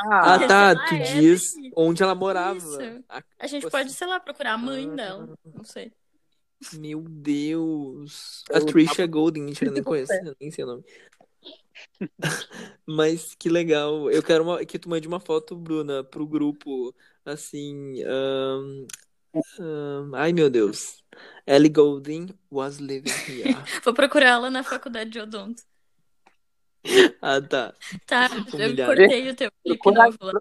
Ah, 0.00 0.34
Ah, 0.34 0.46
tá. 0.46 0.86
Tu 0.88 0.94
é 0.94 0.98
diz 1.14 1.54
daqui. 1.54 1.72
onde 1.76 2.02
ela 2.02 2.14
morava. 2.14 2.58
Isso. 2.58 3.04
A- 3.08 3.22
a 3.40 3.46
gente 3.46 3.62
tipo 3.62 3.70
pode, 3.72 3.88
assim. 3.88 3.96
sei 3.96 4.06
lá, 4.06 4.20
procurar 4.20 4.52
a 4.52 4.58
mãe 4.58 4.88
Ah. 4.92 4.94
dela. 4.94 5.38
Não 5.54 5.64
sei. 5.64 5.92
Meu 6.74 7.02
Deus. 7.02 8.44
A 8.50 8.60
Trisha 8.60 8.94
tava- 8.96 9.06
Golden, 9.08 9.42
mentira, 9.44 9.70
eu 9.70 9.74
nem 9.74 9.82
conheço, 9.82 10.12
eu 10.12 10.36
nem 10.40 10.50
sei 10.50 10.64
o 10.64 10.68
nome. 10.68 10.84
Mas 12.86 13.34
que 13.34 13.48
legal. 13.48 14.10
Eu 14.10 14.22
quero 14.22 14.44
uma- 14.44 14.64
que 14.64 14.78
tu 14.78 14.88
mande 14.88 15.08
uma 15.08 15.20
foto, 15.20 15.56
Bruna, 15.56 16.04
pro 16.04 16.26
grupo, 16.26 16.94
assim. 17.24 18.02
ahn, 18.04 18.86
ahn, 19.60 20.14
ai, 20.14 20.32
meu 20.32 20.48
Deus. 20.50 21.02
Ellie 21.46 21.68
Goulding 21.70 22.28
was 22.50 22.78
living 22.78 23.10
here. 23.28 23.54
Vou 23.84 23.94
procurar 23.94 24.28
ela 24.28 24.50
na 24.50 24.62
faculdade 24.62 25.10
de 25.10 25.20
odonto. 25.20 25.62
Ah, 27.20 27.40
tá. 27.40 27.74
Tá, 28.06 28.28
eu 28.52 28.66
Humilhado. 28.66 28.94
cortei 28.94 29.28
o 29.30 29.34
teu 29.34 29.50
clipe 29.64 29.82
Procura- 29.82 30.04
novo 30.04 30.18
lá. 30.20 30.40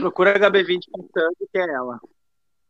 procura 0.00 0.34
HB20 0.38 0.90
pensando 0.92 1.36
que 1.50 1.58
é 1.58 1.70
ela. 1.70 1.98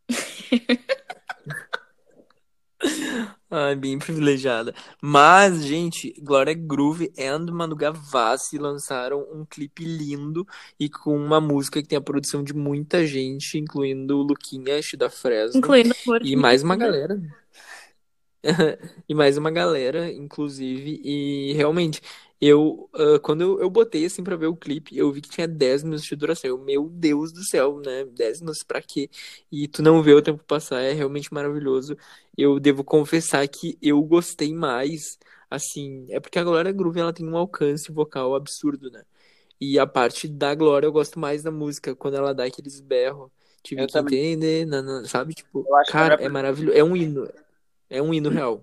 Ai, 3.56 3.76
bem 3.76 4.00
privilegiada. 4.00 4.74
Mas, 5.00 5.64
gente, 5.64 6.12
Glória 6.20 6.52
Groove 6.54 7.12
and 7.16 7.52
Manu 7.52 7.76
Gavassi 7.76 8.58
lançaram 8.58 9.24
um 9.32 9.44
clipe 9.44 9.84
lindo 9.84 10.44
e 10.78 10.88
com 10.88 11.16
uma 11.16 11.40
música 11.40 11.80
que 11.80 11.86
tem 11.86 11.96
a 11.96 12.00
produção 12.00 12.42
de 12.42 12.52
muita 12.52 13.06
gente, 13.06 13.56
incluindo 13.56 14.18
o 14.18 14.22
Luquinha, 14.24 14.80
da 14.98 15.08
Fresno. 15.08 15.58
Incluindo. 15.58 15.94
E 16.24 16.34
mais 16.34 16.64
uma 16.64 16.74
galera. 16.74 17.16
e 19.08 19.14
mais 19.14 19.38
uma 19.38 19.52
galera, 19.52 20.12
inclusive. 20.12 21.00
E 21.04 21.52
realmente, 21.52 22.00
eu 22.46 22.88
ah, 22.94 23.18
quando 23.20 23.42
eu, 23.42 23.60
eu 23.60 23.70
botei 23.70 24.04
assim 24.06 24.22
pra 24.24 24.36
ver 24.36 24.46
o 24.46 24.56
clipe, 24.56 24.96
eu 24.96 25.10
vi 25.12 25.20
que 25.20 25.28
tinha 25.28 25.46
10 25.48 25.82
minutos 25.84 26.04
de 26.06 26.16
duração. 26.16 26.50
Eu, 26.50 26.58
meu 26.58 26.88
Deus 26.88 27.32
do 27.32 27.42
céu, 27.44 27.80
né? 27.80 28.04
10 28.06 28.40
minutos 28.40 28.62
pra 28.62 28.82
quê? 28.82 29.08
E 29.50 29.68
tu 29.68 29.82
não 29.82 30.02
vê 30.02 30.12
o 30.14 30.22
tempo 30.22 30.42
passar, 30.44 30.80
é 30.80 30.92
realmente 30.92 31.32
maravilhoso. 31.32 31.96
Eu 32.36 32.58
devo 32.60 32.84
confessar 32.84 33.46
que 33.48 33.78
eu 33.80 34.02
gostei 34.02 34.52
mais, 34.54 35.18
assim, 35.50 36.06
é 36.10 36.20
porque 36.20 36.38
a 36.38 36.44
Glória 36.44 36.72
Groove 36.72 37.00
ela 37.00 37.12
tem 37.12 37.26
um 37.28 37.36
alcance 37.36 37.90
vocal 37.92 38.34
absurdo, 38.34 38.90
né? 38.90 39.04
E 39.60 39.78
a 39.78 39.86
parte 39.86 40.28
da 40.28 40.54
Glória 40.54 40.86
eu 40.86 40.92
gosto 40.92 41.18
mais 41.18 41.42
da 41.42 41.50
música, 41.50 41.94
quando 41.94 42.16
ela 42.16 42.34
dá 42.34 42.44
aqueles 42.44 42.80
berros, 42.80 43.30
Tive 43.64 43.80
Eu 43.80 43.86
que 43.86 43.94
também. 43.94 44.32
entender, 44.32 44.66
nanana, 44.66 45.08
sabe? 45.08 45.32
Tipo, 45.32 45.66
cara, 45.88 46.22
é 46.22 46.28
maravilhoso. 46.28 46.76
É 46.76 46.84
um 46.84 46.94
hino. 46.94 47.26
É 47.88 48.02
um 48.02 48.12
hino 48.12 48.28
real. 48.28 48.62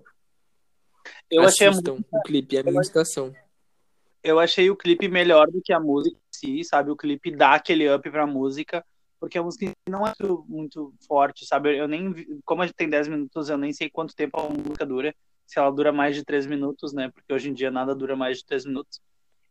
Eu 1.28 1.42
achei, 1.42 1.66
a 1.66 1.70
Assistam 1.70 1.98
o 2.12 2.22
clipe, 2.22 2.56
é 2.56 2.60
a 2.60 2.62
minha 2.62 2.76
indicação. 2.76 3.34
Eu 4.22 4.38
achei 4.38 4.70
o 4.70 4.76
clipe 4.76 5.08
melhor 5.08 5.46
do 5.50 5.60
que 5.62 5.72
a 5.72 5.80
música 5.80 6.16
em 6.16 6.20
si, 6.30 6.64
sabe? 6.64 6.90
O 6.90 6.96
clipe 6.96 7.30
dá 7.30 7.54
aquele 7.54 7.92
up 7.92 8.08
pra 8.10 8.26
música, 8.26 8.84
porque 9.18 9.38
a 9.38 9.42
música 9.42 9.70
não 9.88 10.06
é 10.06 10.12
muito, 10.48 10.94
forte, 11.06 11.46
sabe? 11.46 11.76
Eu 11.76 11.88
nem 11.88 12.14
como 12.44 12.62
a 12.62 12.66
gente 12.66 12.76
tem 12.76 12.88
10 12.88 13.08
minutos, 13.08 13.48
eu 13.48 13.58
nem 13.58 13.72
sei 13.72 13.90
quanto 13.90 14.14
tempo 14.14 14.40
a 14.40 14.48
música 14.48 14.86
dura, 14.86 15.14
se 15.46 15.58
ela 15.58 15.70
dura 15.70 15.92
mais 15.92 16.14
de 16.14 16.24
3 16.24 16.46
minutos, 16.46 16.92
né? 16.92 17.10
Porque 17.10 17.32
hoje 17.32 17.50
em 17.50 17.54
dia 17.54 17.70
nada 17.70 17.94
dura 17.94 18.16
mais 18.16 18.38
de 18.38 18.44
3 18.44 18.64
minutos. 18.64 19.00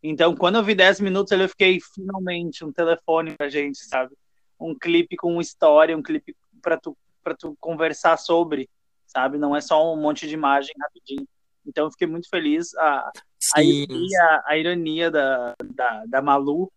Então, 0.03 0.35
quando 0.35 0.55
eu 0.55 0.63
vi 0.63 0.73
10 0.73 0.99
minutos, 0.99 1.31
eu 1.31 1.49
fiquei 1.49 1.79
finalmente 1.93 2.65
um 2.65 2.71
telefone 2.71 3.35
pra 3.37 3.49
gente, 3.49 3.77
sabe? 3.85 4.15
Um 4.59 4.73
clipe 4.73 5.15
com 5.15 5.39
história, 5.39 5.95
um 5.95 6.01
clipe 6.01 6.35
pra 6.61 6.77
tu, 6.77 6.97
pra 7.23 7.35
tu 7.35 7.55
conversar 7.59 8.17
sobre, 8.17 8.69
sabe? 9.05 9.37
Não 9.37 9.55
é 9.55 9.61
só 9.61 9.93
um 9.93 9.97
monte 9.97 10.27
de 10.27 10.33
imagem 10.33 10.73
rapidinho. 10.79 11.27
Então, 11.65 11.85
eu 11.85 11.91
fiquei 11.91 12.07
muito 12.07 12.29
feliz. 12.29 12.73
A, 12.75 13.11
a 13.55 13.63
ironia, 13.63 14.43
a 14.45 14.57
ironia 14.57 15.11
da, 15.11 15.55
da, 15.63 16.05
da 16.05 16.21
Malu, 16.21 16.71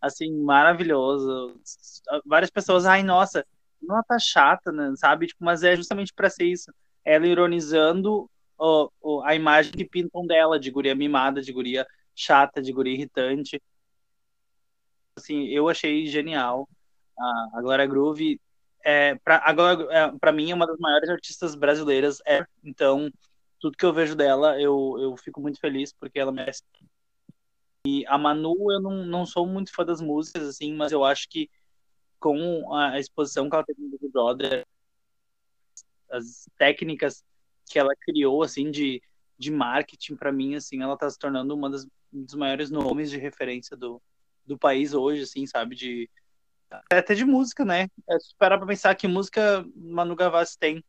assim, 0.00 0.32
maravilhoso. 0.42 1.58
Várias 2.24 2.50
pessoas, 2.50 2.86
ai, 2.86 3.02
nossa, 3.02 3.44
não 3.80 4.02
tá 4.02 4.18
chata, 4.18 4.70
né, 4.72 4.92
sabe? 4.96 5.26
Tipo, 5.26 5.44
mas 5.44 5.62
é 5.62 5.76
justamente 5.76 6.12
pra 6.12 6.30
ser 6.30 6.44
isso. 6.44 6.72
Ela 7.04 7.26
ironizando 7.26 8.28
ó, 8.58 8.90
ó, 9.00 9.22
a 9.24 9.34
imagem 9.34 9.72
que 9.72 9.84
pintam 9.84 10.26
dela, 10.26 10.58
de 10.58 10.70
guria 10.70 10.94
mimada, 10.94 11.40
de 11.40 11.52
guria 11.52 11.86
chata, 12.14 12.60
de 12.60 12.72
guria 12.72 12.94
irritante. 12.94 13.62
Assim, 15.16 15.44
eu 15.46 15.68
achei 15.68 16.06
genial. 16.06 16.68
A, 17.54 17.60
Glória 17.60 17.86
Groove, 17.86 18.40
é, 18.84 19.14
pra, 19.16 19.40
a 19.44 19.52
Glória, 19.52 19.86
é, 19.90 20.12
pra 20.18 20.32
mim, 20.32 20.50
é 20.50 20.54
uma 20.54 20.66
das 20.66 20.78
maiores 20.78 21.08
artistas 21.08 21.54
brasileiras. 21.54 22.20
É, 22.26 22.44
então, 22.64 23.10
tudo 23.60 23.76
que 23.76 23.84
eu 23.84 23.92
vejo 23.92 24.14
dela, 24.14 24.60
eu, 24.60 24.96
eu 24.98 25.16
fico 25.16 25.40
muito 25.40 25.60
feliz, 25.60 25.92
porque 25.92 26.18
ela 26.18 26.32
merece. 26.32 26.62
E 27.86 28.04
a 28.06 28.18
Manu, 28.18 28.72
eu 28.72 28.80
não, 28.80 29.04
não 29.04 29.26
sou 29.26 29.46
muito 29.46 29.72
fã 29.72 29.84
das 29.84 30.00
músicas, 30.00 30.46
assim, 30.46 30.74
mas 30.74 30.92
eu 30.92 31.04
acho 31.04 31.28
que 31.28 31.50
com 32.18 32.74
a 32.74 32.98
exposição 32.98 33.48
que 33.48 33.54
ela 33.54 33.64
teve 33.64 33.80
no 33.80 33.90
Big 33.90 34.08
Brother, 34.08 34.66
as 36.10 36.48
técnicas 36.56 37.24
que 37.66 37.78
ela 37.78 37.94
criou, 38.00 38.42
assim, 38.42 38.70
de, 38.70 39.02
de 39.38 39.50
marketing, 39.50 40.16
para 40.16 40.32
mim, 40.32 40.54
assim, 40.54 40.82
ela 40.82 40.96
tá 40.96 41.08
se 41.08 41.18
tornando 41.18 41.54
uma 41.54 41.70
das, 41.70 41.84
um 42.12 42.24
dos 42.24 42.34
maiores 42.34 42.70
nomes 42.70 43.10
de 43.10 43.18
referência 43.18 43.76
do, 43.76 44.02
do 44.44 44.58
país 44.58 44.94
hoje, 44.94 45.22
assim, 45.22 45.46
sabe, 45.46 45.76
de 45.76 46.10
até 46.90 47.14
de 47.14 47.24
música, 47.24 47.64
né? 47.64 47.88
É 48.08 48.16
esperar 48.16 48.58
pra 48.58 48.66
pensar 48.66 48.94
que 48.94 49.08
música 49.08 49.64
Manu 49.74 50.14
Gavassi 50.14 50.58
tem. 50.58 50.84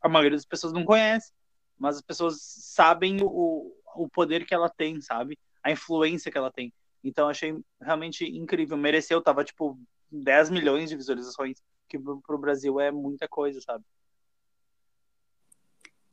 A 0.00 0.08
maioria 0.08 0.36
das 0.36 0.46
pessoas 0.46 0.72
não 0.72 0.84
conhece, 0.84 1.32
mas 1.80 1.96
as 1.96 2.02
pessoas 2.02 2.36
sabem 2.40 3.16
o, 3.22 3.74
o 3.96 4.08
poder 4.10 4.44
que 4.44 4.54
ela 4.54 4.68
tem, 4.68 5.00
sabe? 5.00 5.38
A 5.64 5.72
influência 5.72 6.30
que 6.30 6.36
ela 6.36 6.52
tem. 6.52 6.70
Então 7.02 7.26
achei 7.26 7.58
realmente 7.80 8.24
incrível. 8.24 8.76
Mereceu, 8.76 9.22
tava 9.22 9.42
tipo 9.42 9.80
10 10.12 10.50
milhões 10.50 10.90
de 10.90 10.96
visualizações, 10.96 11.56
que 11.88 11.98
pro, 11.98 12.38
Brasil 12.38 12.78
é 12.78 12.90
muita 12.90 13.26
coisa, 13.26 13.62
sabe? 13.62 13.82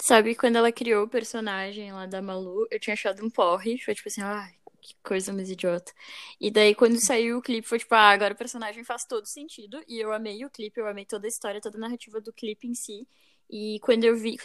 Sabe, 0.02 0.36
quando 0.36 0.56
ela 0.56 0.72
criou 0.72 1.04
o 1.04 1.10
personagem 1.10 1.92
lá 1.92 2.06
da 2.06 2.22
Malu, 2.22 2.66
eu 2.72 2.80
tinha 2.80 2.94
achado 2.94 3.26
um 3.26 3.30
porre. 3.30 3.78
Foi 3.80 3.94
tipo 3.94 4.08
assim, 4.08 4.22
ai, 4.22 4.54
que 4.80 4.96
coisa 5.04 5.34
mais 5.34 5.50
idiota. 5.50 5.92
E 6.40 6.50
daí, 6.50 6.74
quando 6.74 7.04
saiu 7.04 7.40
o 7.40 7.42
clipe, 7.42 7.68
foi 7.68 7.80
tipo, 7.80 7.94
ah, 7.94 8.12
agora 8.12 8.34
o 8.34 8.38
personagem 8.38 8.86
faz 8.86 9.04
todo 9.04 9.26
sentido. 9.26 9.84
E 9.86 10.00
eu 10.00 10.14
amei 10.14 10.46
o 10.46 10.50
clipe, 10.50 10.80
eu 10.80 10.88
amei 10.88 11.06
toda 11.06 11.28
a 11.28 11.30
história, 11.30 11.60
toda 11.60 11.78
a 11.78 11.82
narrativa 11.82 12.22
do 12.22 12.32
clipe 12.32 12.68
em 12.68 12.74
si. 12.74 13.06
E 13.50 13.80
quando 13.82 14.04
eu 14.04 14.16
vi, 14.16 14.38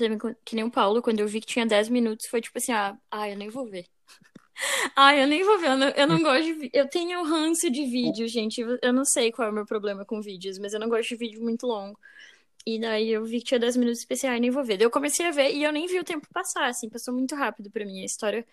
que 0.45 0.55
nem 0.55 0.65
o 0.65 0.71
Paulo, 0.71 1.03
quando 1.03 1.21
eu 1.21 1.27
vi 1.29 1.41
que 1.41 1.47
tinha 1.47 1.67
10 1.67 1.89
minutos, 1.89 2.27
foi 2.27 2.41
tipo 2.41 2.59
assim, 2.59 2.73
ah, 2.73 2.97
ah 3.11 3.29
eu 3.29 3.37
nem 3.37 3.49
vou 3.49 3.67
ver. 3.67 3.87
ah, 4.97 5.17
eu 5.17 5.27
nem 5.27 5.45
vou 5.45 5.59
ver, 5.59 5.69
eu 5.71 5.77
não, 5.77 5.89
eu 5.89 6.07
não 6.07 6.23
gosto 6.23 6.59
de 6.59 6.71
Eu 6.73 6.89
tenho 6.89 7.23
ranço 7.25 7.71
de 7.71 7.85
vídeo, 7.85 8.29
gente. 8.29 8.61
Eu 8.61 8.93
não 8.93 9.05
sei 9.05 9.33
qual 9.33 9.49
é 9.49 9.51
o 9.51 9.55
meu 9.55 9.67
problema 9.67 10.05
com 10.05 10.21
vídeos, 10.21 10.59
mas 10.59 10.73
eu 10.73 10.81
não 10.81 10.89
gosto 10.89 11.09
de 11.09 11.17
vídeo 11.17 11.43
muito 11.43 11.67
longo. 11.67 11.99
E 12.67 12.79
daí 12.81 13.11
eu 13.11 13.25
vi 13.25 13.39
que 13.41 13.47
tinha 13.47 13.61
10 13.61 13.77
minutos 13.77 14.01
especiais, 14.01 14.41
nem 14.41 14.51
vou 14.51 14.65
ver. 14.65 14.77
Daí 14.77 14.87
eu 14.87 14.91
comecei 14.91 15.27
a 15.27 15.33
ver 15.33 15.53
e 15.53 15.65
eu 15.65 15.73
nem 15.73 15.87
vi 15.87 15.99
o 15.99 16.05
tempo 16.05 16.29
passar, 16.33 16.69
assim, 16.69 16.89
passou 16.89 17.13
muito 17.13 17.35
rápido 17.35 17.71
pra 17.71 17.85
mim. 17.85 18.03
A 18.03 18.05
história 18.05 18.47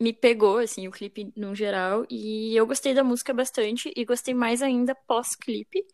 me 0.00 0.12
pegou, 0.12 0.58
assim, 0.58 0.88
o 0.88 0.90
clipe 0.90 1.32
no 1.36 1.54
geral. 1.54 2.06
E 2.10 2.56
eu 2.56 2.66
gostei 2.66 2.94
da 2.94 3.04
música 3.04 3.34
bastante 3.34 3.92
e 3.94 4.04
gostei 4.04 4.34
mais 4.34 4.62
ainda 4.62 4.94
pós-clipe. 4.94 5.86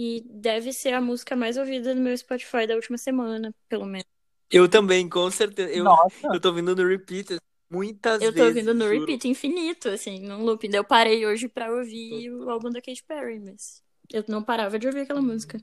E 0.00 0.22
deve 0.24 0.72
ser 0.72 0.94
a 0.94 1.00
música 1.00 1.34
mais 1.34 1.56
ouvida 1.56 1.92
no 1.92 2.00
meu 2.00 2.16
Spotify 2.16 2.68
da 2.68 2.76
última 2.76 2.96
semana, 2.96 3.52
pelo 3.68 3.84
menos. 3.84 4.06
Eu 4.48 4.68
também, 4.68 5.08
com 5.08 5.28
certeza. 5.28 5.72
Eu, 5.72 5.82
Nossa, 5.82 6.28
eu 6.32 6.40
tô 6.40 6.50
ouvindo 6.50 6.76
no 6.76 6.86
repeat 6.86 7.36
muitas 7.68 8.22
Eu 8.22 8.30
tô 8.32 8.44
vezes. 8.44 8.56
ouvindo 8.56 8.74
no 8.74 8.84
juro. 8.86 9.00
repeat 9.00 9.26
infinito, 9.26 9.88
assim, 9.88 10.20
num 10.20 10.44
looping. 10.44 10.70
Eu 10.72 10.84
parei 10.84 11.26
hoje 11.26 11.48
pra 11.48 11.68
ouvir 11.72 12.30
o 12.32 12.48
álbum 12.48 12.70
da 12.70 12.80
Katy 12.80 13.02
Perry, 13.02 13.40
mas 13.40 13.82
eu 14.12 14.24
não 14.28 14.40
parava 14.40 14.78
de 14.78 14.86
ouvir 14.86 15.00
aquela 15.00 15.20
música. 15.20 15.58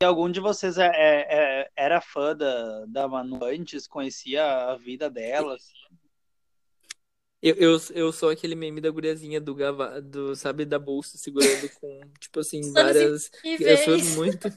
e 0.00 0.04
algum 0.04 0.30
de 0.30 0.40
vocês 0.40 0.78
é, 0.78 0.86
é- 0.86 1.26
é- 1.60 1.70
era 1.76 2.00
fã 2.00 2.34
da, 2.34 2.86
da 2.86 3.06
Manu 3.06 3.44
antes? 3.44 3.86
Conhecia 3.86 4.70
a 4.70 4.76
vida 4.76 5.10
dela? 5.10 5.56
assim? 5.56 5.74
Eu, 7.40 7.54
eu, 7.54 7.78
eu 7.94 8.12
sou 8.12 8.30
aquele 8.30 8.54
meme 8.56 8.80
da 8.80 8.90
guriazinha 8.90 9.40
do, 9.40 9.54
gava, 9.54 10.00
do 10.02 10.34
sabe, 10.34 10.64
da 10.64 10.78
bolsa 10.78 11.16
segurando 11.16 11.68
com, 11.80 12.00
tipo 12.18 12.40
assim, 12.40 12.60
Planos 12.60 12.74
várias. 12.74 13.30
Eu 13.44 13.76
sou 13.76 13.94
impossíveis. 13.94 14.16
muito. 14.16 14.48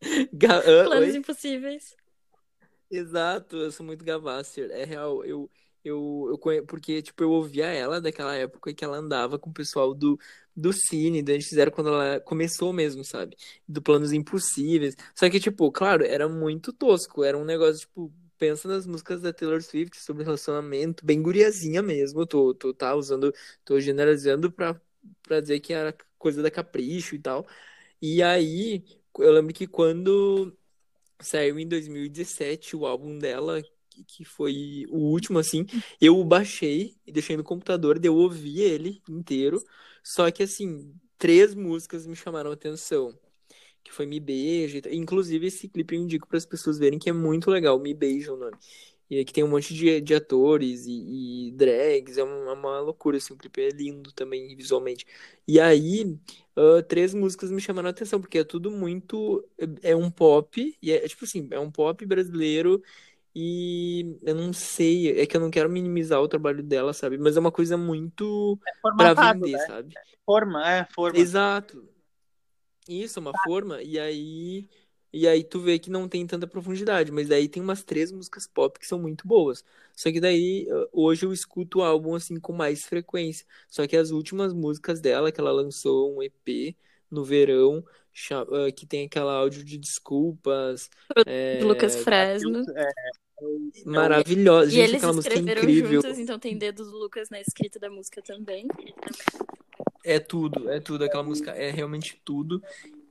Ga-? 0.32 0.62
Planos 0.84 1.14
Oi? 1.14 1.16
impossíveis. 1.16 1.96
Exato, 2.90 3.56
eu 3.56 3.72
sou 3.72 3.84
muito 3.84 4.04
Gavasser. 4.04 4.70
É 4.70 4.84
real, 4.84 5.24
eu, 5.24 5.50
eu, 5.84 6.28
eu 6.30 6.38
conhe... 6.38 6.62
porque, 6.62 7.02
tipo, 7.02 7.22
eu 7.22 7.30
ouvia 7.30 7.66
ela 7.66 8.00
daquela 8.00 8.34
época 8.34 8.72
que 8.74 8.84
ela 8.84 8.96
andava 8.98 9.38
com 9.38 9.50
o 9.50 9.52
pessoal 9.52 9.94
do, 9.94 10.18
do 10.54 10.72
Cine, 10.72 11.22
da 11.22 11.32
gente 11.32 11.48
fizeram 11.48 11.72
quando 11.72 11.88
ela 11.90 12.20
começou 12.20 12.72
mesmo, 12.72 13.04
sabe? 13.04 13.36
Do 13.66 13.82
Planos 13.82 14.12
Impossíveis. 14.12 14.96
Só 15.14 15.28
que, 15.28 15.40
tipo, 15.40 15.70
claro, 15.72 16.04
era 16.04 16.28
muito 16.28 16.72
tosco, 16.72 17.24
era 17.24 17.36
um 17.36 17.44
negócio, 17.44 17.80
tipo, 17.80 18.12
pensa 18.38 18.68
nas 18.68 18.86
músicas 18.86 19.22
da 19.22 19.32
Taylor 19.32 19.62
Swift 19.62 19.98
sobre 20.00 20.24
relacionamento, 20.24 21.04
bem 21.04 21.22
guriazinha 21.22 21.82
mesmo, 21.82 22.26
tô, 22.26 22.54
tô, 22.54 22.74
tá 22.74 22.94
usando, 22.94 23.32
tô 23.64 23.80
generalizando 23.80 24.50
pra, 24.52 24.80
pra 25.22 25.40
dizer 25.40 25.60
que 25.60 25.72
era 25.72 25.96
coisa 26.18 26.42
da 26.42 26.50
Capricho 26.50 27.14
e 27.14 27.18
tal. 27.18 27.46
E 28.02 28.22
aí, 28.22 28.84
eu 29.18 29.32
lembro 29.32 29.54
que 29.54 29.66
quando 29.66 30.56
Saiu 31.20 31.58
em 31.58 31.66
2017 31.66 32.76
o 32.76 32.86
álbum 32.86 33.18
dela, 33.18 33.62
que- 34.06 34.24
foi 34.24 34.84
o 34.90 34.98
último, 34.98 35.38
assim. 35.38 35.64
Eu 36.00 36.18
o 36.18 36.24
baixei 36.24 36.94
e 37.06 37.12
deixei 37.12 37.36
no 37.36 37.44
computador, 37.44 37.98
eu 38.04 38.14
ouvi 38.14 38.60
ele 38.60 39.02
inteiro. 39.08 39.62
Só 40.02 40.30
que, 40.30 40.42
assim, 40.42 40.94
três 41.18 41.54
músicas 41.54 42.06
me 42.06 42.14
chamaram 42.14 42.50
a 42.50 42.54
atenção. 42.54 43.18
Que 43.86 43.92
foi 43.92 44.06
Me 44.06 44.18
Beija. 44.18 44.82
tal. 44.82 44.92
Inclusive, 44.92 45.46
esse 45.46 45.68
clipe 45.68 45.94
eu 45.94 46.00
indico 46.02 46.26
para 46.26 46.38
as 46.38 46.46
pessoas 46.46 46.78
verem 46.78 46.98
que 46.98 47.08
é 47.08 47.12
muito 47.12 47.50
legal. 47.50 47.78
Me 47.78 47.94
Beija 47.94 48.32
o 48.32 48.36
nome. 48.36 48.56
E 49.08 49.24
que 49.24 49.32
tem 49.32 49.44
um 49.44 49.48
monte 49.48 49.72
de, 49.72 50.00
de 50.00 50.14
atores 50.14 50.84
e, 50.86 51.48
e 51.50 51.52
drags. 51.52 52.18
É 52.18 52.24
uma, 52.24 52.52
uma 52.54 52.80
loucura, 52.80 53.16
assim. 53.18 53.34
O 53.34 53.36
clipe 53.36 53.60
é 53.62 53.68
lindo 53.70 54.12
também 54.12 54.56
visualmente. 54.56 55.06
E 55.46 55.60
aí, 55.60 56.18
ah, 56.56 56.82
três 56.82 57.14
músicas 57.14 57.50
me 57.52 57.60
chamaram 57.60 57.86
a 57.88 57.90
atenção, 57.90 58.20
porque 58.20 58.38
é 58.38 58.44
tudo 58.44 58.70
muito. 58.70 59.46
É 59.82 59.92
é 59.92 59.96
um 59.96 60.10
pop, 60.10 60.76
e 60.82 60.90
é 60.90 61.04
é 61.04 61.08
tipo 61.08 61.24
assim, 61.24 61.46
é 61.52 61.60
um 61.60 61.70
pop 61.70 62.04
brasileiro, 62.04 62.82
e 63.34 64.16
eu 64.22 64.34
não 64.34 64.52
sei, 64.52 65.20
é 65.20 65.26
que 65.26 65.36
eu 65.36 65.40
não 65.40 65.50
quero 65.50 65.68
minimizar 65.70 66.20
o 66.20 66.28
trabalho 66.28 66.62
dela, 66.62 66.92
sabe? 66.92 67.18
Mas 67.18 67.36
é 67.36 67.40
uma 67.40 67.52
coisa 67.52 67.76
muito 67.76 68.58
pra 68.58 68.72
Formatado, 68.80 69.40
vender, 69.40 69.52
né? 69.52 69.66
sabe? 69.66 69.94
Forma, 70.24 70.68
é, 70.72 70.84
forma. 70.92 71.18
Exato. 71.18 71.95
Isso, 72.88 73.18
é 73.18 73.22
uma 73.22 73.32
forma, 73.44 73.82
e 73.82 73.98
aí. 73.98 74.68
E 75.12 75.26
aí 75.26 75.42
tu 75.42 75.60
vê 75.60 75.78
que 75.78 75.88
não 75.88 76.08
tem 76.08 76.26
tanta 76.26 76.46
profundidade, 76.46 77.10
mas 77.10 77.28
daí 77.28 77.48
tem 77.48 77.62
umas 77.62 77.82
três 77.82 78.12
músicas 78.12 78.46
pop 78.46 78.78
que 78.78 78.86
são 78.86 78.98
muito 78.98 79.26
boas. 79.26 79.64
Só 79.94 80.12
que 80.12 80.20
daí, 80.20 80.68
ah, 80.70 80.88
hoje 80.92 81.24
eu 81.24 81.32
escuto 81.32 81.78
o 81.78 81.82
álbum 81.82 82.14
assim 82.14 82.38
com 82.38 82.52
mais 82.52 82.84
frequência. 82.84 83.46
Só 83.68 83.86
que 83.86 83.96
as 83.96 84.10
últimas 84.10 84.52
músicas 84.52 85.00
dela, 85.00 85.32
que 85.32 85.40
ela 85.40 85.52
lançou 85.52 86.14
um 86.14 86.22
EP 86.22 86.76
no 87.10 87.24
verão, 87.24 87.82
ah, 88.30 88.70
que 88.72 88.84
tem 88.84 89.06
aquela 89.06 89.32
áudio 89.32 89.64
de 89.64 89.78
desculpas, 89.78 90.90
é, 91.26 91.60
Lucas 91.62 91.96
Fresno. 91.96 92.62
É, 92.76 92.90
maravilhosa. 93.86 94.68
E 94.70 94.74
Gente, 94.74 94.88
eles 94.88 94.96
aquela 94.96 95.12
música 95.14 95.34
é 95.34 95.38
escreveram 95.38 95.62
incrível. 95.62 96.02
juntos, 96.02 96.18
então 96.18 96.38
tem 96.38 96.58
dedos 96.58 96.90
do 96.90 96.98
Lucas 96.98 97.30
na 97.30 97.40
escrita 97.40 97.78
da 97.78 97.88
música 97.88 98.20
também. 98.20 98.66
É 100.06 100.20
tudo, 100.20 100.70
é 100.70 100.78
tudo. 100.80 101.04
Aquela 101.04 101.24
música 101.24 101.50
é 101.50 101.70
realmente 101.70 102.20
tudo. 102.24 102.62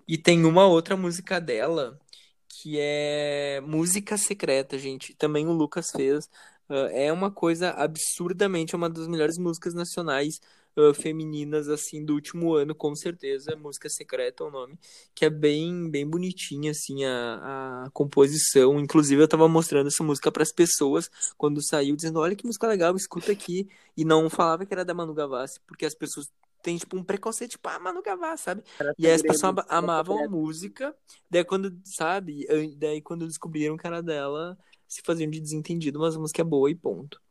E 0.07 0.17
tem 0.17 0.45
uma 0.45 0.65
outra 0.65 0.95
música 0.95 1.41
dela 1.41 1.99
que 2.47 2.77
é 2.79 3.61
Música 3.61 4.17
Secreta, 4.17 4.79
gente. 4.79 5.13
Também 5.15 5.45
o 5.45 5.51
Lucas 5.51 5.91
fez. 5.91 6.29
Ah, 6.69 6.89
é 6.91 7.11
uma 7.11 7.29
coisa 7.29 7.71
absurdamente, 7.71 8.73
é 8.73 8.77
uma 8.77 8.89
das 8.89 9.07
melhores 9.07 9.37
músicas 9.37 9.73
nacionais 9.73 10.39
uh, 10.77 10.93
femininas, 10.93 11.67
assim, 11.69 12.03
do 12.03 12.13
último 12.13 12.53
ano, 12.55 12.73
com 12.73 12.95
certeza. 12.95 13.55
Música 13.57 13.89
Secreta 13.89 14.43
é 14.43 14.47
o 14.47 14.51
nome. 14.51 14.79
Que 15.13 15.25
é 15.25 15.29
bem, 15.29 15.89
bem 15.89 16.07
bonitinha, 16.07 16.71
assim, 16.71 17.03
a, 17.05 17.85
a 17.85 17.89
composição. 17.91 18.79
Inclusive, 18.79 19.21
eu 19.21 19.27
tava 19.27 19.47
mostrando 19.49 19.87
essa 19.87 20.03
música 20.03 20.31
para 20.31 20.43
as 20.43 20.51
pessoas 20.51 21.09
quando 21.37 21.61
saiu, 21.61 21.95
dizendo: 21.95 22.19
olha 22.19 22.35
que 22.35 22.45
música 22.45 22.67
legal, 22.67 22.95
escuta 22.95 23.31
aqui. 23.31 23.67
E 23.97 24.05
não 24.05 24.29
falava 24.29 24.65
que 24.65 24.73
era 24.73 24.85
da 24.85 24.93
Manu 24.93 25.13
Gavassi, 25.13 25.59
porque 25.67 25.85
as 25.85 25.95
pessoas 25.95 26.29
tem, 26.65 26.77
tipo, 26.77 26.97
um 26.97 27.03
preconceito, 27.03 27.51
tipo, 27.51 27.69
ah, 27.69 27.77
Manu 27.77 28.01
Gavassi, 28.01 28.43
sabe? 28.43 28.63
E 28.97 29.05
aí 29.05 29.13
as 29.13 29.21
pessoas 29.21 29.53
amavam 29.69 30.25
a 30.25 30.27
música, 30.27 30.95
daí 31.29 31.45
quando, 31.45 31.79
sabe? 31.83 32.43
Daí 32.75 33.03
quando 33.03 33.27
descobriram 33.27 33.77
que 33.77 33.85
era 33.85 34.01
dela, 34.01 34.57
se 34.87 35.03
faziam 35.03 35.29
de 35.29 35.39
desentendido, 35.39 35.99
mas 35.99 36.15
a 36.15 36.19
música 36.19 36.41
é 36.41 36.43
boa 36.43 36.71
e 36.71 36.73
ponto. 36.73 37.21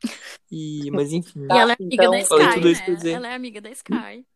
E, 0.49 0.89
mas 0.93 1.13
enfim. 1.13 1.49
E 1.51 1.59
ela 1.59 1.73
é 1.73 1.77
amiga 1.81 2.05
Então, 2.05 2.11
da 2.13 2.19
Sky, 2.21 2.55
tudo 2.55 2.69
isso 2.69 2.85
pra 2.85 2.91
né? 2.93 2.97
dizer. 2.97 3.11
Ela 3.11 3.29
é 3.29 3.35
amiga 3.35 3.61
da 3.61 3.71
Sky. 3.71 4.27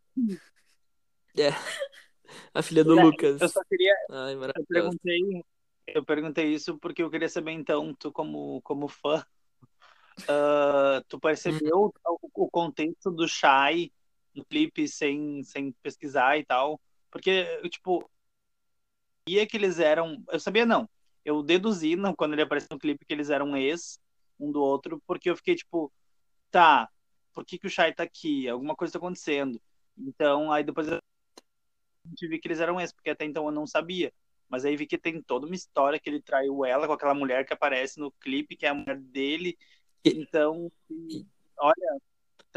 É. 1.39 1.51
A 2.53 2.61
filha 2.61 2.83
do 2.83 2.97
Né, 2.97 3.05
Lucas. 3.05 3.41
Eu 3.41 3.49
só 3.49 3.63
queria. 3.71 3.95
Ai, 4.11 4.35
Eu 4.35 4.67
perguntei, 4.67 5.21
eu 5.87 6.05
perguntei 6.05 6.53
isso 6.53 6.77
porque 6.81 7.05
eu 7.05 7.11
queria 7.11 7.29
saber, 7.29 7.53
então, 7.53 7.95
tu 7.95 8.11
como, 8.11 8.61
como 8.63 8.89
fã, 8.89 9.25
ah, 10.29 11.01
tu 11.07 11.21
percebeu 11.21 11.93
o, 12.05 12.21
o 12.35 12.51
contexto 12.51 13.13
do 13.13 13.29
Shai 13.29 13.93
no 14.39 14.45
clipe 14.45 14.89
sem, 14.89 15.43
sem 15.43 15.73
pesquisar 15.83 16.39
e 16.39 16.45
tal? 16.45 16.81
Porque, 17.11 17.45
tipo, 17.69 18.09
sabia 19.29 19.47
que 19.47 19.57
eles 19.57 19.79
eram. 19.79 20.23
Eu 20.31 20.41
sabia, 20.41 20.65
não. 20.65 20.89
Eu 21.25 21.43
deduzi 21.43 21.97
não, 21.97 22.15
quando 22.15 22.33
ele 22.33 22.43
apareceu 22.43 22.69
no 22.73 22.79
clipe 22.79 23.05
que 23.05 23.13
eles 23.13 23.31
eram 23.31 23.57
ex 23.57 24.01
um 24.41 24.51
do 24.53 24.63
outro, 24.63 25.03
porque 25.07 25.29
eu 25.29 25.37
fiquei 25.37 25.57
tipo, 25.57 25.93
tá, 26.51 26.89
por 27.35 27.45
que, 27.45 27.59
que 27.59 27.67
o 27.67 27.71
Shai 27.71 27.93
tá 27.93 28.05
aqui? 28.05 28.49
Alguma 28.49 28.75
coisa 28.75 28.93
tá 28.93 28.99
acontecendo. 28.99 29.61
Então, 29.97 30.53
aí 30.53 30.65
depois 30.65 30.89
eu 30.89 31.01
vi 32.23 32.39
que 32.39 32.49
eles 32.49 32.61
eram 32.61 32.81
ex, 32.81 32.93
porque 32.93 33.11
até 33.11 33.25
então 33.25 33.47
eu 33.47 33.53
não 33.53 33.67
sabia. 33.67 34.13
Mas 34.49 34.65
aí 34.65 34.77
vi 34.77 34.87
que 34.87 34.97
tem 34.97 35.21
toda 35.21 35.47
uma 35.47 35.55
história 35.55 35.99
que 36.01 36.09
ele 36.09 36.23
traiu 36.23 36.65
ela 36.65 36.87
com 36.87 36.93
aquela 36.95 37.15
mulher 37.15 37.45
que 37.45 37.53
aparece 37.53 38.01
no 38.01 38.11
clipe, 38.13 38.57
que 38.57 38.65
é 38.67 38.71
a 38.71 38.75
mulher 38.75 38.99
dele. 38.99 39.59
Então, 40.05 40.71
olha, 41.59 42.01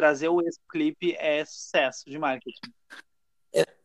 trazer 0.02 0.30
o 0.30 0.42
ex-clipe 0.42 1.16
é 1.20 1.46
sucesso 1.46 2.10
de 2.10 2.18
marketing. 2.18 2.74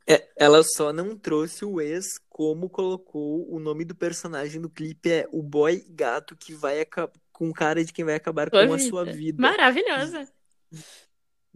É, 0.08 0.26
ela 0.34 0.62
só 0.62 0.90
não 0.90 1.14
trouxe 1.14 1.62
o 1.62 1.78
ex 1.78 2.18
como 2.30 2.70
colocou 2.70 3.46
o 3.52 3.58
nome 3.58 3.84
do 3.84 3.94
personagem 3.94 4.58
do 4.60 4.70
clipe 4.70 5.10
é 5.10 5.28
o 5.30 5.42
boy 5.42 5.84
gato 5.90 6.34
que 6.34 6.54
vai 6.54 6.80
acabar 6.80 7.12
com 7.32 7.52
cara 7.52 7.84
de 7.84 7.92
quem 7.92 8.02
vai 8.02 8.14
acabar 8.14 8.48
Sua 8.48 8.66
com 8.66 8.72
a 8.72 8.76
vida. 8.76 8.88
sua 8.88 9.04
vida. 9.04 9.42
Maravilhosa. 9.42 10.26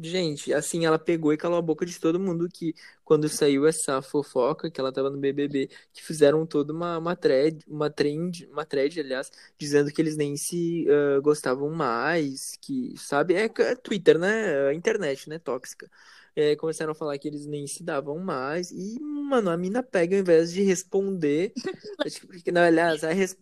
Gente, 0.02 0.54
assim, 0.54 0.86
ela 0.86 0.98
pegou 0.98 1.30
e 1.30 1.36
calou 1.36 1.58
a 1.58 1.62
boca 1.62 1.84
de 1.84 2.00
todo 2.00 2.18
mundo 2.18 2.48
que 2.48 2.74
quando 3.04 3.28
saiu 3.28 3.66
essa 3.66 4.00
fofoca, 4.00 4.70
que 4.70 4.80
ela 4.80 4.90
tava 4.90 5.10
no 5.10 5.18
BBB, 5.18 5.68
que 5.92 6.02
fizeram 6.02 6.46
toda 6.46 6.72
uma, 6.72 6.96
uma 6.96 7.14
thread, 7.14 7.62
uma 7.68 7.90
trend, 7.90 8.46
uma 8.46 8.64
thread, 8.64 8.98
aliás, 8.98 9.30
dizendo 9.58 9.92
que 9.92 10.00
eles 10.00 10.16
nem 10.16 10.38
se 10.38 10.86
ah, 10.88 11.20
gostavam 11.20 11.68
mais, 11.70 12.56
que, 12.62 12.94
sabe, 12.96 13.34
é, 13.34 13.44
é 13.58 13.74
Twitter, 13.76 14.18
né, 14.18 14.68
a 14.68 14.72
internet, 14.74 15.28
né, 15.28 15.38
tóxica. 15.38 15.90
É, 16.34 16.56
começaram 16.56 16.92
a 16.92 16.94
falar 16.94 17.18
que 17.18 17.28
eles 17.28 17.44
nem 17.44 17.66
se 17.66 17.82
davam 17.82 18.18
mais, 18.18 18.70
e, 18.70 18.98
mano, 19.00 19.50
a 19.50 19.56
mina 19.56 19.82
pega 19.82 20.14
ao 20.16 20.20
invés 20.20 20.50
de 20.52 20.62
responder, 20.62 21.52
acho 22.06 22.26
que, 22.42 22.50
não, 22.52 22.62
aliás, 22.62 23.04
a 23.04 23.12
res- 23.12 23.36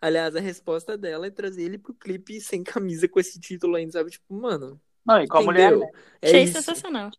aliás, 0.00 0.36
a 0.36 0.40
resposta 0.40 0.96
dela 0.96 1.26
é 1.26 1.30
trazer 1.30 1.62
ele 1.64 1.78
pro 1.78 1.92
clipe 1.94 2.40
sem 2.40 2.62
camisa 2.62 3.08
com 3.08 3.18
esse 3.18 3.40
título 3.40 3.74
ainda, 3.76 3.92
sabe, 3.92 4.10
tipo, 4.10 4.32
mano... 4.34 4.80
Não, 5.06 5.20
e 5.22 5.28
com 5.28 5.38
a 5.38 5.42
mulher, 5.42 5.72
Entendeu? 5.72 5.86
né? 5.92 6.00
É 6.22 6.26
Achei 6.28 6.42
isso. 6.44 6.52
sensacional. 6.54 7.10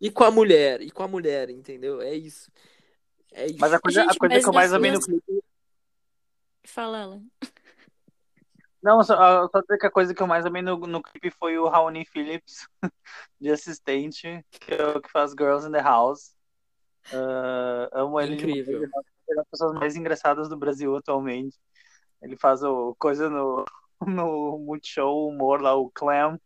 E 0.00 0.10
com 0.10 0.24
a 0.24 0.30
mulher, 0.30 0.80
e 0.80 0.90
com 0.90 1.02
a 1.02 1.08
mulher, 1.08 1.50
entendeu? 1.50 2.00
É 2.00 2.14
isso. 2.14 2.50
É 3.32 3.46
isso. 3.46 3.56
Mas 3.60 3.72
a 3.72 3.80
coisa, 3.80 4.00
a 4.00 4.04
Gente, 4.04 4.18
coisa 4.18 4.34
mas 4.34 4.42
que 4.42 4.48
eu 4.48 4.54
mais 4.54 4.72
amei 4.72 4.90
no 4.90 5.00
clipe. 5.00 5.44
Fala 6.64 6.98
ela. 6.98 7.22
Não, 8.82 9.02
só, 9.02 9.48
só 9.48 9.60
dizer 9.60 9.78
que 9.78 9.86
a 9.86 9.90
coisa 9.90 10.12
que 10.12 10.20
eu 10.20 10.26
mais 10.26 10.44
amei 10.44 10.60
no, 10.60 10.76
no 10.76 11.00
clipe 11.00 11.30
foi 11.30 11.56
o 11.56 11.68
Raoni 11.68 12.04
Phillips, 12.04 12.66
de 13.40 13.50
assistente, 13.50 14.44
que 14.50 14.74
é 14.74 14.86
o 14.88 15.00
que 15.00 15.10
faz 15.10 15.30
Girls 15.30 15.66
in 15.68 15.72
the 15.72 15.80
House. 15.80 16.34
Ah, 17.12 17.88
amo 17.92 18.20
ele 18.20 18.34
Incrível. 18.34 18.82
Ele 18.82 18.86
é 18.86 19.34
uma 19.34 19.36
das 19.36 19.48
pessoas 19.50 19.72
mais 19.74 19.96
engraçadas 19.96 20.48
do 20.48 20.56
Brasil 20.56 20.96
atualmente. 20.96 21.56
Ele 22.20 22.36
faz 22.36 22.62
o 22.62 22.94
coisa 22.98 23.28
no, 23.30 23.64
no 24.06 24.58
Multishow, 24.58 25.14
o 25.14 25.28
humor 25.28 25.60
lá, 25.60 25.74
o 25.74 25.90
Clam, 25.90 26.38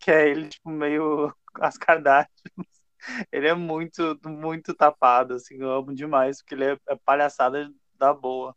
que 0.00 0.10
é 0.10 0.28
ele, 0.28 0.48
tipo, 0.48 0.68
meio 0.70 1.32
as 1.60 1.76
Kardashians. 1.76 2.30
Ele 3.30 3.48
é 3.48 3.54
muito, 3.54 4.18
muito 4.26 4.74
tapado, 4.74 5.34
assim, 5.34 5.56
eu 5.58 5.70
amo 5.70 5.94
demais, 5.94 6.38
porque 6.38 6.54
ele 6.54 6.64
é, 6.64 6.78
é 6.88 6.96
palhaçada 6.96 7.70
da 7.94 8.12
boa. 8.12 8.54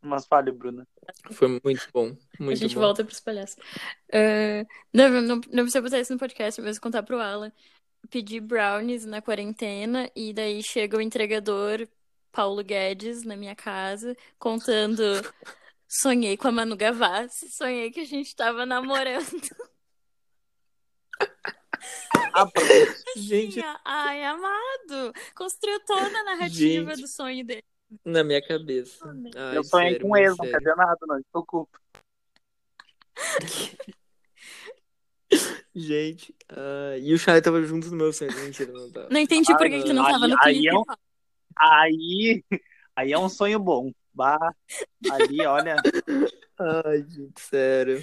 Mas 0.00 0.26
fale, 0.26 0.52
Bruna. 0.52 0.86
Foi 1.32 1.48
muito 1.48 1.88
bom. 1.92 2.16
Muito 2.38 2.52
a 2.52 2.54
gente 2.54 2.74
bom. 2.74 2.82
volta 2.82 3.04
pros 3.04 3.20
palhaços. 3.20 3.56
Ah, 4.12 4.64
não, 4.92 5.08
não, 5.08 5.36
não 5.36 5.64
precisa 5.64 5.82
botar 5.82 5.98
isso 5.98 6.12
no 6.12 6.18
podcast, 6.18 6.60
mas 6.60 6.78
contar 6.78 7.02
pro 7.02 7.20
Alan. 7.20 7.52
Pedi 8.08 8.38
brownies 8.38 9.04
na 9.04 9.20
quarentena 9.20 10.08
e 10.14 10.32
daí 10.32 10.62
chega 10.62 10.96
o 10.96 11.00
entregador 11.00 11.86
Paulo 12.30 12.62
Guedes 12.62 13.24
na 13.24 13.36
minha 13.36 13.56
casa 13.56 14.16
contando. 14.38 15.02
Sonhei 15.90 16.36
com 16.36 16.48
a 16.48 16.52
Manu 16.52 16.76
Gavassi, 16.76 17.48
sonhei 17.48 17.90
que 17.90 18.00
a 18.00 18.04
gente 18.04 18.36
tava 18.36 18.66
namorando. 18.66 19.24
Gente, 23.16 23.60
Ai, 23.84 24.24
amado! 24.24 25.12
Construiu 25.34 25.80
toda 25.84 26.06
a 26.18 26.24
narrativa 26.24 26.90
Gente. 26.94 27.02
do 27.02 27.08
sonho 27.08 27.44
dele. 27.44 27.64
na 28.04 28.22
minha 28.22 28.40
cabeça. 28.46 29.04
Ai, 29.36 29.56
eu 29.56 29.64
sonhei 29.64 29.92
sério, 29.92 30.06
com 30.06 30.16
ele, 30.16 30.28
não 30.28 30.36
sério. 30.36 30.52
quer 30.52 30.58
dizer 30.58 30.76
nada, 30.76 30.98
não, 31.06 31.20
preocupa. 31.32 31.78
Gente, 35.74 36.34
ah, 36.48 36.96
e 36.98 37.12
o 37.14 37.18
Chay 37.18 37.40
tava 37.42 37.62
junto 37.62 37.90
no 37.90 37.96
meu 37.96 38.12
sonho. 38.12 38.34
Mentira, 38.34 38.72
não 38.72 38.90
tava. 38.90 39.08
Não 39.10 39.20
entendi 39.20 39.52
por 39.56 39.68
que 39.68 39.78
que 39.80 39.84
tu 39.84 39.92
não 39.92 40.04
tava 40.04 40.26
no 40.26 40.34
aí- 40.40 40.40
aí 40.42 40.54
clipe. 40.60 40.68
é 40.68 40.74
um- 40.78 40.84
Aí, 41.60 42.44
aí 42.96 43.12
é 43.12 43.18
um 43.18 43.28
sonho 43.28 43.58
bom. 43.58 43.90
Bah, 44.14 44.52
ali, 45.10 45.44
olha, 45.46 45.76
Ai, 46.58 47.04
gente, 47.08 47.40
sério. 47.40 48.02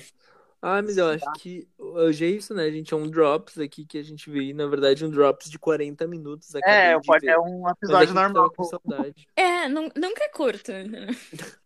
Ah, 0.67 0.81
mas 0.81 0.97
eu 0.97 1.07
acho 1.07 1.31
que 1.33 1.67
hoje 1.77 2.25
é 2.25 2.29
isso, 2.29 2.51
né, 2.55 2.71
gente? 2.71 2.91
É 2.91 2.97
um 2.97 3.07
Drops 3.07 3.59
aqui 3.59 3.85
que 3.85 3.99
a 3.99 4.03
gente 4.03 4.31
veio. 4.31 4.55
Na 4.55 4.65
verdade, 4.65 5.05
um 5.05 5.11
Drops 5.11 5.47
de 5.47 5.59
40 5.59 6.07
minutos. 6.07 6.55
É, 6.55 6.97
de 6.97 7.05
pode, 7.05 7.23
ver. 7.23 7.33
é 7.33 7.39
um 7.39 7.69
episódio 7.69 8.09
a 8.09 8.13
normal. 8.23 8.51
com 8.51 8.63
saudade. 8.63 9.27
É, 9.35 9.69
nu- 9.69 9.91
nunca 9.95 10.23
é 10.23 10.29
curto. 10.29 10.71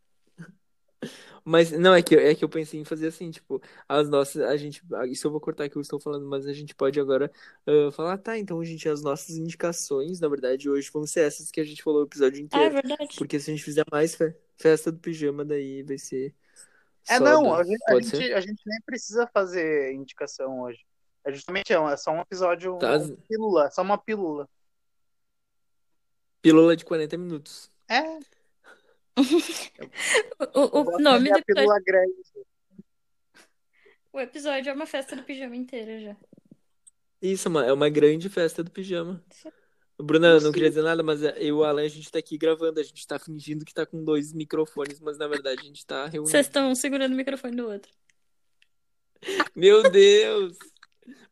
Mas 1.46 1.72
não, 1.72 1.96
é 1.96 2.02
que, 2.02 2.14
é 2.14 2.36
que 2.36 2.44
eu 2.44 2.50
pensei 2.50 2.78
em 2.78 2.84
fazer 2.84 3.08
assim, 3.08 3.32
tipo, 3.32 3.62
as 3.88 4.10
nossas, 4.10 4.42
a 4.42 4.58
gente, 4.58 4.84
isso 5.10 5.26
eu 5.26 5.32
vou 5.32 5.40
cortar 5.40 5.70
que 5.70 5.78
eu 5.78 5.82
estou 5.82 5.98
falando, 6.00 6.28
mas 6.28 6.46
a 6.46 6.52
gente 6.52 6.76
pode 6.76 7.00
agora 7.00 7.32
ah, 7.66 7.92
falar, 7.94 8.18
tá, 8.18 8.38
então, 8.38 8.64
gente, 8.64 8.88
as 8.90 9.02
nossas 9.02 9.38
indicações, 9.38 10.20
na 10.20 10.28
verdade, 10.28 10.70
hoje 10.70 10.92
vão 10.92 11.08
ser 11.08 11.22
essas 11.22 11.50
que 11.50 11.62
a 11.62 11.64
gente 11.64 11.82
falou 11.82 12.02
o 12.02 12.06
episódio 12.06 12.38
Ah, 12.52 12.64
é 12.64 12.68
inteiro. 12.68 12.74
verdade. 12.74 13.16
Porque 13.18 13.40
se 13.40 13.50
a 13.50 13.54
gente 13.56 13.64
fizer 13.64 13.86
mais 13.90 14.14
fe- 14.14 14.36
festa 14.58 14.92
do 14.92 15.00
pijama, 15.00 15.46
daí 15.46 15.82
vai 15.84 15.98
ser 15.98 16.36
É, 17.10 17.20
não, 17.20 17.44
do- 17.44 17.54
a 17.54 17.64
gente, 17.64 17.84
a, 17.88 18.00
gente, 18.02 18.34
a 18.34 18.42
gente 18.42 18.62
nem 18.66 18.82
precisa 18.86 19.28
fazer 19.34 19.94
indicação 19.94 20.62
hoje. 20.62 20.80
É 21.26 21.32
justamente 21.34 21.74
é, 21.74 21.76
é 21.76 21.98
só 21.98 22.12
um 22.12 22.22
episódio, 22.22 22.78
Tá. 22.78 22.98
uma 22.98 23.18
pílula, 23.28 23.72
só 23.72 23.82
uma 23.82 23.98
pílula. 23.98 24.48
Pílula 26.42 26.76
de 26.76 26.86
40 26.86 27.18
minutos. 27.18 27.70
É, 27.90 28.02
O, 30.56 30.80
o- 30.96 31.00
nome 31.00 31.30
do 31.30 31.36
é 31.36 31.36
a 31.36 31.40
episódio, 31.40 31.44
pílula 31.46 31.80
grande. 31.86 32.14
o 34.14 34.20
episódio 34.20 34.70
é 34.70 34.74
uma 34.74 34.86
festa 34.86 35.16
do 35.16 35.24
pijama 35.24 35.56
inteira 35.56 36.00
já. 36.00 36.16
Isso, 37.22 37.50
é 37.60 37.74
uma 37.74 37.90
grande 37.90 38.30
festa 38.30 38.64
do 38.64 38.72
pijama. 38.72 39.22
Bruna, 40.02 40.28
eu 40.28 40.42
não 40.42 40.52
queria 40.52 40.70
dizer 40.70 40.82
nada, 40.82 41.04
mas 41.04 41.22
eu 41.22 41.36
e 41.38 41.52
o 41.52 41.64
Alan, 41.64 41.84
a 41.84 41.88
gente 41.90 42.10
tá 42.10 42.20
aqui 42.20 42.38
gravando, 42.38 42.80
a 42.80 42.84
gente 42.84 43.06
tá 43.06 43.20
fingindo 43.20 43.66
que 43.66 43.74
tá 43.74 43.86
com 43.86 44.02
dois 44.02 44.32
microfones, 44.32 45.00
mas 45.02 45.18
na 45.18 45.28
verdade 45.28 45.62
a 45.62 45.66
gente 45.66 45.86
tá 45.86 46.06
reunindo. 46.06 46.32
Vocês 46.32 46.46
estão 46.46 46.74
segurando 46.74 47.12
o 47.12 47.18
microfone 47.18 47.56
do 47.58 47.68
outro. 47.68 47.92
Meu 49.54 49.84
Deus! 49.92 50.58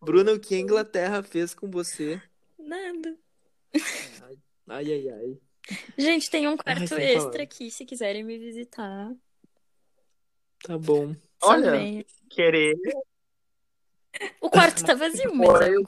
Bruna, 0.01 0.33
o 0.33 0.39
que 0.39 0.55
a 0.55 0.59
Inglaterra 0.59 1.23
fez 1.23 1.53
com 1.53 1.71
você? 1.71 2.21
Nada. 2.59 3.17
Ai, 4.67 4.91
ai, 4.91 5.09
ai. 5.09 5.37
Gente, 5.97 6.29
tem 6.29 6.47
um 6.47 6.57
quarto 6.57 6.87
sem 6.87 6.97
extra 6.97 7.21
palavras. 7.21 7.41
aqui, 7.41 7.71
se 7.71 7.85
quiserem 7.85 8.23
me 8.23 8.37
visitar. 8.37 9.13
Tá 10.63 10.77
bom. 10.77 11.15
Só 11.41 11.51
Olha. 11.51 12.05
Querer. 12.29 12.75
O 14.41 14.49
quarto 14.49 14.85
tá 14.85 14.93
vazio, 14.93 15.33
mas 15.33 15.61
é 15.61 15.77
um 15.77 15.83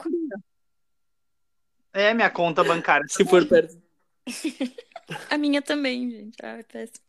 É, 1.92 2.14
minha 2.14 2.30
conta 2.30 2.62
bancária. 2.64 3.06
Se 3.08 3.24
for 3.24 3.46
perto. 3.46 3.80
A 5.30 5.38
minha 5.38 5.62
também, 5.62 6.10
gente. 6.10 6.36
Ah, 6.42 6.62
péssimo. 6.70 7.04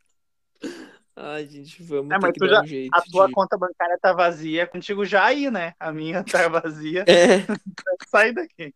Ai, 1.16 1.46
gente, 1.48 1.84
vamos 1.84 2.16
É, 2.16 2.20
ter 2.20 2.20
mas 2.20 2.34
que 2.34 2.40
tu 2.40 2.48
dar 2.48 2.56
já- 2.56 2.62
um 2.62 2.66
jeito 2.66 2.96
A 2.96 3.02
tua 3.02 3.28
de... 3.28 3.34
conta 3.34 3.58
bancária 3.58 3.98
tá 4.00 4.14
vazia, 4.14 4.66
contigo 4.66 5.06
já 5.06 5.26
aí, 5.26 5.52
né? 5.52 5.74
A 5.80 5.92
minha 5.92 6.24
tá 6.24 6.48
vazia. 6.50 7.04
É, 7.08 7.46
Sai 8.10 8.34
daqui. 8.34 8.74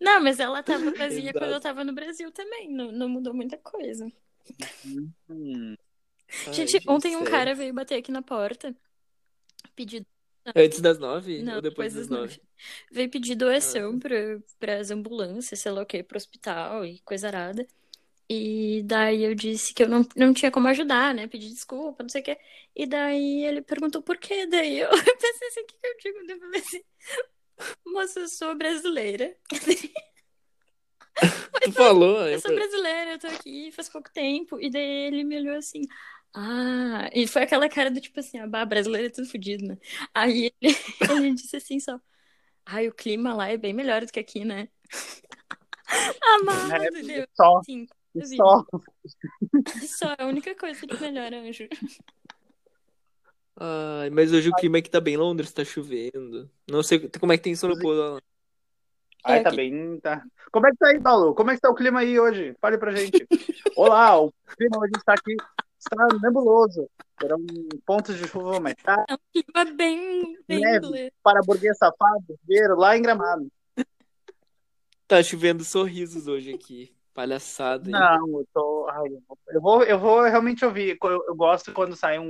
Não, 0.00 0.20
mas 0.22 0.40
ela 0.40 0.62
tava 0.62 0.90
vazia 0.92 1.32
Exato. 1.32 1.38
quando 1.38 1.52
eu 1.52 1.60
tava 1.60 1.84
no 1.84 1.92
Brasil 1.94 2.30
também. 2.32 2.68
Não, 2.70 2.90
não 2.92 3.08
mudou 3.08 3.34
muita 3.34 3.56
coisa. 3.58 4.10
Hum. 5.28 5.76
Ai, 6.46 6.52
gente, 6.52 6.80
ontem 6.88 7.16
um 7.16 7.24
sério. 7.24 7.30
cara 7.30 7.54
veio 7.54 7.74
bater 7.74 7.96
aqui 7.98 8.10
na 8.12 8.22
porta. 8.22 8.74
Pedir. 9.76 10.06
Antes 10.54 10.80
das 10.80 10.98
nove? 10.98 11.42
Não, 11.42 11.56
ou 11.56 11.62
depois 11.62 11.94
das 11.94 12.08
nove? 12.08 12.22
nove. 12.22 12.40
Veio 12.90 13.10
pedir 13.10 13.34
doação 13.34 13.98
para 13.98 14.78
as 14.78 14.90
ambulâncias, 14.90 15.60
sei 15.60 15.72
lá 15.72 15.82
o 15.82 15.86
que, 15.86 16.02
pro 16.02 16.16
hospital 16.16 16.84
e 16.84 16.98
coisa 17.00 17.28
arada. 17.28 17.66
E 18.28 18.82
daí 18.84 19.24
eu 19.24 19.34
disse 19.34 19.74
que 19.74 19.82
eu 19.82 19.88
não, 19.88 20.06
não 20.16 20.32
tinha 20.32 20.52
como 20.52 20.68
ajudar, 20.68 21.12
né? 21.12 21.26
Pedi 21.26 21.48
desculpa, 21.48 22.04
não 22.04 22.08
sei 22.08 22.20
o 22.20 22.24
quê. 22.24 22.38
E 22.76 22.86
daí 22.86 23.44
ele 23.44 23.60
perguntou 23.60 24.02
por 24.02 24.16
quê. 24.18 24.46
Daí 24.46 24.78
eu 24.78 24.88
pensei 25.18 25.48
assim, 25.48 25.60
o 25.62 25.66
que 25.66 25.74
que 25.78 25.86
eu 25.86 25.96
digo? 26.00 26.26
Daí 26.26 26.36
Eu 26.36 26.40
falei 26.40 26.60
assim, 26.60 26.82
moça, 27.86 28.20
eu 28.20 28.28
sou 28.28 28.54
brasileira. 28.54 29.36
Tu 31.62 31.72
falou, 31.72 32.26
eu 32.26 32.40
sou 32.40 32.54
brasileira, 32.54 33.12
eu 33.12 33.18
tô 33.18 33.26
aqui 33.26 33.70
faz 33.72 33.88
pouco 33.88 34.10
tempo. 34.12 34.58
E 34.60 34.70
daí 34.70 35.06
ele 35.08 35.24
me 35.24 35.36
olhou 35.38 35.56
assim. 35.56 35.82
Ah, 36.34 37.10
e 37.12 37.26
foi 37.26 37.42
aquela 37.42 37.68
cara 37.68 37.90
do 37.90 38.00
tipo 38.00 38.20
assim, 38.20 38.38
ah, 38.38 38.46
bah, 38.46 38.64
brasileiro 38.64 39.08
é 39.08 39.10
tudo 39.10 39.28
fodido, 39.28 39.66
né? 39.66 39.78
Aí 40.14 40.52
ele, 40.60 40.74
ele 41.10 41.34
disse 41.34 41.56
assim 41.56 41.80
só. 41.80 42.00
Ai, 42.64 42.88
o 42.88 42.94
clima 42.94 43.34
lá 43.34 43.48
é 43.48 43.56
bem 43.56 43.72
melhor 43.72 44.04
do 44.04 44.12
que 44.12 44.20
aqui, 44.20 44.44
né? 44.44 44.68
Amado, 46.22 46.72
É, 46.72 46.90
deu 47.02 47.26
Só, 47.36 47.60
vi. 47.64 48.36
só. 48.36 48.64
só 49.88 50.12
é 50.18 50.22
a 50.22 50.26
única 50.26 50.54
coisa 50.54 50.86
de 50.86 51.00
melhor, 51.00 51.32
anjo. 51.34 51.68
Ai, 53.56 54.08
mas 54.10 54.32
hoje 54.32 54.48
o 54.48 54.54
clima 54.54 54.78
aqui 54.78 54.88
tá 54.88 55.00
bem 55.00 55.16
Londres, 55.16 55.52
tá 55.52 55.64
chovendo. 55.64 56.48
Não 56.70 56.82
sei 56.82 57.08
como 57.08 57.32
é 57.32 57.36
que 57.36 57.42
tem 57.44 57.52
em 57.52 57.56
São 57.56 57.76
Paulo 57.78 58.14
lá. 58.14 58.20
Ai, 59.24 59.40
É, 59.40 59.42
tá 59.42 59.50
que- 59.50 59.56
bem. 59.56 59.98
Tá. 60.00 60.24
Como 60.52 60.66
é 60.66 60.70
que 60.70 60.76
tá 60.78 60.88
aí, 60.88 61.00
Paulo? 61.00 61.34
Como 61.34 61.50
é 61.50 61.54
que 61.56 61.60
tá 61.60 61.68
o 61.70 61.74
clima 61.74 62.00
aí 62.00 62.18
hoje? 62.18 62.54
Fale 62.60 62.78
pra 62.78 62.94
gente. 62.94 63.26
Olá, 63.76 64.18
o 64.18 64.32
clima 64.56 64.78
hoje 64.78 64.92
está 64.96 65.14
aqui. 65.14 65.36
Está 65.80 66.06
nebuloso. 66.22 66.88
Terão 67.18 67.38
pontos 67.86 68.16
de 68.16 68.28
chuva, 68.28 68.60
mas 68.60 68.74
tá 68.76 69.04
É 69.08 69.14
um 69.14 69.18
clima 69.32 69.76
bem, 69.76 70.38
bem 70.46 70.60
Neve. 70.60 70.86
inglês. 70.86 71.12
para 71.22 71.40
burguês 71.42 71.76
safado 71.78 72.38
ver 72.44 72.68
lá 72.76 72.96
em 72.96 73.02
Gramado. 73.02 73.50
Tá 75.08 75.22
chovendo 75.22 75.64
sorrisos 75.64 76.26
hoje 76.28 76.52
aqui. 76.54 76.94
Palhaçada. 77.12 77.86
hein? 77.90 77.92
Não, 77.92 78.38
eu 78.40 78.46
tô. 78.54 78.88
ai, 78.88 79.08
eu, 79.48 79.60
vou, 79.60 79.82
eu 79.82 79.98
vou 79.98 80.22
realmente 80.22 80.64
ouvir. 80.64 80.96
Eu, 81.02 81.24
eu 81.26 81.34
gosto 81.34 81.72
quando 81.72 81.96
sai 81.96 82.18
um, 82.18 82.24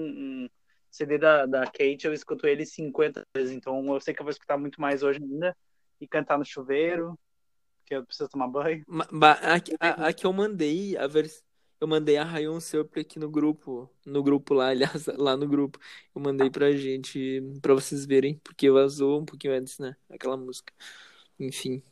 um 0.44 0.48
CD 0.90 1.18
da, 1.18 1.44
da 1.44 1.64
Kate, 1.66 2.06
eu 2.06 2.14
escuto 2.14 2.46
ele 2.46 2.64
50 2.64 3.22
vezes. 3.36 3.52
Então 3.54 3.92
eu 3.92 4.00
sei 4.00 4.14
que 4.14 4.20
eu 4.20 4.24
vou 4.24 4.30
escutar 4.30 4.56
muito 4.56 4.80
mais 4.80 5.02
hoje 5.02 5.20
ainda. 5.22 5.54
E 6.00 6.08
cantar 6.08 6.38
no 6.38 6.44
chuveiro, 6.46 7.14
porque 7.78 7.94
eu 7.94 8.06
preciso 8.06 8.30
tomar 8.30 8.48
banho. 8.48 8.82
Ma- 8.88 9.32
Aqui, 9.32 9.76
a, 9.78 10.06
a 10.08 10.12
que 10.14 10.24
eu 10.26 10.32
mandei, 10.32 10.96
a 10.96 11.06
vers... 11.06 11.42
eu 11.80 11.88
mandei 11.88 12.16
a 12.16 12.24
Rayon 12.24 12.60
Super 12.60 13.00
aqui 13.00 13.18
no 13.18 13.30
grupo, 13.30 13.90
no 14.04 14.22
grupo 14.22 14.52
lá, 14.54 14.68
aliás, 14.98 15.06
lá 15.16 15.36
no 15.36 15.48
grupo, 15.48 15.78
eu 16.14 16.20
mandei 16.20 16.50
pra 16.50 16.72
gente, 16.72 17.40
pra 17.62 17.74
vocês 17.74 18.04
verem, 18.06 18.38
porque 18.44 18.70
vazou 18.70 19.20
um 19.20 19.24
pouquinho 19.24 19.54
antes, 19.54 19.78
né, 19.78 19.96
aquela 20.10 20.36
música. 20.36 20.72
Enfim. 21.38 21.82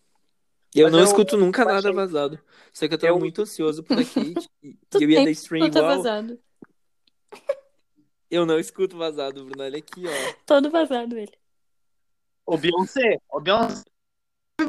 Eu 0.74 0.84
Mas 0.84 0.92
não 0.92 0.98
eu- 1.00 1.04
escuto 1.06 1.36
nunca 1.38 1.64
nada 1.64 1.78
achei- 1.78 1.92
vazado. 1.92 2.38
Só 2.72 2.86
que 2.86 2.92
eu 2.94 2.98
tava 2.98 3.12
Eu- 3.14 3.18
muito 3.18 3.40
ansioso 3.40 3.82
pela 3.82 4.04
Kate 4.04 4.48
e 4.62 4.76
eu 4.92 5.10
ia 5.10 5.24
dar 5.24 5.30
stream 5.30 5.70
tá 5.70 5.78
igual. 5.80 5.96
vazado. 5.96 6.38
Eu 8.30 8.44
não 8.44 8.58
escuto 8.58 8.94
vazado, 8.98 9.42
Bruno. 9.46 9.62
Olha 9.64 9.78
aqui, 9.78 10.02
ó. 10.06 10.34
Todo 10.44 10.70
vazado 10.70 11.16
ele. 11.16 11.32
O 12.44 12.58
Beyoncé, 12.58 13.18
o 13.32 13.40
Beyoncé. 13.40 13.84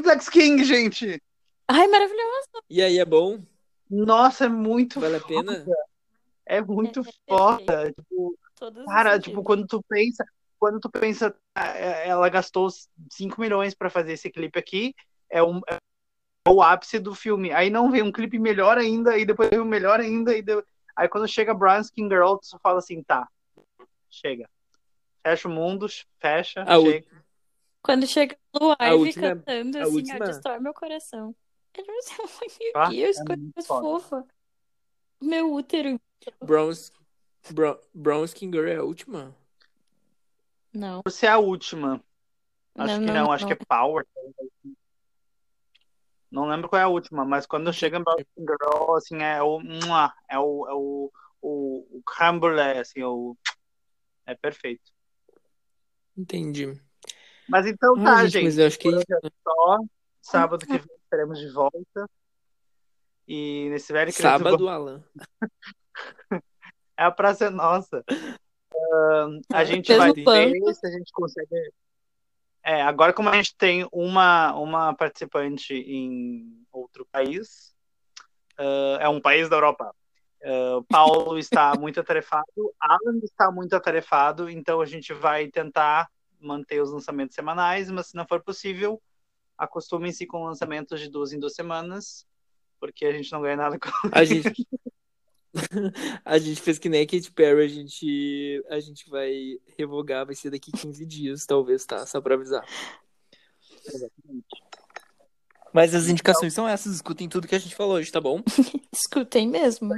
Flex 0.01 0.29
King, 0.29 0.63
gente. 0.63 1.21
Ai, 1.67 1.85
maravilhoso. 1.87 2.47
E 2.69 2.81
aí, 2.81 2.97
é 2.99 3.03
bom? 3.03 3.43
Nossa, 3.89 4.45
é 4.45 4.49
muito 4.49 4.99
Vale 4.99 5.15
a 5.15 5.21
pena? 5.21 5.65
É 6.45 6.61
muito 6.61 7.01
É, 7.01 7.03
foda. 7.27 7.91
Tipo, 7.91 8.37
Todos 8.55 8.79
os 8.81 8.85
cara, 8.85 9.11
sentidos. 9.13 9.25
tipo, 9.29 9.43
quando 9.43 9.65
tu 9.67 9.81
pensa, 9.83 10.25
quando 10.59 10.79
tu 10.79 10.89
pensa, 10.89 11.35
ah, 11.55 11.67
é- 11.77 12.07
ela 12.09 12.27
gastou 12.29 12.67
5 13.11 13.39
milhões 13.39 13.73
pra 13.73 13.89
fazer 13.89 14.13
esse 14.13 14.29
clipe 14.29 14.59
aqui, 14.59 14.93
é, 15.29 15.41
um, 15.41 15.59
é 15.69 15.77
o 16.49 16.61
ápice 16.61 16.99
do 16.99 17.15
filme. 17.15 17.51
Aí 17.51 17.69
não 17.69 17.89
vem 17.91 18.01
um 18.03 18.11
clipe 18.11 18.37
melhor 18.39 18.77
ainda, 18.77 19.17
e 19.17 19.25
depois 19.25 19.49
vem 19.49 19.59
um 19.59 19.65
melhor 19.65 19.99
ainda, 19.99 20.35
e 20.35 20.41
de- 20.41 20.63
aí 20.95 21.07
quando 21.07 21.27
chega 21.27 21.53
Brown 21.53 21.81
Skin 21.81 22.07
Girl, 22.09 22.35
tu 22.35 22.45
só 22.47 22.59
fala 22.59 22.79
assim, 22.79 23.01
tá, 23.03 23.27
chega. 24.09 24.49
Fecha 25.23 25.47
o 25.47 25.51
mundo, 25.51 25.87
fecha, 26.19 26.63
A 26.63 26.79
chega. 26.79 27.07
Quando 27.81 28.05
chega 28.07 28.37
Blue 28.53 28.75
Ivy 28.79 28.95
última- 28.95 29.27
cantando, 29.29 29.77
a 29.77 29.81
assim, 29.83 29.95
última- 29.95 30.25
ó, 30.25 30.27
destrói 30.27 30.59
meu 30.59 30.73
coração. 30.73 31.35
Eu 31.75 31.85
não 31.85 32.01
sei, 32.01 32.17
meu 32.59 32.71
Ah, 32.75 32.93
é 32.93 33.03
coisa 33.03 33.23
muito 33.27 33.51
mais 33.55 33.67
foda. 33.67 33.81
fofa. 33.81 34.27
Meu 35.21 35.53
útero. 35.53 35.99
Brown, 36.41 36.71
Brown, 37.51 37.77
Brown 37.93 38.23
Skin 38.25 38.51
Girl 38.51 38.67
é 38.67 38.77
a 38.77 38.83
última? 38.83 39.35
Não. 40.73 41.01
Por 41.01 41.11
ser 41.11 41.27
a 41.27 41.37
última. 41.37 42.03
Acho 42.75 42.99
que 42.99 43.05
não, 43.05 43.31
acho 43.31 43.45
que 43.45 43.53
é 43.53 43.57
Power. 43.67 44.05
Não 46.31 46.47
lembro 46.47 46.69
qual 46.69 46.79
é 46.79 46.83
a 46.83 46.87
última, 46.87 47.25
mas 47.25 47.45
quando 47.45 47.73
chega 47.73 47.99
Brown 47.99 48.17
Skin 48.19 48.41
Girl, 48.45 48.95
assim, 48.95 49.17
é 49.21 49.41
o. 49.41 49.59
É 50.29 50.39
o. 50.39 50.67
É 50.67 50.73
o, 50.73 51.11
o, 51.41 52.01
o 52.01 52.03
assim, 52.79 53.03
o, 53.03 53.35
é 54.25 54.35
perfeito. 54.35 54.91
Entendi. 56.15 56.79
Mas 57.47 57.65
então 57.65 57.95
Ah, 57.97 58.03
tá, 58.03 58.23
gente, 58.23 58.31
gente. 58.33 58.43
mas 58.43 58.57
eu 58.57 58.67
acho 58.67 58.79
que 58.79 58.89
é 58.89 59.01
só. 59.43 59.77
Sábado 60.21 60.65
que 60.65 60.77
vem 60.77 60.98
estaremos 61.09 61.39
de 61.39 61.49
volta. 61.49 62.07
E 63.27 63.67
nesse 63.69 63.91
velho 63.91 64.11
sábado, 64.13 64.69
Alan. 64.69 65.03
É 66.97 67.03
a 67.03 67.11
praça 67.11 67.45
é 67.45 67.49
nossa. 67.49 68.03
Ahn, 68.91 69.39
a 69.53 69.63
gente 69.63 69.87
Mesmo 69.87 70.23
vai 70.25 70.51
ver 70.51 70.73
se 70.73 70.85
a 70.85 70.91
gente 70.91 71.13
consegue. 71.13 71.71
É, 72.61 72.81
agora 72.81 73.13
como 73.13 73.29
a 73.29 73.35
gente 73.35 73.55
tem 73.55 73.87
uma, 73.89 74.53
uma 74.55 74.93
participante 74.93 75.73
em 75.73 76.61
outro 76.73 77.07
país, 77.09 77.73
ah, 78.57 78.97
é 78.99 79.07
um 79.07 79.21
país 79.21 79.47
da 79.47 79.55
Europa. 79.55 79.95
ah, 80.43 80.81
Paulo 80.89 81.37
está 81.37 81.73
muito 81.79 82.01
atarefado, 82.01 82.73
Alan 82.77 83.19
está 83.23 83.49
muito 83.49 83.73
atarefado, 83.77 84.49
então 84.49 84.81
a 84.81 84.85
gente 84.85 85.13
vai 85.13 85.47
tentar 85.47 86.09
manter 86.37 86.81
os 86.81 86.91
lançamentos 86.91 87.33
semanais, 87.33 87.89
mas 87.89 88.07
se 88.07 88.15
não 88.15 88.27
for 88.27 88.43
possível, 88.43 89.01
acostumem-se 89.59 90.25
com 90.25 90.45
lançamentos 90.45 90.99
de 91.01 91.09
duas 91.09 91.33
em 91.33 91.39
duas 91.39 91.53
semanas, 91.53 92.25
porque 92.79 93.05
a 93.05 93.11
gente 93.11 93.31
não 93.31 93.41
ganha 93.41 93.57
nada 93.57 93.77
com 93.77 93.89
A 94.11 94.23
gente. 94.23 94.65
A 96.23 96.37
gente 96.37 96.61
fez 96.61 96.77
que 96.77 96.87
nem 96.87 97.01
a 97.01 97.07
Katy 97.07 97.31
Perry, 97.31 97.63
a 97.63 97.67
gente, 97.67 98.63
a 98.69 98.79
gente 98.79 99.09
vai 99.09 99.57
revogar, 99.75 100.23
vai 100.23 100.35
ser 100.35 100.51
daqui 100.51 100.71
15 100.71 101.03
dias, 101.07 101.43
talvez, 101.43 101.83
tá? 101.85 102.05
Só 102.05 102.21
pra 102.21 102.35
avisar. 102.35 102.63
Mas 105.73 105.95
as 105.95 106.07
indicações 106.07 106.53
são 106.53 106.67
essas, 106.67 106.93
escutem 106.93 107.27
tudo 107.27 107.47
que 107.47 107.55
a 107.55 107.59
gente 107.59 107.75
falou 107.75 107.95
hoje, 107.95 108.11
tá 108.11 108.21
bom? 108.21 108.43
Escutem 108.93 109.47
mesmo. 109.47 109.91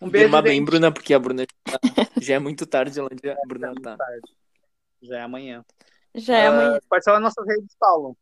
Um 0.00 0.10
beijo, 0.10 0.26
Durma 0.26 0.42
bem. 0.42 0.62
Bruna, 0.62 0.92
porque 0.92 1.14
a 1.14 1.18
Bruna 1.18 1.46
já, 1.66 1.78
já 2.20 2.34
é 2.34 2.38
muito 2.38 2.66
tarde 2.66 3.00
onde 3.00 3.30
a 3.30 3.36
Bruna 3.46 3.74
tá. 3.74 3.96
Já 5.00 5.16
é 5.16 5.22
amanhã. 5.22 5.64
Já 6.16 6.38
é 6.38 6.46
Ah, 6.46 6.50
amanhã. 6.50 6.80
Quais 6.88 7.04
são 7.04 7.14
as 7.14 7.20
nossas 7.22 7.46
redes, 7.46 7.76
Paulo? 7.78 8.16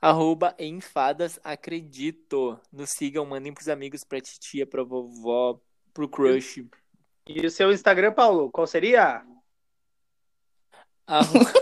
Arroba 0.00 0.54
enfadas 0.58 1.38
acredito. 1.44 2.58
Nos 2.72 2.90
sigam, 2.90 3.26
mandem 3.26 3.52
pros 3.52 3.68
amigos, 3.68 4.04
pra 4.04 4.20
titia, 4.20 4.66
pra 4.66 4.82
vovó, 4.82 5.60
pro 5.92 6.08
crush. 6.08 6.64
E 7.26 7.44
o 7.44 7.50
seu 7.50 7.70
Instagram, 7.72 8.12
Paulo, 8.12 8.50
qual 8.50 8.66
seria? 8.66 9.22
Arroba... 11.06 11.52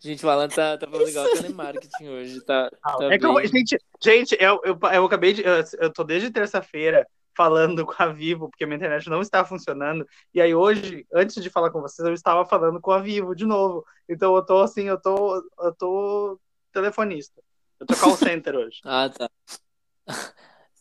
Gente, 0.00 0.24
o 0.24 0.30
Alan 0.30 0.48
tá, 0.48 0.78
tá 0.78 0.86
falando 0.86 1.08
igual 1.08 1.28
telemarketing 1.32 2.08
hoje, 2.08 2.40
tá, 2.44 2.70
tá 2.70 3.12
é 3.12 3.18
que 3.18 3.26
eu, 3.26 3.34
bem- 3.34 3.46
gente, 3.46 3.78
gente, 4.02 4.36
eu, 4.38 4.60
eu, 4.62 4.78
eu 4.92 5.04
acabei 5.04 5.32
de. 5.32 5.42
Eu, 5.42 5.64
eu 5.80 5.92
tô 5.92 6.04
desde 6.04 6.30
terça-feira 6.30 7.06
falando 7.36 7.84
com 7.84 7.94
a 7.98 8.06
Vivo, 8.06 8.48
porque 8.48 8.64
minha 8.64 8.76
internet 8.76 9.08
não 9.08 9.20
está 9.20 9.44
funcionando. 9.44 10.06
E 10.32 10.40
aí 10.40 10.54
hoje, 10.54 11.06
antes 11.12 11.42
de 11.42 11.50
falar 11.50 11.70
com 11.70 11.80
vocês, 11.80 12.06
eu 12.06 12.14
estava 12.14 12.44
falando 12.46 12.80
com 12.80 12.90
a 12.90 12.98
Vivo 12.98 13.34
de 13.34 13.44
novo. 13.44 13.84
Então 14.08 14.34
eu 14.34 14.42
tô 14.42 14.60
assim, 14.60 14.84
eu 14.84 15.00
tô, 15.00 15.36
eu 15.60 15.74
tô 15.74 16.40
telefonista. 16.72 17.42
Eu 17.78 17.86
tô 17.86 17.94
call 17.96 18.16
center 18.16 18.54
hoje. 18.56 18.80
Ah, 18.84 19.10
tá. 19.10 19.30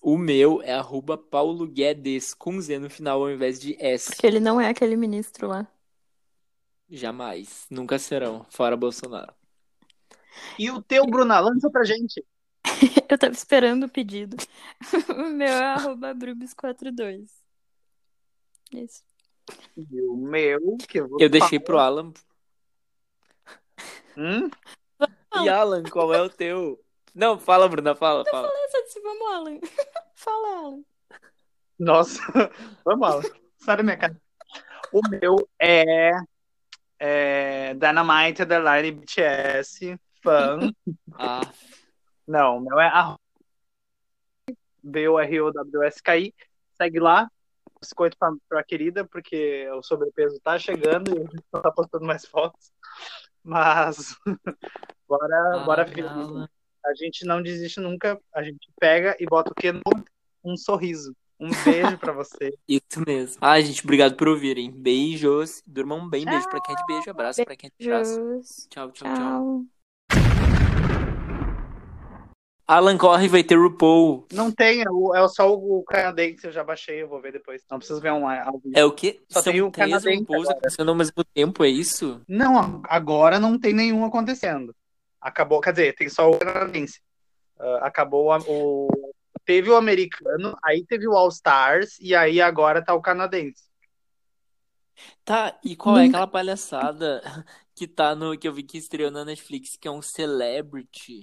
O 0.02 0.18
meu 0.18 0.62
é 0.62 0.74
arroba 0.74 1.18
Paulo 1.18 1.68
Guedes, 1.68 2.34
com 2.34 2.62
Z 2.62 2.80
no 2.80 2.90
final 2.90 3.22
ao 3.22 3.32
invés 3.32 3.60
de 3.60 3.76
S. 3.80 4.12
Porque 4.12 4.28
ele 4.28 4.40
não 4.40 4.62
é 4.62 4.70
aquele 4.70 4.96
ministro 4.96 5.48
lá. 5.48 5.68
Jamais. 6.88 7.66
Nunca 7.70 7.98
serão. 7.98 8.46
Fora 8.50 8.78
Bolsonaro. 8.78 9.34
E 10.60 10.70
o 10.70 10.82
teu, 10.82 11.06
Bruna, 11.08 11.40
lança 11.40 11.70
pra 11.70 11.84
gente. 11.84 12.24
Eu 13.10 13.18
tava 13.18 13.34
esperando 13.34 13.86
o 13.86 13.90
pedido. 13.90 14.38
O 15.10 15.30
meu 15.30 15.48
é 15.48 15.66
arroba 15.66 16.14
brubis42. 16.14 17.30
Isso. 18.74 19.04
E 19.78 20.02
o 20.02 20.16
meu, 20.16 20.78
que 20.88 21.00
eu 21.00 21.08
vou 21.08 21.20
Eu 21.20 21.30
deixei 21.30 21.60
pro 21.60 21.78
Alan. 21.78 22.12
Hum? 24.18 24.50
E 25.44 25.50
Alan, 25.50 25.84
qual 25.84 26.14
é 26.14 26.22
o 26.22 26.30
teu? 26.30 26.84
Não, 27.14 27.40
fala, 27.40 27.70
Bruna, 27.70 27.96
fala, 27.96 28.26
fala. 28.26 28.50
Só 28.70 28.82
disse, 28.84 29.00
vamos, 29.02 29.32
Alan. 29.32 29.60
Fala, 30.16 30.58
Alan. 30.58 30.84
Nossa, 31.78 32.22
vamos 32.84 33.08
lá. 33.08 33.22
Sai 33.58 33.78
da 33.78 33.84
minha 33.84 33.98
cara. 33.98 34.22
O 34.92 35.02
meu 35.10 35.48
é, 35.60 36.12
é 37.00 37.74
Dynamite 37.74 38.44
Underline 38.44 38.92
BTS, 38.92 40.00
fã. 40.22 40.72
Ah, 41.14 41.42
Não, 42.28 42.58
o 42.58 42.62
meu 42.62 42.80
é 42.80 42.88
a 42.88 43.16
B-O-R-O-W-S-K-I. 44.86 46.34
Segue 46.78 47.00
lá. 47.00 47.30
Biscoito 47.80 48.18
pra, 48.18 48.34
pra 48.48 48.64
querida, 48.64 49.06
porque 49.06 49.68
o 49.72 49.84
sobrepeso 49.84 50.40
tá 50.42 50.58
chegando 50.58 51.10
e 51.10 51.20
a 51.20 51.22
gente 51.22 51.44
não 51.52 51.62
tá 51.62 51.72
postando 51.72 52.06
mais 52.06 52.26
fotos. 52.26 52.72
Mas 53.44 54.16
bora, 55.08 55.60
bora 55.66 55.84
ah, 55.84 55.88
firme. 55.88 56.10
Alan. 56.10 56.50
A 56.86 56.94
gente 56.94 57.26
não 57.26 57.42
desiste 57.42 57.80
nunca. 57.80 58.20
A 58.34 58.44
gente 58.44 58.72
pega 58.80 59.16
e 59.20 59.26
bota 59.26 59.52
o 59.52 59.56
quê? 59.56 59.72
Um 60.44 60.56
sorriso. 60.56 61.16
Um 61.40 61.50
beijo 61.64 61.98
pra 61.98 62.14
você. 62.14 62.54
Isso 62.68 63.04
mesmo. 63.06 63.38
Ah, 63.42 63.60
gente, 63.60 63.84
obrigado 63.84 64.16
por 64.16 64.28
ouvirem. 64.28 64.72
Beijos. 64.72 65.62
Durmam 65.66 66.08
bem. 66.08 66.26
Beijo 66.26 66.50
pra 66.50 66.62
quem 66.62 66.74
é 66.74 66.78
de 66.78 66.86
beijo. 66.86 67.10
Abraço 67.10 67.44
pra 67.44 67.56
quem 67.56 67.70
é 67.70 67.84
de 67.84 67.92
abraço. 67.92 68.70
Tchau, 68.70 68.92
tchau, 68.92 69.08
tchau. 69.08 69.16
Tchau. 69.16 69.66
Alan 72.68 72.98
corre 72.98 73.28
vai 73.28 73.44
ter 73.44 73.56
RuPaul. 73.56 74.26
Não 74.34 74.52
tem, 74.52 74.82
é 74.82 74.84
é 74.84 75.28
só 75.28 75.54
o 75.54 75.84
canadense, 75.84 76.48
eu 76.48 76.52
já 76.52 76.64
baixei, 76.64 77.04
eu 77.04 77.08
vou 77.08 77.22
ver 77.22 77.32
depois. 77.34 77.64
Não 77.70 77.78
preciso 77.78 78.02
ver 78.02 78.12
um 78.12 78.28
ao 78.28 78.58
vivo. 78.60 78.76
É 78.76 78.84
o 78.84 78.92
quê? 78.92 79.22
Só 79.30 79.42
São 79.42 79.54
tem 79.54 79.62
o 79.62 79.70
três 79.72 79.90
canadense 79.92 80.20
RuPauls 80.22 80.44
agora. 80.48 80.58
acontecendo 80.58 80.90
ao 80.90 80.96
mesmo 80.96 81.24
tempo, 81.34 81.64
é 81.64 81.70
isso? 81.70 82.22
Não, 82.28 82.82
agora 82.86 83.40
não 83.40 83.60
tem 83.60 83.72
nenhum 83.74 84.04
acontecendo. 84.04 84.76
Acabou, 85.22 85.62
quer 85.62 85.72
dizer, 85.74 85.96
tem 85.96 86.10
só 86.10 86.30
o 86.30 86.40
canadense. 86.40 87.00
Ah, 87.60 87.80
acabou 87.84 88.32
a- 88.32 88.40
o. 88.48 88.88
Teve 89.46 89.70
o 89.70 89.76
americano, 89.76 90.58
aí 90.64 90.84
teve 90.84 91.08
o 91.08 91.14
All 91.16 91.30
Stars, 91.30 92.00
e 92.00 92.16
aí 92.16 92.42
agora 92.42 92.84
tá 92.84 92.96
o 92.96 93.02
canadense. 93.02 93.64
Tá, 95.24 95.60
e 95.64 95.76
qual 95.76 95.98
é 95.98 96.06
aquela 96.06 96.26
palhaçada 96.26 97.22
que 97.76 97.88
tá 97.88 98.16
no. 98.16 98.36
que 98.38 98.48
eu 98.48 98.54
vi 98.54 98.64
que 98.64 98.78
estreou 98.78 99.12
na 99.12 99.24
Netflix, 99.24 99.76
que 99.80 99.88
é 99.88 99.92
um 99.92 100.02
celebrity? 100.02 101.22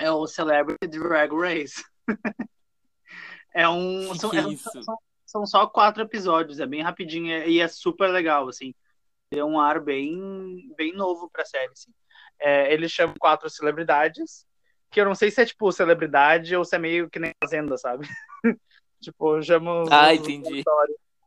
É 0.00 0.10
o 0.10 0.26
Celebrity 0.26 0.98
Drag 0.98 1.30
Race. 1.32 1.84
é 3.54 3.68
um. 3.68 4.14
São, 4.14 4.32
é 4.32 4.38
é 4.38 4.56
são- 4.56 4.98
são 5.26 5.46
só 5.46 5.66
quatro 5.66 6.02
episódios, 6.02 6.58
é 6.58 6.66
bem 6.66 6.82
rapidinho 6.82 7.46
e 7.46 7.60
é 7.60 7.68
super 7.68 8.08
legal, 8.08 8.48
assim. 8.48 8.74
Deu 9.32 9.46
um 9.46 9.60
ar 9.60 9.78
bem, 9.78 10.72
bem 10.76 10.92
novo 10.92 11.30
pra 11.30 11.44
série, 11.44 11.70
assim. 11.70 11.92
É, 12.40 12.72
eles 12.72 12.90
chamam 12.90 13.14
quatro 13.20 13.48
celebridades, 13.48 14.44
que 14.90 15.00
eu 15.00 15.04
não 15.04 15.14
sei 15.14 15.30
se 15.30 15.40
é 15.42 15.46
tipo 15.46 15.70
celebridade 15.70 16.56
ou 16.56 16.64
se 16.64 16.74
é 16.74 16.78
meio 16.78 17.08
que 17.08 17.20
nem 17.20 17.32
Fazenda, 17.44 17.76
sabe? 17.76 18.08
tipo, 19.00 19.40
chamam 19.42 19.84
Ah, 19.90 20.14
entendi. 20.14 20.64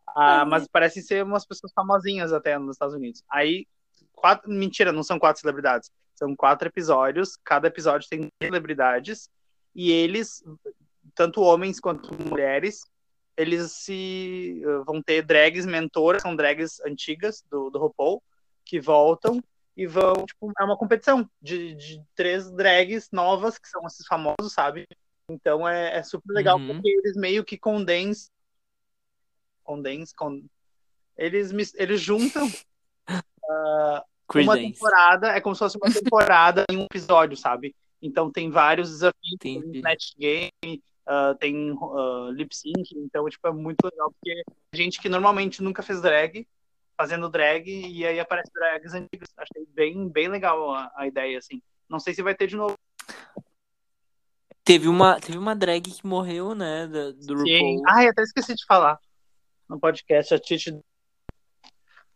Ah, 0.07 0.45
mas 0.45 0.67
parecem 0.67 1.01
ser 1.01 1.23
umas 1.23 1.45
pessoas 1.45 1.71
famosinhas 1.73 2.33
até 2.33 2.57
nos 2.57 2.75
Estados 2.75 2.95
Unidos. 2.95 3.23
Aí, 3.29 3.65
quatro, 4.11 4.49
mentira, 4.49 4.91
não 4.91 5.03
são 5.03 5.17
quatro 5.17 5.39
celebridades. 5.41 5.91
São 6.23 6.33
quatro 6.37 6.69
episódios, 6.69 7.37
cada 7.43 7.67
episódio 7.67 8.07
tem 8.07 8.31
celebridades, 8.41 9.29
e 9.75 9.91
eles, 9.91 10.41
tanto 11.13 11.41
homens 11.41 11.81
quanto 11.81 12.13
mulheres, 12.13 12.85
eles 13.35 13.73
se 13.73 14.61
eh, 14.63 14.83
vão 14.85 15.01
ter 15.01 15.21
drags 15.21 15.65
mentoras, 15.65 16.21
são 16.21 16.33
drags 16.33 16.79
antigas 16.85 17.43
do, 17.51 17.69
do 17.69 17.77
RuPaul, 17.77 18.23
que 18.63 18.79
voltam 18.79 19.43
e 19.75 19.85
vão, 19.85 20.13
tipo, 20.25 20.49
é 20.57 20.63
uma 20.63 20.77
competição 20.77 21.29
de, 21.41 21.75
de 21.75 22.01
três 22.15 22.49
drags 22.51 23.09
novas, 23.11 23.57
que 23.57 23.67
são 23.67 23.85
esses 23.85 24.07
famosos, 24.07 24.53
sabe? 24.53 24.87
Então 25.27 25.67
é, 25.67 25.97
é 25.97 26.03
super 26.03 26.31
legal, 26.31 26.57
Uhum. 26.57 26.67
porque 26.67 26.87
eles 26.87 27.17
meio 27.17 27.43
que 27.43 27.57
condensam, 27.57 28.31
condensam, 29.61 30.15
con... 30.15 30.41
eles, 31.17 31.73
eles 31.75 31.99
juntam 31.99 32.49
uma 33.43 34.05
Credence. 34.33 34.73
temporada, 34.73 35.27
é 35.29 35.41
como 35.41 35.55
se 35.55 35.59
fosse 35.59 35.77
uma 35.77 35.85
temporada 35.93 36.65
em 36.69 36.77
um 36.77 36.85
episódio, 36.85 37.37
sabe? 37.37 37.75
Então 38.01 38.31
tem 38.31 38.49
vários 38.49 38.89
desafios, 38.89 39.37
tem. 39.39 39.59
Snatch 39.71 40.13
Game, 40.17 40.83
ah, 41.05 41.35
tem 41.39 41.77
ah, 41.81 42.29
lip 42.31 42.55
sync, 42.55 42.89
então 42.95 43.27
tipo, 43.29 43.47
é 43.47 43.51
muito 43.51 43.83
legal, 43.83 44.11
porque 44.11 44.43
gente 44.73 44.99
que 44.99 45.09
normalmente 45.09 45.61
nunca 45.61 45.81
fez 45.81 46.01
drag, 46.01 46.47
fazendo 46.97 47.29
drag, 47.29 47.67
e 47.67 48.05
aí 48.05 48.19
aparece 48.19 48.51
drags 48.53 48.93
antigas. 48.93 49.29
Achei 49.37 49.65
bem, 49.73 50.09
bem 50.09 50.27
legal 50.27 50.73
a, 50.73 50.91
a 50.95 51.07
ideia, 51.07 51.37
assim. 51.37 51.61
Não 51.89 51.99
sei 51.99 52.13
se 52.13 52.23
vai 52.23 52.35
ter 52.35 52.47
de 52.47 52.55
novo. 52.55 52.75
Teve 54.63 54.87
uma, 54.87 55.19
teve 55.19 55.37
uma 55.37 55.55
drag 55.55 55.81
que 55.81 56.07
morreu, 56.07 56.55
né? 56.55 56.87
da- 56.87 57.11
do 57.11 57.39
Sim. 57.39 57.77
RuPaul. 57.77 57.83
Ai, 57.87 58.07
até 58.07 58.21
esqueci 58.21 58.55
de 58.55 58.65
falar 58.65 58.97
no 59.67 59.79
podcast, 59.79 60.33
a 60.33 60.39
Titi. 60.39 60.79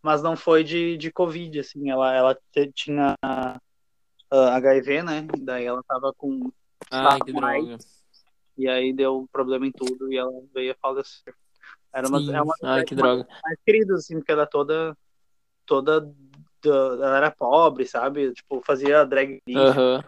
Mas 0.08 0.24
não 0.24 0.38
foi 0.38 0.64
de, 0.64 0.95
de 0.95 1.12
Covid, 1.12 1.60
assim. 1.60 1.89
Ela, 1.89 2.14
ela 2.16 2.39
tinha 2.74 3.14
ah, 3.22 3.60
HIV, 4.32 5.03
né? 5.03 5.28
E 5.36 5.41
daí 5.41 5.66
ela 5.66 5.84
tava 5.84 6.14
com. 6.14 6.49
Ai, 6.89 7.20
que 7.20 7.34
com 7.34 7.43
AIDS, 7.43 7.68
droga. 7.68 7.78
E 8.58 8.70
aí 8.70 8.93
deu 8.93 9.28
problema 9.34 9.68
em 9.68 9.72
tudo 9.74 10.10
e 10.10 10.16
ela 10.16 10.32
veio 10.53 10.72
a 10.72 10.76
falecer. 10.82 11.36
Era 11.93 12.08
uma, 12.08 12.22
Sim. 12.22 12.34
é 12.34 12.41
uma 12.41 12.55
Ai, 12.64 12.86
que 12.86 12.95
droga. 12.95 13.28
mais 13.43 13.60
queridas, 13.66 13.99
assim, 14.05 14.16
porque 14.16 14.32
ela 14.32 14.43
é 14.43 14.45
toda. 14.45 14.97
toda. 15.66 15.99
da- 15.99 16.70
ela 16.70 17.18
era 17.18 17.32
pobre, 17.32 17.86
sabe? 17.86 18.32
Tipo, 18.32 18.62
fazia 18.66 19.03
drag 19.03 19.41
Aham. 19.53 20.01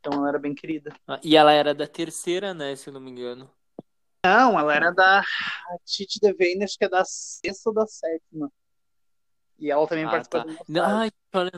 então 0.00 0.12
ela 0.18 0.30
era 0.30 0.40
bem 0.40 0.56
querida. 0.56 0.92
Ah, 1.06 1.20
E 1.22 1.36
ela 1.36 1.52
era 1.52 1.72
da 1.72 1.86
terceira, 1.86 2.52
né? 2.52 2.74
Se 2.74 2.88
eu 2.88 2.92
não 2.94 3.00
me 3.00 3.12
engano. 3.12 3.48
Não, 4.24 4.58
ela 4.58 4.74
era 4.74 4.90
da. 4.90 5.20
A 5.20 5.78
Titi 5.84 6.18
Devane, 6.18 6.64
acho 6.64 6.76
que 6.76 6.84
é 6.84 6.88
da 6.88 7.04
sexta 7.04 7.70
ou 7.70 7.74
da 7.76 7.86
sétima. 7.86 8.50
E 9.58 9.70
ela 9.70 9.86
também 9.86 10.04
Ah, 10.04 10.10
participou 10.10 10.40
tá. 10.40 10.46
do 10.68 10.80
ai, 10.82 11.10
olha, 11.34 11.50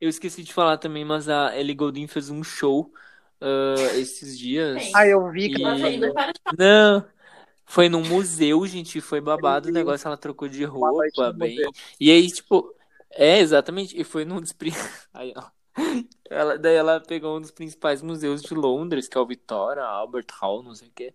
eu 0.00 0.08
esqueci 0.08 0.42
de 0.42 0.52
falar 0.52 0.78
também, 0.78 1.04
mas 1.04 1.28
a 1.28 1.56
Ellie 1.56 1.74
Goulding 1.74 2.06
fez 2.06 2.30
um 2.30 2.42
show 2.42 2.92
ah, 3.40 3.90
esses 3.94 4.38
dias. 4.38 4.84
Sim. 4.84 4.92
Ah, 4.94 5.06
eu 5.06 5.30
vi 5.30 5.50
que 5.50 5.58
E- 5.58 5.62
para 5.62 5.78
Não, 6.58 7.06
foi 7.66 7.88
num 7.88 8.04
museu, 8.06 8.66
gente, 8.66 9.00
foi 9.00 9.20
babado 9.20 9.68
o 9.68 9.72
negócio, 9.72 10.06
ela 10.08 10.16
trocou 10.16 10.48
de 10.48 10.64
roupa, 10.64 11.32
bem. 11.32 11.56
museu. 11.56 11.72
E 12.00 12.10
aí, 12.10 12.30
tipo, 12.30 12.74
é, 13.12 13.38
exatamente, 13.40 13.98
e 14.00 14.04
foi 14.04 14.24
num 14.24 14.40
dos... 14.40 14.54
Aí, 15.14 15.32
ó. 15.36 15.50
Ela, 16.28 16.58
daí 16.58 16.74
ela 16.74 17.00
pegou 17.00 17.36
um 17.36 17.40
dos 17.40 17.50
principais 17.50 18.02
museus 18.02 18.42
de 18.42 18.54
Londres, 18.54 19.08
que 19.08 19.16
é 19.16 19.20
o 19.20 19.26
Victoria, 19.26 19.82
Albert 19.84 20.26
Hall, 20.40 20.62
não 20.62 20.74
sei 20.74 20.88
o 20.88 20.92
quê. 20.92 21.14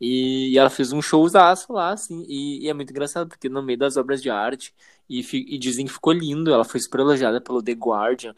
E, 0.00 0.50
e 0.52 0.58
ela 0.58 0.70
fez 0.70 0.92
um 0.92 1.02
showzaço 1.02 1.72
lá, 1.72 1.92
assim, 1.92 2.24
e, 2.28 2.64
e 2.64 2.68
é 2.68 2.74
muito 2.74 2.90
engraçado, 2.90 3.28
porque 3.28 3.48
no 3.48 3.62
meio 3.62 3.78
das 3.78 3.96
obras 3.96 4.22
de 4.22 4.30
arte, 4.30 4.74
e, 5.10 5.54
e 5.54 5.58
dizem 5.58 5.86
que 5.86 5.92
ficou 5.92 6.12
lindo, 6.12 6.52
ela 6.52 6.64
foi 6.64 6.80
super 6.80 7.00
elogiada 7.00 7.40
pelo 7.40 7.62
The 7.62 7.72
Guardian. 7.72 8.34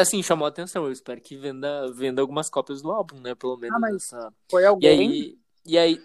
Assim, 0.00 0.22
chamou 0.22 0.46
a 0.46 0.48
atenção, 0.48 0.86
eu 0.86 0.92
espero 0.92 1.20
que 1.20 1.36
venda, 1.36 1.92
venda 1.92 2.22
algumas 2.22 2.48
cópias 2.48 2.80
do 2.82 2.90
álbum, 2.90 3.20
né, 3.20 3.34
pelo 3.34 3.56
menos 3.56 3.78
mas 3.80 3.92
nessa... 3.92 4.32
Foi 4.50 4.62
E 4.62 4.66
alguém. 4.66 5.00
aí, 5.00 5.38
e 5.66 5.78
aí, 5.78 6.00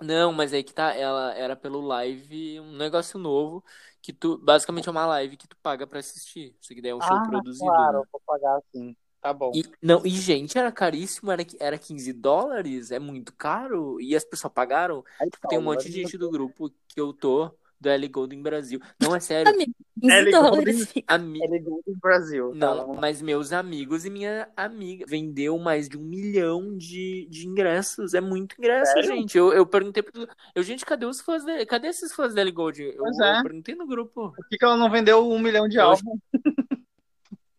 não, 0.00 0.32
mas 0.32 0.52
aí 0.52 0.62
que 0.64 0.74
tá, 0.74 0.92
ela 0.94 1.32
era 1.34 1.54
pelo 1.56 1.80
live, 1.80 2.60
um 2.60 2.76
negócio 2.76 3.18
novo, 3.18 3.64
que 4.02 4.12
tu, 4.12 4.36
basicamente 4.38 4.88
é 4.88 4.90
uma 4.90 5.06
live 5.06 5.36
que 5.36 5.46
tu 5.48 5.56
paga 5.62 5.86
pra 5.86 6.00
assistir. 6.00 6.54
Isso 6.60 6.72
aqui 6.72 6.82
daí 6.82 6.90
é 6.90 6.94
um 6.94 7.00
show 7.00 7.16
Ah, 7.16 7.26
produzido, 7.28 7.66
claro, 7.66 7.98
né? 8.00 8.04
vou 8.10 8.20
pagar 8.26 8.60
sim. 8.72 8.96
Tá 9.20 9.32
bom. 9.32 9.52
E, 9.54 9.64
não, 9.80 10.04
e 10.04 10.10
gente, 10.10 10.58
era 10.58 10.70
caríssimo, 10.70 11.30
era, 11.30 11.42
era 11.58 11.78
15 11.78 12.12
dólares, 12.12 12.90
é 12.90 12.98
muito 12.98 13.32
caro, 13.34 13.98
e 14.00 14.14
as 14.14 14.24
pessoas 14.24 14.52
pagaram. 14.52 15.02
Aí, 15.18 15.30
Tipo, 15.30 15.48
tem 15.48 15.58
um 15.58 15.62
monte 15.62 15.86
de 15.86 15.92
gente 15.92 16.18
do 16.18 16.30
grupo 16.30 16.68
que 16.88 17.00
eu 17.00 17.12
tô, 17.12 17.50
do 17.80 17.88
Ellie 17.90 18.08
Golden 18.08 18.42
Brasil. 18.42 18.80
Não, 19.00 19.14
é 19.14 19.20
sério, 19.20 19.52
Amigo, 19.52 19.72
15 20.00 20.20
ligou 20.22 20.42
dólares. 20.42 20.94
ami... 21.06 21.40
Ele 21.42 21.58
ganhou 21.58 21.82
do 21.86 21.96
Brasil. 22.00 22.50
tá? 22.50 22.56
Não, 22.56 22.94
mas 22.94 23.20
meus 23.20 23.52
amigos 23.52 24.04
e 24.04 24.10
minha 24.10 24.48
amiga 24.56 25.04
vendeu 25.08 25.58
mais 25.58 25.88
de 25.88 25.98
um 25.98 26.02
milhão 26.02 26.76
de, 26.76 27.26
de 27.30 27.46
ingressos. 27.46 28.14
É 28.14 28.20
muito 28.20 28.56
ingresso, 28.58 28.92
Sério? 28.92 29.08
gente. 29.08 29.36
Eu, 29.36 29.52
eu 29.52 29.66
perguntei 29.66 30.02
pro. 30.02 30.26
Eu, 30.54 30.62
gente, 30.62 30.84
cadê 30.86 31.04
os 31.06 31.20
fãs 31.20 31.44
dele? 31.44 31.66
Cadê 31.66 31.88
esses 31.88 32.12
fãs 32.14 32.34
da 32.34 32.40
Ellie 32.40 32.52
Gold? 32.52 32.82
Eu, 32.82 33.04
é. 33.22 33.38
eu 33.38 33.42
perguntei 33.42 33.74
no 33.74 33.86
grupo. 33.86 34.32
Por 34.34 34.48
que, 34.48 34.56
que 34.56 34.64
ela 34.64 34.76
não 34.76 34.90
vendeu 34.90 35.28
um 35.30 35.38
milhão 35.38 35.68
de 35.68 35.76
Eu- 35.76 35.84
álbuns? 35.90 36.20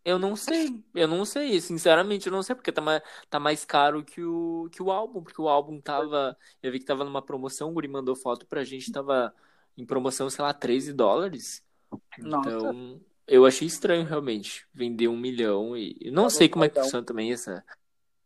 Eu 0.04 0.20
não 0.20 0.36
sei. 0.36 0.84
Eu 0.94 1.08
não 1.08 1.26
sei. 1.26 1.60
Sinceramente, 1.60 2.28
eu 2.28 2.32
não 2.32 2.44
sei, 2.44 2.54
porque 2.56 2.72
tá 2.72 2.80
mais, 2.82 3.02
tá 3.28 3.40
mais 3.40 3.66
caro 3.66 4.04
que 4.04 4.22
o, 4.24 4.70
que 4.72 4.82
o 4.84 4.92
álbum. 4.92 5.24
Porque 5.24 5.42
o 5.42 5.50
álbum 5.50 5.82
tava. 5.82 6.38
Eu 6.62 6.72
vi 6.72 6.78
que 6.80 6.86
tava 6.86 7.04
numa 7.04 7.24
promoção, 7.24 7.70
o 7.70 7.74
Guri 7.74 7.88
mandou 7.88 8.16
foto 8.16 8.46
pra 8.46 8.64
gente, 8.64 8.92
tava 8.92 9.34
em 9.78 9.86
promoção, 9.86 10.30
sei 10.30 10.44
lá, 10.44 10.54
13 10.54 10.94
dólares. 10.94 11.64
Nossa. 12.20 12.50
Então, 12.50 13.02
eu 13.28 13.46
achei 13.46 13.68
estranho, 13.68 14.06
realmente, 14.06 14.68
vender 14.74 15.08
um 15.08 15.18
milhão 15.18 15.76
e. 15.78 15.98
eu 16.02 16.12
Não 16.14 16.24
Tá 16.24 16.30
sei 16.32 16.50
como 16.50 16.64
é 16.66 16.70
que 16.70 16.80
funciona 16.82 17.06
também 17.06 17.32
essa. 17.34 17.64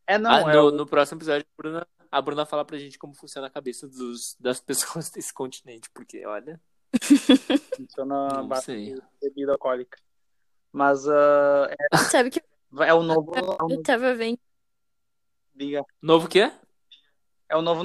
É, 0.07 0.17
não, 0.17 0.31
Ah, 0.31 0.51
é 0.51 0.55
no, 0.55 0.67
o- 0.67 0.71
no 0.71 0.85
próximo 0.87 1.17
episódio, 1.19 1.45
a 1.47 1.61
Bruna, 1.61 1.87
a 2.11 2.21
Bruna 2.21 2.45
fala 2.45 2.65
pra 2.65 2.77
gente 2.79 2.97
como 2.97 3.13
funciona 3.13 3.47
a 3.47 3.51
cabeça 3.51 3.87
dos, 3.87 4.35
das 4.39 4.59
pessoas 5.05 5.09
desse 5.09 5.33
continente, 5.33 5.89
porque, 5.93 6.25
olha, 6.25 6.59
funciona 7.75 8.43
de 8.67 9.01
bebida 9.21 9.51
alcoólica. 9.53 9.97
Mas 10.71 11.05
uh, 11.07 11.65
é, 11.91 11.97
Sabe 11.97 12.29
que 12.31 12.41
é 12.81 12.93
o 12.93 13.01
novo. 13.03 13.31
É 13.35 13.41
o 13.41 13.45
eu 13.51 13.57
novo 13.69 13.83
tava 13.83 14.13
vendo. 14.15 14.39
diga. 15.53 15.83
Novo 16.01 16.25
o 16.27 16.29
quê? 16.29 16.51
É 17.47 17.55
o 17.57 17.61
novo 17.61 17.83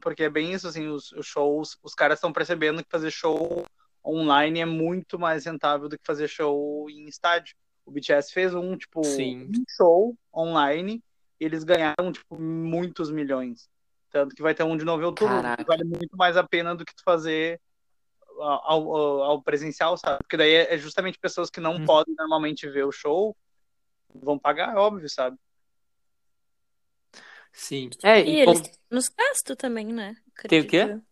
porque 0.00 0.24
é 0.24 0.30
bem 0.30 0.52
isso, 0.52 0.66
assim, 0.68 0.88
os, 0.88 1.12
os 1.12 1.26
shows, 1.26 1.78
os 1.82 1.94
caras 1.94 2.18
estão 2.18 2.32
percebendo 2.32 2.82
que 2.82 2.90
fazer 2.90 3.10
show 3.10 3.64
online 4.04 4.60
é 4.60 4.66
muito 4.66 5.18
mais 5.18 5.44
rentável 5.44 5.88
do 5.88 5.96
que 5.96 6.06
fazer 6.06 6.28
show 6.28 6.90
em 6.90 7.06
estádio. 7.06 7.54
O 7.86 7.90
BTS 7.90 8.32
fez 8.32 8.54
um, 8.54 8.76
tipo, 8.76 9.02
Sim. 9.04 9.48
um 9.48 9.64
show 9.68 10.16
online 10.34 11.02
e 11.40 11.44
eles 11.44 11.64
ganharam, 11.64 12.12
tipo, 12.12 12.38
muitos 12.38 13.10
milhões. 13.10 13.68
Tanto 14.10 14.34
que 14.34 14.42
vai 14.42 14.54
ter 14.54 14.62
um 14.62 14.76
de 14.76 14.84
novo 14.84 15.04
outubro. 15.04 15.34
Caraca. 15.34 15.64
Vale 15.64 15.84
muito 15.84 16.16
mais 16.16 16.36
a 16.36 16.44
pena 16.44 16.74
do 16.74 16.84
que 16.84 16.94
tu 16.94 17.02
fazer 17.04 17.60
ao, 18.38 18.94
ao, 18.94 19.22
ao 19.22 19.42
presencial, 19.42 19.96
sabe? 19.96 20.18
Porque 20.18 20.36
daí 20.36 20.52
é 20.52 20.76
justamente 20.78 21.18
pessoas 21.18 21.50
que 21.50 21.60
não 21.60 21.76
Hum. 21.76 21.84
podem 21.84 22.14
normalmente 22.16 22.68
ver 22.68 22.84
o 22.84 22.92
show 22.92 23.36
vão 24.14 24.38
pagar, 24.38 24.74
é 24.74 24.78
óbvio, 24.78 25.08
sabe? 25.08 25.36
Sim. 27.52 27.90
É, 28.02 28.20
E 28.20 28.30
e 28.30 28.40
eles 28.40 28.60
como- 28.60 28.62
têm 28.64 28.72
menos 28.90 29.08
gasto 29.08 29.56
também, 29.56 29.86
né? 29.86 30.16
Tem 30.48 30.60
o 30.60 30.66
quê? 30.66 30.80
Acredito. 30.80 31.06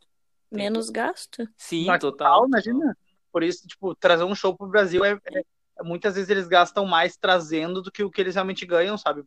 Menos 0.51 0.91
gasto. 0.91 1.49
Sim, 1.57 1.86
Mas 1.86 2.01
total. 2.01 2.47
imagina. 2.47 2.97
Por 3.30 3.43
isso, 3.45 3.66
tipo, 3.68 3.95
trazer 3.95 4.24
um 4.24 4.34
show 4.34 4.57
pro 4.57 4.66
Brasil 4.66 5.05
é, 5.05 5.12
é- 5.26 5.38
é- 5.41 5.82
muitas 5.84 6.14
vezes 6.16 6.28
eles 6.28 6.49
gastam 6.49 6.84
mais 6.84 7.16
trazendo 7.16 7.80
do 7.80 7.93
que 7.93 8.03
o 8.03 8.11
que 8.11 8.20
eles 8.20 8.34
realmente 8.34 8.66
ganham, 8.66 8.99
sabe? 8.99 9.22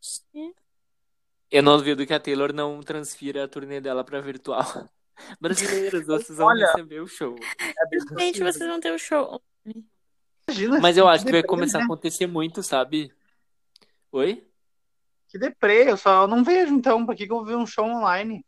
Sim. 0.00 0.54
Eu 1.50 1.62
não 1.62 1.76
duvido 1.76 2.06
que 2.06 2.12
a 2.14 2.20
Taylor 2.20 2.52
não 2.52 2.80
transfira 2.82 3.44
a 3.44 3.48
turnê 3.48 3.80
dela 3.80 4.04
pra 4.04 4.20
virtual. 4.20 4.62
Brasileiros, 5.40 6.06
vocês 6.06 6.38
vão 6.38 6.48
Olha. 6.48 6.66
receber 6.66 7.00
o 7.00 7.06
show. 7.08 7.34
É 7.58 7.98
Gente, 7.98 8.06
possível. 8.08 8.52
vocês 8.52 8.70
vão 8.70 8.80
ter 8.80 8.92
o 8.92 8.98
show. 8.98 9.42
Imagina, 10.46 10.80
Mas 10.80 10.96
eu 10.96 11.08
acho 11.08 11.24
que 11.24 11.32
vai 11.32 11.42
começar 11.42 11.78
a 11.78 11.80
né? 11.80 11.84
acontecer 11.86 12.26
muito, 12.26 12.62
sabe? 12.62 13.12
Oi? 14.12 14.46
Que 15.28 15.38
deprê, 15.38 15.90
eu 15.90 15.96
só 15.96 16.26
não 16.26 16.42
vejo, 16.44 16.74
então, 16.74 17.04
por 17.06 17.14
que, 17.14 17.26
que 17.26 17.32
eu 17.32 17.36
vou 17.38 17.44
ver 17.46 17.56
um 17.56 17.66
show 17.66 17.84
online? 17.86 18.44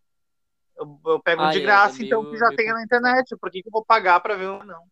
Eu, 0.76 1.00
eu 1.06 1.22
pego 1.22 1.46
Ah, 1.46 1.48
de 1.48 1.60
é, 1.60 1.60
graça, 1.60 2.02
é 2.02 2.04
então, 2.04 2.24
meio- 2.24 2.26
que 2.26 2.38
já 2.38 2.50
meio 2.50 2.56
tem 2.56 2.72
na 2.72 2.82
internet. 2.84 3.36
Por 3.38 3.50
que, 3.50 3.62
que 3.62 3.68
eu 3.68 3.72
vou 3.72 3.84
pagar 3.84 4.20
pra 4.20 4.36
ver 4.36 4.48
um? 4.50 4.64
Não. 4.64 4.84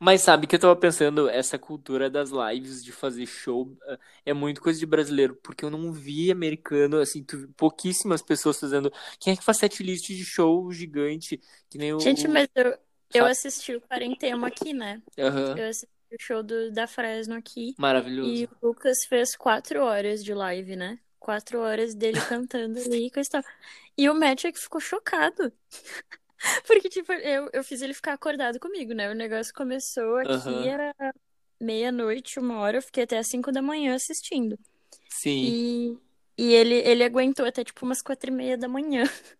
Mas 0.00 0.22
sabe 0.22 0.46
que 0.46 0.54
eu 0.56 0.60
tava 0.60 0.76
pensando, 0.76 1.28
essa 1.28 1.58
cultura 1.58 2.10
das 2.10 2.30
lives 2.30 2.82
de 2.84 2.92
fazer 2.92 3.26
show 3.26 3.76
eh, 3.86 3.98
é 4.26 4.32
muito 4.34 4.60
coisa 4.60 4.78
de 4.78 4.86
brasileiro, 4.86 5.36
porque 5.42 5.64
eu 5.64 5.70
não 5.70 5.92
vi 5.92 6.30
americano, 6.30 6.98
assim, 6.98 7.22
tu- 7.24 7.48
pouquíssimas 7.56 8.22
pessoas 8.22 8.58
fazendo. 8.58 8.92
Quem 9.20 9.32
é 9.32 9.36
que 9.36 9.44
faz 9.44 9.58
setlist 9.58 10.06
de 10.08 10.24
show 10.24 10.70
gigante? 10.72 11.40
Que 11.70 11.78
nem 11.78 11.92
o. 11.94 12.00
Gente, 12.00 12.28
mas 12.28 12.48
eu, 12.54 12.78
eu 13.14 13.26
assisti 13.26 13.74
o 13.74 13.80
Quarentema 13.80 14.46
aqui, 14.48 14.72
né? 14.72 15.02
Aham. 15.18 15.54
Eu 15.54 15.68
assisti 15.68 15.88
o 16.12 16.16
show 16.20 16.42
do, 16.42 16.70
da 16.72 16.86
Fresno 16.86 17.34
aqui. 17.34 17.74
Maravilhoso. 17.78 18.32
E 18.32 18.44
o 18.44 18.68
Lucas 18.68 18.98
fez 19.08 19.36
quatro 19.36 19.82
horas 19.82 20.24
de 20.24 20.32
live, 20.32 20.76
né? 20.76 20.98
Quatro 21.18 21.60
horas 21.60 21.94
dele 21.94 22.20
cantando 22.20 22.78
ali 22.78 23.06
e 23.06 23.10
coisa 23.10 23.44
e. 23.96 24.02
E 24.04 24.08
o 24.08 24.14
Matt 24.14 24.44
é 24.44 24.52
que 24.52 24.60
ficou 24.60 24.80
chocado. 24.80 25.52
Porque, 26.66 26.88
tipo, 26.88 27.12
eu, 27.12 27.50
eu 27.52 27.64
fiz 27.64 27.82
ele 27.82 27.92
ficar 27.92 28.12
acordado 28.12 28.60
comigo, 28.60 28.92
né? 28.94 29.10
O 29.10 29.14
negócio 29.14 29.52
começou 29.52 30.18
aqui, 30.18 30.30
Aham. 30.32 30.64
era 30.64 30.94
meia-noite, 31.60 32.38
uma 32.38 32.60
hora, 32.60 32.78
eu 32.78 32.82
fiquei 32.82 33.02
até 33.02 33.18
as 33.18 33.26
cinco 33.26 33.50
da 33.50 33.60
manhã 33.60 33.94
assistindo. 33.94 34.56
Sim. 35.08 35.44
E, 35.44 35.98
e 36.38 36.54
ele, 36.54 36.76
ele 36.76 37.02
aguentou 37.02 37.44
até, 37.44 37.64
tipo, 37.64 37.84
umas 37.84 38.00
quatro 38.00 38.30
e 38.30 38.32
meia 38.32 38.56
da 38.56 38.68
manhã. 38.68 39.02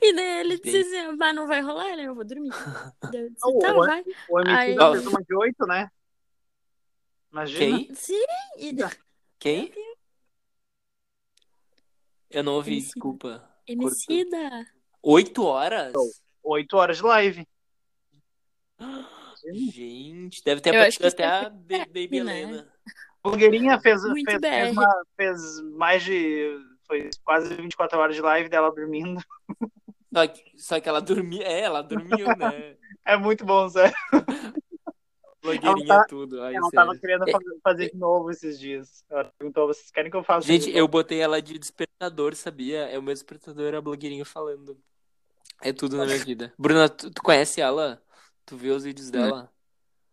E 0.00 0.12
daí 0.14 0.40
ele 0.40 0.58
disse 0.58 0.76
assim, 0.96 1.16
bah, 1.16 1.32
não 1.32 1.46
vai 1.46 1.60
rolar, 1.60 1.96
né? 1.96 2.04
Eu 2.04 2.14
vou 2.14 2.24
dormir. 2.24 2.50
Eu 3.14 3.30
disse, 3.30 3.44
O- 3.46 3.58
tá, 3.58 3.72
o- 3.76 3.84
vai. 3.84 4.04
O 4.28 4.40
MC 4.40 4.52
Aí- 4.56 4.76
fez 4.76 5.06
uma 5.06 5.22
de 5.22 5.34
oito, 5.34 5.66
né? 5.66 5.88
Imagina. 7.32 7.58
Quem? 7.78 7.94
Sim, 7.94 8.24
e. 8.58 8.72
Quem? 9.38 9.72
Eu 12.30 12.42
não 12.44 12.54
ouvi, 12.54 12.72
Emicida. 12.72 12.92
desculpa. 12.94 13.50
Emicida. 13.66 14.66
Oito 15.02 15.44
horas? 15.44 15.92
Oito 16.42 16.76
horas 16.76 16.96
de 16.98 17.02
live. 17.02 17.48
Gente, 19.72 20.42
deve 20.42 20.60
ter 20.60 20.70
aparecido 20.70 21.06
até 21.06 21.24
a 21.24 21.50
Baby 21.50 22.22
né? 22.22 22.40
Helena. 22.42 22.72
Blogueirinha 23.22 23.80
fez, 23.80 24.02
fez, 24.02 24.38
fez, 24.40 24.72
uma- 24.72 25.04
fez 25.16 25.60
mais 25.76 26.02
de. 26.02 26.58
Foi 26.86 27.10
quase 27.24 27.54
24 27.54 27.98
horas 27.98 28.14
de 28.16 28.22
live 28.22 28.48
dela 28.48 28.70
dormindo. 28.74 29.20
Só 30.14 30.26
que, 30.28 30.44
só 30.56 30.78
que 30.80 30.88
ela 30.88 31.00
dormia. 31.00 31.42
É, 31.44 31.60
ela 31.62 31.82
dormiu, 31.82 32.26
né? 32.36 32.76
É 33.04 33.16
muito 33.18 33.44
bom, 33.44 33.68
sério. 33.68 33.92
Blogueirinha 35.42 35.84
Ela 35.92 35.98
tá- 36.00 36.06
tudo. 36.08 36.40
Ai, 36.42 36.54
Ela 36.54 36.70
sério. 36.70 36.86
tava 36.86 36.98
querendo 36.98 37.30
fazer, 37.30 37.58
fazer 37.62 37.90
de 37.90 37.98
novo 37.98 38.30
esses 38.30 38.58
dias. 38.58 39.04
Ela 39.10 39.24
perguntou: 39.38 39.66
vocês 39.66 39.90
querem 39.90 40.10
que 40.10 40.16
eu 40.16 40.24
faça? 40.24 40.46
Gente, 40.46 40.70
eu 40.70 40.76
novo?" 40.82 40.88
botei 40.88 41.20
ela 41.20 41.42
de 41.42 41.58
despertador, 41.58 42.34
sabia? 42.34 42.88
É 42.88 42.98
o 42.98 43.02
meu 43.02 43.12
despertador, 43.12 43.74
a 43.74 43.80
blogueirinha 43.80 44.24
falando. 44.24 44.78
É 45.60 45.72
tudo 45.72 45.96
na 45.98 46.06
minha 46.06 46.16
vida. 46.24 46.54
Bruna, 46.58 46.88
tu, 46.88 47.10
tu 47.10 47.22
conhece 47.22 47.60
ela? 47.60 48.02
Tu 48.46 48.56
vê 48.56 48.70
os 48.70 48.84
vídeos 48.84 49.10
dela? 49.10 49.50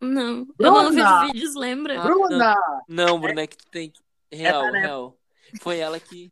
Não, 0.01 0.39
eu 0.39 0.45
Bruna! 0.57 0.83
não 0.83 0.91
vejo 0.91 1.31
vídeos, 1.33 1.55
lembra? 1.55 1.97
Ah, 1.99 2.03
Bruna! 2.03 2.55
Não, 2.89 3.19
Bruna, 3.19 3.41
é 3.41 3.47
que 3.47 3.55
tu 3.57 3.67
tem 3.67 3.89
que. 3.89 4.01
Real, 4.33 4.63
né? 4.71 4.79
real. 4.81 5.17
Foi 5.61 5.77
ela 5.77 5.99
que. 5.99 6.29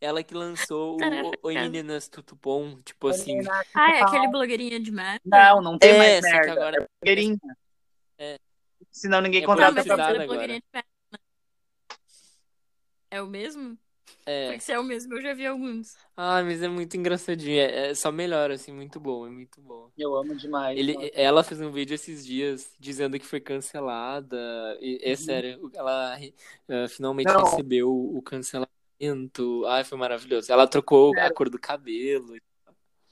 Ela 0.00 0.22
que 0.22 0.34
lançou 0.34 0.96
Caraca. 0.98 1.26
o 1.28 1.32
Oi 1.44 1.54
Meninas 1.54 2.08
Tutupom, 2.08 2.80
tipo 2.82 3.08
assim. 3.08 3.38
Ah, 3.74 3.90
é 3.96 4.02
aquele 4.02 4.28
blogueirinha 4.28 4.78
de 4.78 4.90
merda? 4.90 5.20
Não, 5.24 5.62
não 5.62 5.78
tem 5.78 5.90
É, 5.90 5.98
mais 5.98 6.20
merda. 6.22 6.52
agora- 6.52 6.76
É 6.82 6.86
blogueirinha. 7.00 7.38
É. 8.18 8.38
Senão 8.90 9.20
ninguém 9.20 9.42
É 9.42 9.46
contrata 9.46 9.76
que 9.76 9.82
ser 9.82 9.92
agora. 9.92 10.46
né? 10.46 10.60
É 13.10 13.22
o 13.22 13.26
mesmo? 13.26 13.78
É. 14.24 14.48
Porque 14.48 14.60
se 14.60 14.72
é 14.72 14.78
o 14.78 14.84
mesmo, 14.84 15.14
eu 15.14 15.22
já 15.22 15.32
vi 15.34 15.46
alguns. 15.46 15.96
Ah, 16.16 16.42
mas 16.42 16.62
é 16.62 16.68
muito 16.68 16.96
engraçadinho. 16.96 17.58
É, 17.58 17.90
é 17.90 17.94
só 17.94 18.12
melhor, 18.12 18.50
assim, 18.50 18.72
muito 18.72 19.00
bom, 19.00 19.26
é 19.26 19.30
muito 19.30 19.60
bom. 19.60 19.90
Eu 19.96 20.14
amo 20.16 20.34
demais. 20.36 20.78
Ele, 20.78 20.94
ela 21.14 21.42
fez 21.42 21.60
um 21.60 21.70
vídeo 21.70 21.94
esses 21.94 22.24
dias 22.26 22.70
dizendo 22.78 23.18
que 23.18 23.24
foi 23.26 23.40
cancelada. 23.40 24.36
E, 24.80 24.98
é 25.02 25.10
Uhum. 25.10 25.16
sério, 25.16 25.70
ela 25.74 26.18
eh, 26.68 26.88
finalmente 26.88 27.26
Não. 27.32 27.44
recebeu 27.44 27.88
o 27.90 28.20
cancelamento. 28.22 28.75
Ai, 29.68 29.84
foi 29.84 29.98
maravilhoso. 29.98 30.50
Ela 30.50 30.66
trocou 30.66 31.12
a 31.14 31.20
Sério. 31.20 31.34
cor 31.34 31.50
do 31.50 31.58
cabelo. 31.58 32.36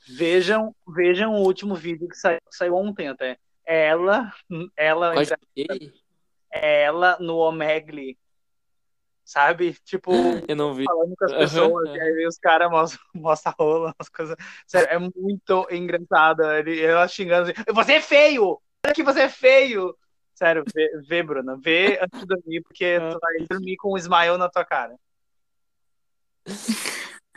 Vejam, 0.07 0.75
vejam 0.87 1.35
o 1.35 1.43
último 1.43 1.75
vídeo 1.75 2.09
que 2.09 2.17
saiu, 2.17 2.41
saiu 2.51 2.75
ontem 2.75 3.09
até. 3.09 3.39
Ela, 3.65 4.33
ela, 4.77 5.15
ela 6.51 7.17
no 7.21 7.37
Omegle. 7.39 8.19
Sabe? 9.25 9.75
Tipo, 9.85 10.13
Eu 10.47 10.55
não 10.55 10.75
vi. 10.75 10.85
falando 10.85 11.15
com 11.17 11.25
as 11.25 11.33
pessoas, 11.33 11.89
aham. 11.89 11.97
e 11.97 12.01
aí 12.01 12.27
os 12.27 12.39
caras 12.39 12.71
mostram, 12.71 13.01
mostram 13.15 13.55
a 13.57 13.63
rola, 13.63 13.95
as 13.99 14.09
coisas. 14.09 14.37
Sério, 14.67 14.89
é 14.91 14.99
muito 14.99 15.67
engraçado. 15.71 16.43
Ele, 16.43 16.83
ela 16.83 17.09
xingando 17.09 17.51
assim, 17.51 17.73
você 17.73 17.95
é 17.95 18.01
feio! 18.01 18.61
Olha 18.85 18.95
que 18.95 19.03
você 19.03 19.23
é 19.23 19.29
feio! 19.29 19.97
Sério, 20.35 20.65
vê, 20.75 20.91
vê, 21.07 21.23
Bruna, 21.23 21.57
vê 21.57 21.99
antes 22.03 22.21
de 22.21 22.27
dormir, 22.27 22.61
porque 22.63 22.99
tu 22.99 23.19
vai 23.21 23.47
dormir 23.49 23.77
com 23.77 23.95
um 23.95 23.97
smile 23.97 24.37
na 24.37 24.51
tua 24.51 24.65
cara. 24.65 24.95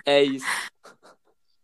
É 0.05 0.23
isso. 0.23 0.45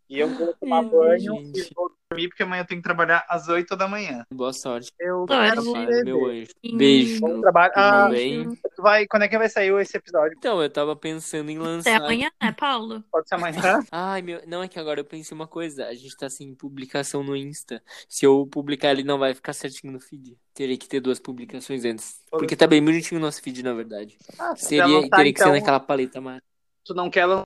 E 0.10 0.20
eu 0.20 0.30
vou 0.30 0.54
tomar 0.60 0.82
Hum, 0.84 0.89
banho 0.89 1.36
gente. 1.38 1.60
e 1.62 1.74
vou 1.74 1.91
dormir, 2.12 2.28
porque 2.28 2.44
amanhã 2.44 2.62
eu 2.62 2.68
tenho 2.68 2.80
que 2.82 2.84
trabalhar 2.84 3.26
às 3.28 3.48
8 3.48 3.76
da 3.76 3.88
manhã. 3.88 4.24
Boa 4.32 4.54
sorte. 4.54 4.91
Eu 5.00 5.26
Sorte. 5.28 5.50
quero 5.50 5.64
Trabalho, 5.64 5.88
ver. 5.89 6.06
meu 6.06 6.26
anjo. 6.26 6.50
Beijo. 6.64 7.20
Bom 7.22 7.41
trabalho. 7.41 7.74
Tudo 7.74 7.84
Ah, 7.84 8.10
bem? 8.10 8.60
tu 8.76 8.82
vai, 8.84 9.08
quando 9.08 9.24
é 9.24 9.28
que 9.28 9.38
vai 9.38 9.50
sair 9.50 9.74
esse 9.82 9.98
episódio? 9.98 10.36
Então, 10.38 10.62
eu 10.62 10.70
tava 10.70 10.96
pensando 10.96 11.50
em 11.50 11.58
Até 11.58 11.66
lançar. 11.68 11.96
amanhã, 11.96 12.30
né, 12.39 12.52
Paulo? 12.52 13.04
Pode 13.12 13.28
ser 13.28 13.36
amanhã? 13.36 13.54
Ai, 13.91 14.22
meu. 14.22 14.41
Não, 14.46 14.62
é 14.62 14.68
que 14.68 14.78
agora 14.78 15.00
eu 15.00 15.06
pensei 15.06 15.34
uma 15.34 15.48
coisa. 15.48 15.88
A 15.88 15.96
gente 15.96 16.16
tá 16.16 16.30
sem 16.30 16.54
publicação 16.54 17.24
no 17.24 17.36
Insta. 17.36 17.82
Se 18.08 18.26
eu 18.26 18.46
publicar, 18.46 18.91
ele 18.91 19.04
não 19.04 19.18
vai 19.18 19.34
ficar 19.34 19.54
certinho 19.54 19.94
no 19.94 20.00
feed. 20.00 20.38
Teria 20.54 20.78
que 20.78 20.88
ter 20.88 21.00
duas 21.00 21.20
publicações 21.20 21.86
antes. 21.86 22.22
Porque 22.30 22.56
tá 22.56 22.68
bem 22.68 22.84
bonitinho 22.84 23.20
o 23.20 23.24
nosso 23.24 23.41
feed, 23.41 23.64
na 23.64 23.74
verdade. 23.74 24.18
Ah, 24.38 24.56
se 24.56 24.66
Seria, 24.66 24.86
lançar, 24.86 25.10
teria 25.18 25.34
que 25.34 25.39
ser 25.39 25.46
então, 25.46 25.54
naquela 25.60 25.80
paleta 25.80 26.22
mais. 26.22 26.41
Tu 26.86 26.94
não 26.94 27.10
quer 27.10 27.26
lançar 27.26 27.46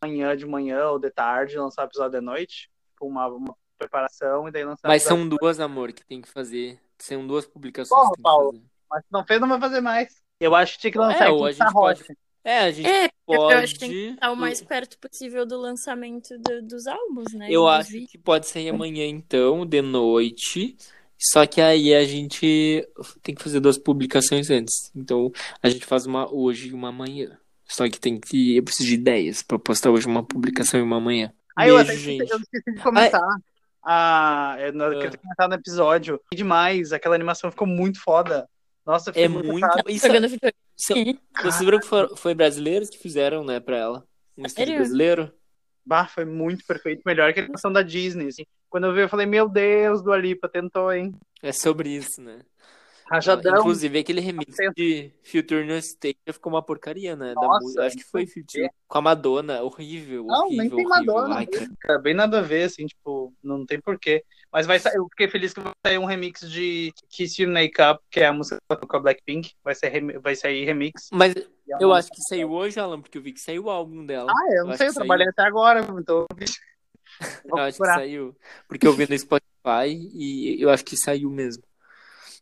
amanhã 0.00 0.36
de 0.36 0.46
manhã 0.46 0.88
ou 0.90 0.98
de 0.98 1.10
tarde, 1.10 1.56
lançar 1.56 1.82
o 1.82 1.86
episódio 1.86 2.18
de 2.20 2.24
noite? 2.24 2.70
Com 2.98 3.08
uma, 3.08 3.26
uma 3.28 3.56
preparação 3.78 4.48
e 4.48 4.50
daí 4.50 4.64
lançar 4.64 4.88
Mas 4.88 5.02
são 5.02 5.28
duas, 5.28 5.60
amor, 5.60 5.92
que 5.92 6.04
tem 6.04 6.20
que 6.20 6.28
fazer. 6.28 6.78
São 6.98 7.26
duas 7.26 7.46
publicações 7.46 7.98
Porra, 7.98 8.10
que 8.10 8.16
tem 8.16 8.22
que 8.22 8.22
Paulo. 8.22 8.52
fazer. 8.52 8.64
Mas 8.90 9.00
se 9.04 9.12
não 9.12 9.24
fez, 9.26 9.40
não 9.40 9.48
vai 9.48 9.60
fazer 9.60 9.80
mais. 9.80 10.22
Eu 10.40 10.54
acho 10.54 10.74
que 10.74 10.80
tinha 10.80 10.92
que 10.92 10.98
lançar 10.98 11.26
É, 11.26 11.28
em 11.28 11.32
ou 11.32 11.44
a 11.44 11.52
gente 11.52 11.72
pode- 11.72 12.00
Rocha. 12.00 12.16
É, 12.44 12.58
a 12.60 12.70
gente 12.70 12.88
É, 12.88 13.04
eu 13.06 13.10
pode. 13.26 13.54
acho 13.54 13.72
que 13.74 13.80
tem 13.80 13.90
que 13.90 14.08
estar 14.10 14.30
o 14.30 14.36
mais 14.36 14.62
perto 14.62 14.96
possível 14.98 15.44
do 15.44 15.58
lançamento 15.58 16.38
do- 16.38 16.62
dos 16.62 16.86
álbuns, 16.86 17.32
né? 17.34 17.48
Eu 17.50 17.66
acho 17.66 17.90
vídeos. 17.90 18.10
que 18.12 18.18
pode 18.18 18.46
sair 18.46 18.68
amanhã, 18.68 19.04
então, 19.06 19.66
de 19.66 19.82
noite. 19.82 20.76
Só 21.18 21.44
que 21.46 21.60
aí 21.60 21.94
a 21.94 22.04
gente 22.04 22.86
tem 23.22 23.34
que 23.34 23.42
fazer 23.42 23.58
duas 23.58 23.76
publicações 23.78 24.48
antes. 24.50 24.92
Então, 24.94 25.32
a 25.62 25.68
gente 25.68 25.84
faz 25.86 26.06
uma 26.06 26.32
hoje 26.32 26.68
e 26.68 26.72
uma 26.72 26.90
amanhã. 26.90 27.36
Só 27.68 27.88
que 27.88 27.98
tem 28.00 28.18
que. 28.20 28.56
Eu 28.56 28.62
preciso 28.62 28.88
de 28.88 28.94
ideias 28.94 29.42
pra 29.42 29.58
postar 29.58 29.90
hoje 29.90 30.06
uma 30.06 30.22
publicação 30.24 30.78
e 30.78 30.82
uma 30.82 30.96
amanhã. 30.98 31.32
Aí 31.56 31.68
eu 31.70 31.76
até 31.76 31.94
esqueci, 31.94 32.18
gente. 32.18 32.30
eu 32.30 32.38
esqueci 32.38 32.72
de 32.74 32.80
comentar. 32.82 33.20
a. 33.82 34.56
É, 34.58 34.72
no, 34.72 34.90
que 34.90 34.94
eu 34.96 34.98
Ah. 34.98 35.10
tenho 35.10 35.18
comentado 35.22 35.48
no 35.50 35.54
episódio. 35.56 36.20
Que 36.30 36.36
demais, 36.36 36.92
aquela 36.92 37.14
animação 37.14 37.50
ficou 37.50 37.66
muito 37.66 38.00
foda. 38.02 38.48
Nossa, 38.84 39.10
É 39.14 39.26
muito. 39.26 39.66
Isso, 39.88 40.06
isso- 40.06 41.18
vocês 41.42 41.58
viram 41.60 41.80
que 41.80 41.86
foi, 41.86 42.08
foi 42.16 42.34
brasileiros 42.34 42.88
que 42.88 42.98
fizeram, 42.98 43.44
né, 43.44 43.58
pra 43.58 43.76
ela? 43.76 44.04
Um 44.38 44.44
estúdio 44.46 44.76
brasileiro? 44.76 45.32
Bah, 45.84 46.06
foi 46.06 46.24
muito 46.24 46.64
perfeito. 46.66 47.02
Melhor 47.06 47.32
que 47.32 47.40
a 47.40 47.42
animação 47.44 47.72
da 47.72 47.82
Disney. 47.82 48.28
assim. 48.28 48.44
Quando 48.68 48.86
eu 48.88 48.92
vi, 48.94 49.00
eu 49.00 49.08
falei, 49.08 49.26
meu 49.26 49.48
Deus, 49.48 50.02
do 50.02 50.12
Alipa 50.12 50.48
tentou, 50.48 50.92
hein? 50.92 51.14
É 51.42 51.52
sobre 51.52 51.88
isso, 51.90 52.20
né? 52.20 52.40
Rajadão. 53.08 53.60
Inclusive, 53.60 53.98
aquele 54.00 54.20
remix 54.20 54.56
Tempo. 54.56 54.74
de 54.74 55.12
Future 55.22 55.64
No 55.64 55.76
State 55.76 56.18
ficou 56.32 56.52
uma 56.52 56.62
porcaria, 56.62 57.14
né? 57.14 57.34
Da 57.34 57.40
Nossa, 57.40 57.60
música. 57.60 57.86
Acho 57.86 57.96
que 57.96 58.04
foi 58.04 58.26
Future. 58.26 58.68
Com 58.88 58.98
a 58.98 59.02
Madonna. 59.02 59.62
Horrível, 59.62 60.24
Não, 60.24 60.46
horrível, 60.46 60.64
nem 60.64 60.70
tem 60.70 60.86
horrível. 60.86 61.14
Madonna. 61.14 61.36
Ai, 61.36 61.46
cara. 61.80 61.98
Bem 62.00 62.14
nada 62.14 62.40
a 62.40 62.42
ver, 62.42 62.64
assim, 62.64 62.84
tipo, 62.86 63.32
não 63.42 63.64
tem 63.64 63.80
porquê. 63.80 64.24
Mas 64.52 64.66
vai 64.66 64.78
sair, 64.78 64.96
eu 64.96 65.06
fiquei 65.10 65.28
feliz 65.28 65.52
que 65.54 65.60
vai 65.60 65.72
sair 65.86 65.98
um 65.98 66.04
remix 66.04 66.40
de 66.50 66.92
Kiss 67.08 67.40
You 67.40 67.48
Make 67.48 67.80
Up, 67.80 68.02
que 68.10 68.20
é 68.20 68.26
a 68.26 68.32
música 68.32 68.58
com 68.68 68.96
a 68.96 69.00
Blackpink. 69.00 69.52
Vai, 69.62 69.74
ser, 69.74 70.18
vai 70.18 70.34
sair 70.34 70.64
remix. 70.64 71.08
Mas 71.12 71.34
eu 71.78 71.92
acho 71.92 72.10
que 72.10 72.20
saiu 72.22 72.50
hoje, 72.50 72.80
Alan, 72.80 73.00
porque 73.00 73.18
eu 73.18 73.22
vi 73.22 73.32
que 73.32 73.40
saiu 73.40 73.64
o 73.64 73.70
álbum 73.70 74.04
dela. 74.04 74.32
Ah, 74.32 74.54
eu 74.54 74.64
não 74.64 74.70
acho 74.70 74.78
sei, 74.78 74.88
eu 74.88 74.94
trabalhei 74.94 75.28
até 75.28 75.42
agora, 75.42 75.80
então. 75.80 76.26
Eu 77.44 77.58
acho 77.58 77.78
que 77.78 77.86
saiu. 77.86 78.36
Porque 78.66 78.86
eu 78.86 78.92
vi 78.92 79.08
no 79.08 79.16
Spotify 79.16 79.86
e 80.12 80.60
eu 80.60 80.70
acho 80.70 80.84
que 80.84 80.96
saiu 80.96 81.30
mesmo. 81.30 81.62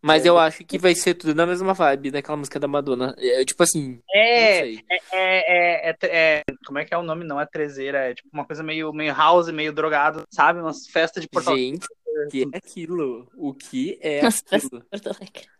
Mas 0.06 0.26
É. 0.26 0.28
eu 0.28 0.38
acho 0.38 0.62
que 0.64 0.76
vai 0.76 0.94
ser 0.94 1.14
tudo 1.14 1.34
na 1.34 1.46
mesma 1.46 1.72
vibe 1.72 2.10
daquela 2.10 2.36
música 2.36 2.60
da 2.60 2.68
Madonna. 2.68 3.14
É, 3.18 3.42
tipo 3.44 3.62
assim, 3.62 3.92
não 3.92 4.02
É, 4.14 4.60
sei. 4.60 4.80
é, 4.90 4.98
é, 5.12 5.90
é, 5.90 5.96
é- 6.02 6.42
como 6.66 6.78
é 6.78 6.84
que 6.84 6.92
é 6.92 6.98
o 6.98 7.02
nome? 7.02 7.24
Não 7.24 7.40
é 7.40 7.46
trezeira, 7.46 8.10
é 8.10 8.14
tipo 8.14 8.28
uma 8.32 8.44
coisa 8.44 8.62
meio, 8.62 8.92
meio 8.92 9.14
house, 9.14 9.48
meio 9.50 9.72
drogado, 9.72 10.22
sabe? 10.30 10.60
Umas 10.60 10.86
festas 10.88 11.22
de 11.22 11.28
Porto 11.28 11.48
Alegre. 11.48 11.64
Gente, 11.70 11.86
o 11.86 12.28
que 12.28 12.42
é 12.52 12.58
aquilo? 12.58 13.28
O 13.36 13.54
que 13.54 13.98
é 14.02 14.20
aquilo? 14.26 14.84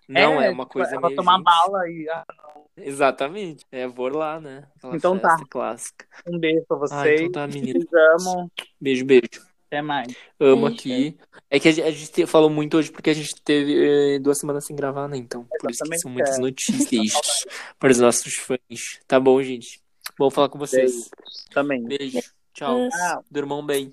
Não, 0.07 0.41
é, 0.43 0.51
uma 0.51 0.65
tipo, 0.65 0.75
coisa 0.75 0.95
ela 0.95 1.07
meio. 1.09 1.17
tomar 1.17 1.37
gente. 1.37 1.45
bala 1.45 1.89
e 1.89 2.09
ah, 2.11 2.25
Exatamente. 2.77 3.65
É, 3.73 3.87
vou 3.87 4.09
lá, 4.09 4.39
né? 4.41 4.65
Aquela 4.77 4.97
Então 4.97 5.19
tá. 5.19 5.37
clássica. 5.49 6.07
um 6.27 6.39
beijo 6.39 6.65
pra 6.69 6.77
Ah, 6.77 6.81
vocês. 6.81 7.21
então 7.23 7.33
tá, 7.33 7.47
menina. 7.47 7.79
Vocês 7.81 8.27
amam. 8.27 8.51
Beijo, 8.81 9.05
beijo. 9.07 9.54
Até 9.75 9.83
mais. 9.83 10.15
Amo 10.39 10.69
Beijo. 10.69 10.75
aqui. 10.75 11.19
É 11.51 11.59
que 11.59 11.69
a 11.69 11.73
gente, 11.73 11.85
a 11.87 11.91
gente 11.91 12.13
te- 12.13 12.27
falou 12.27 12.49
muito 12.49 12.77
hoje 12.77 12.91
porque 12.93 13.11
a 13.11 13.15
gente 13.15 13.35
teve 13.43 14.15
eh, 14.15 14.19
duas 14.21 14.39
semanas 14.39 14.65
sem 14.65 14.77
gravar, 14.77 15.09
né? 15.09 15.17
Então, 15.17 15.47
por 15.61 15.71
isso 15.71 15.83
que 15.85 15.99
são 15.99 16.11
muitas 16.11 16.39
notícias 16.39 17.13
para 17.79 17.91
os 17.91 17.99
nossos 17.99 18.35
fãs. 18.35 19.01
Tá 19.07 19.19
bom, 19.19 19.43
gente? 19.43 19.81
Bom 20.19 20.31
falar 20.31 20.49
com 20.49 20.59
vocês. 20.59 21.11
Também. 21.53 21.83
Beijo. 21.83 22.21
Tchau. 22.53 22.77
Beijo. 22.77 22.91
Tchau. 22.91 23.25
Durmam 23.31 23.67
bem. 23.67 23.93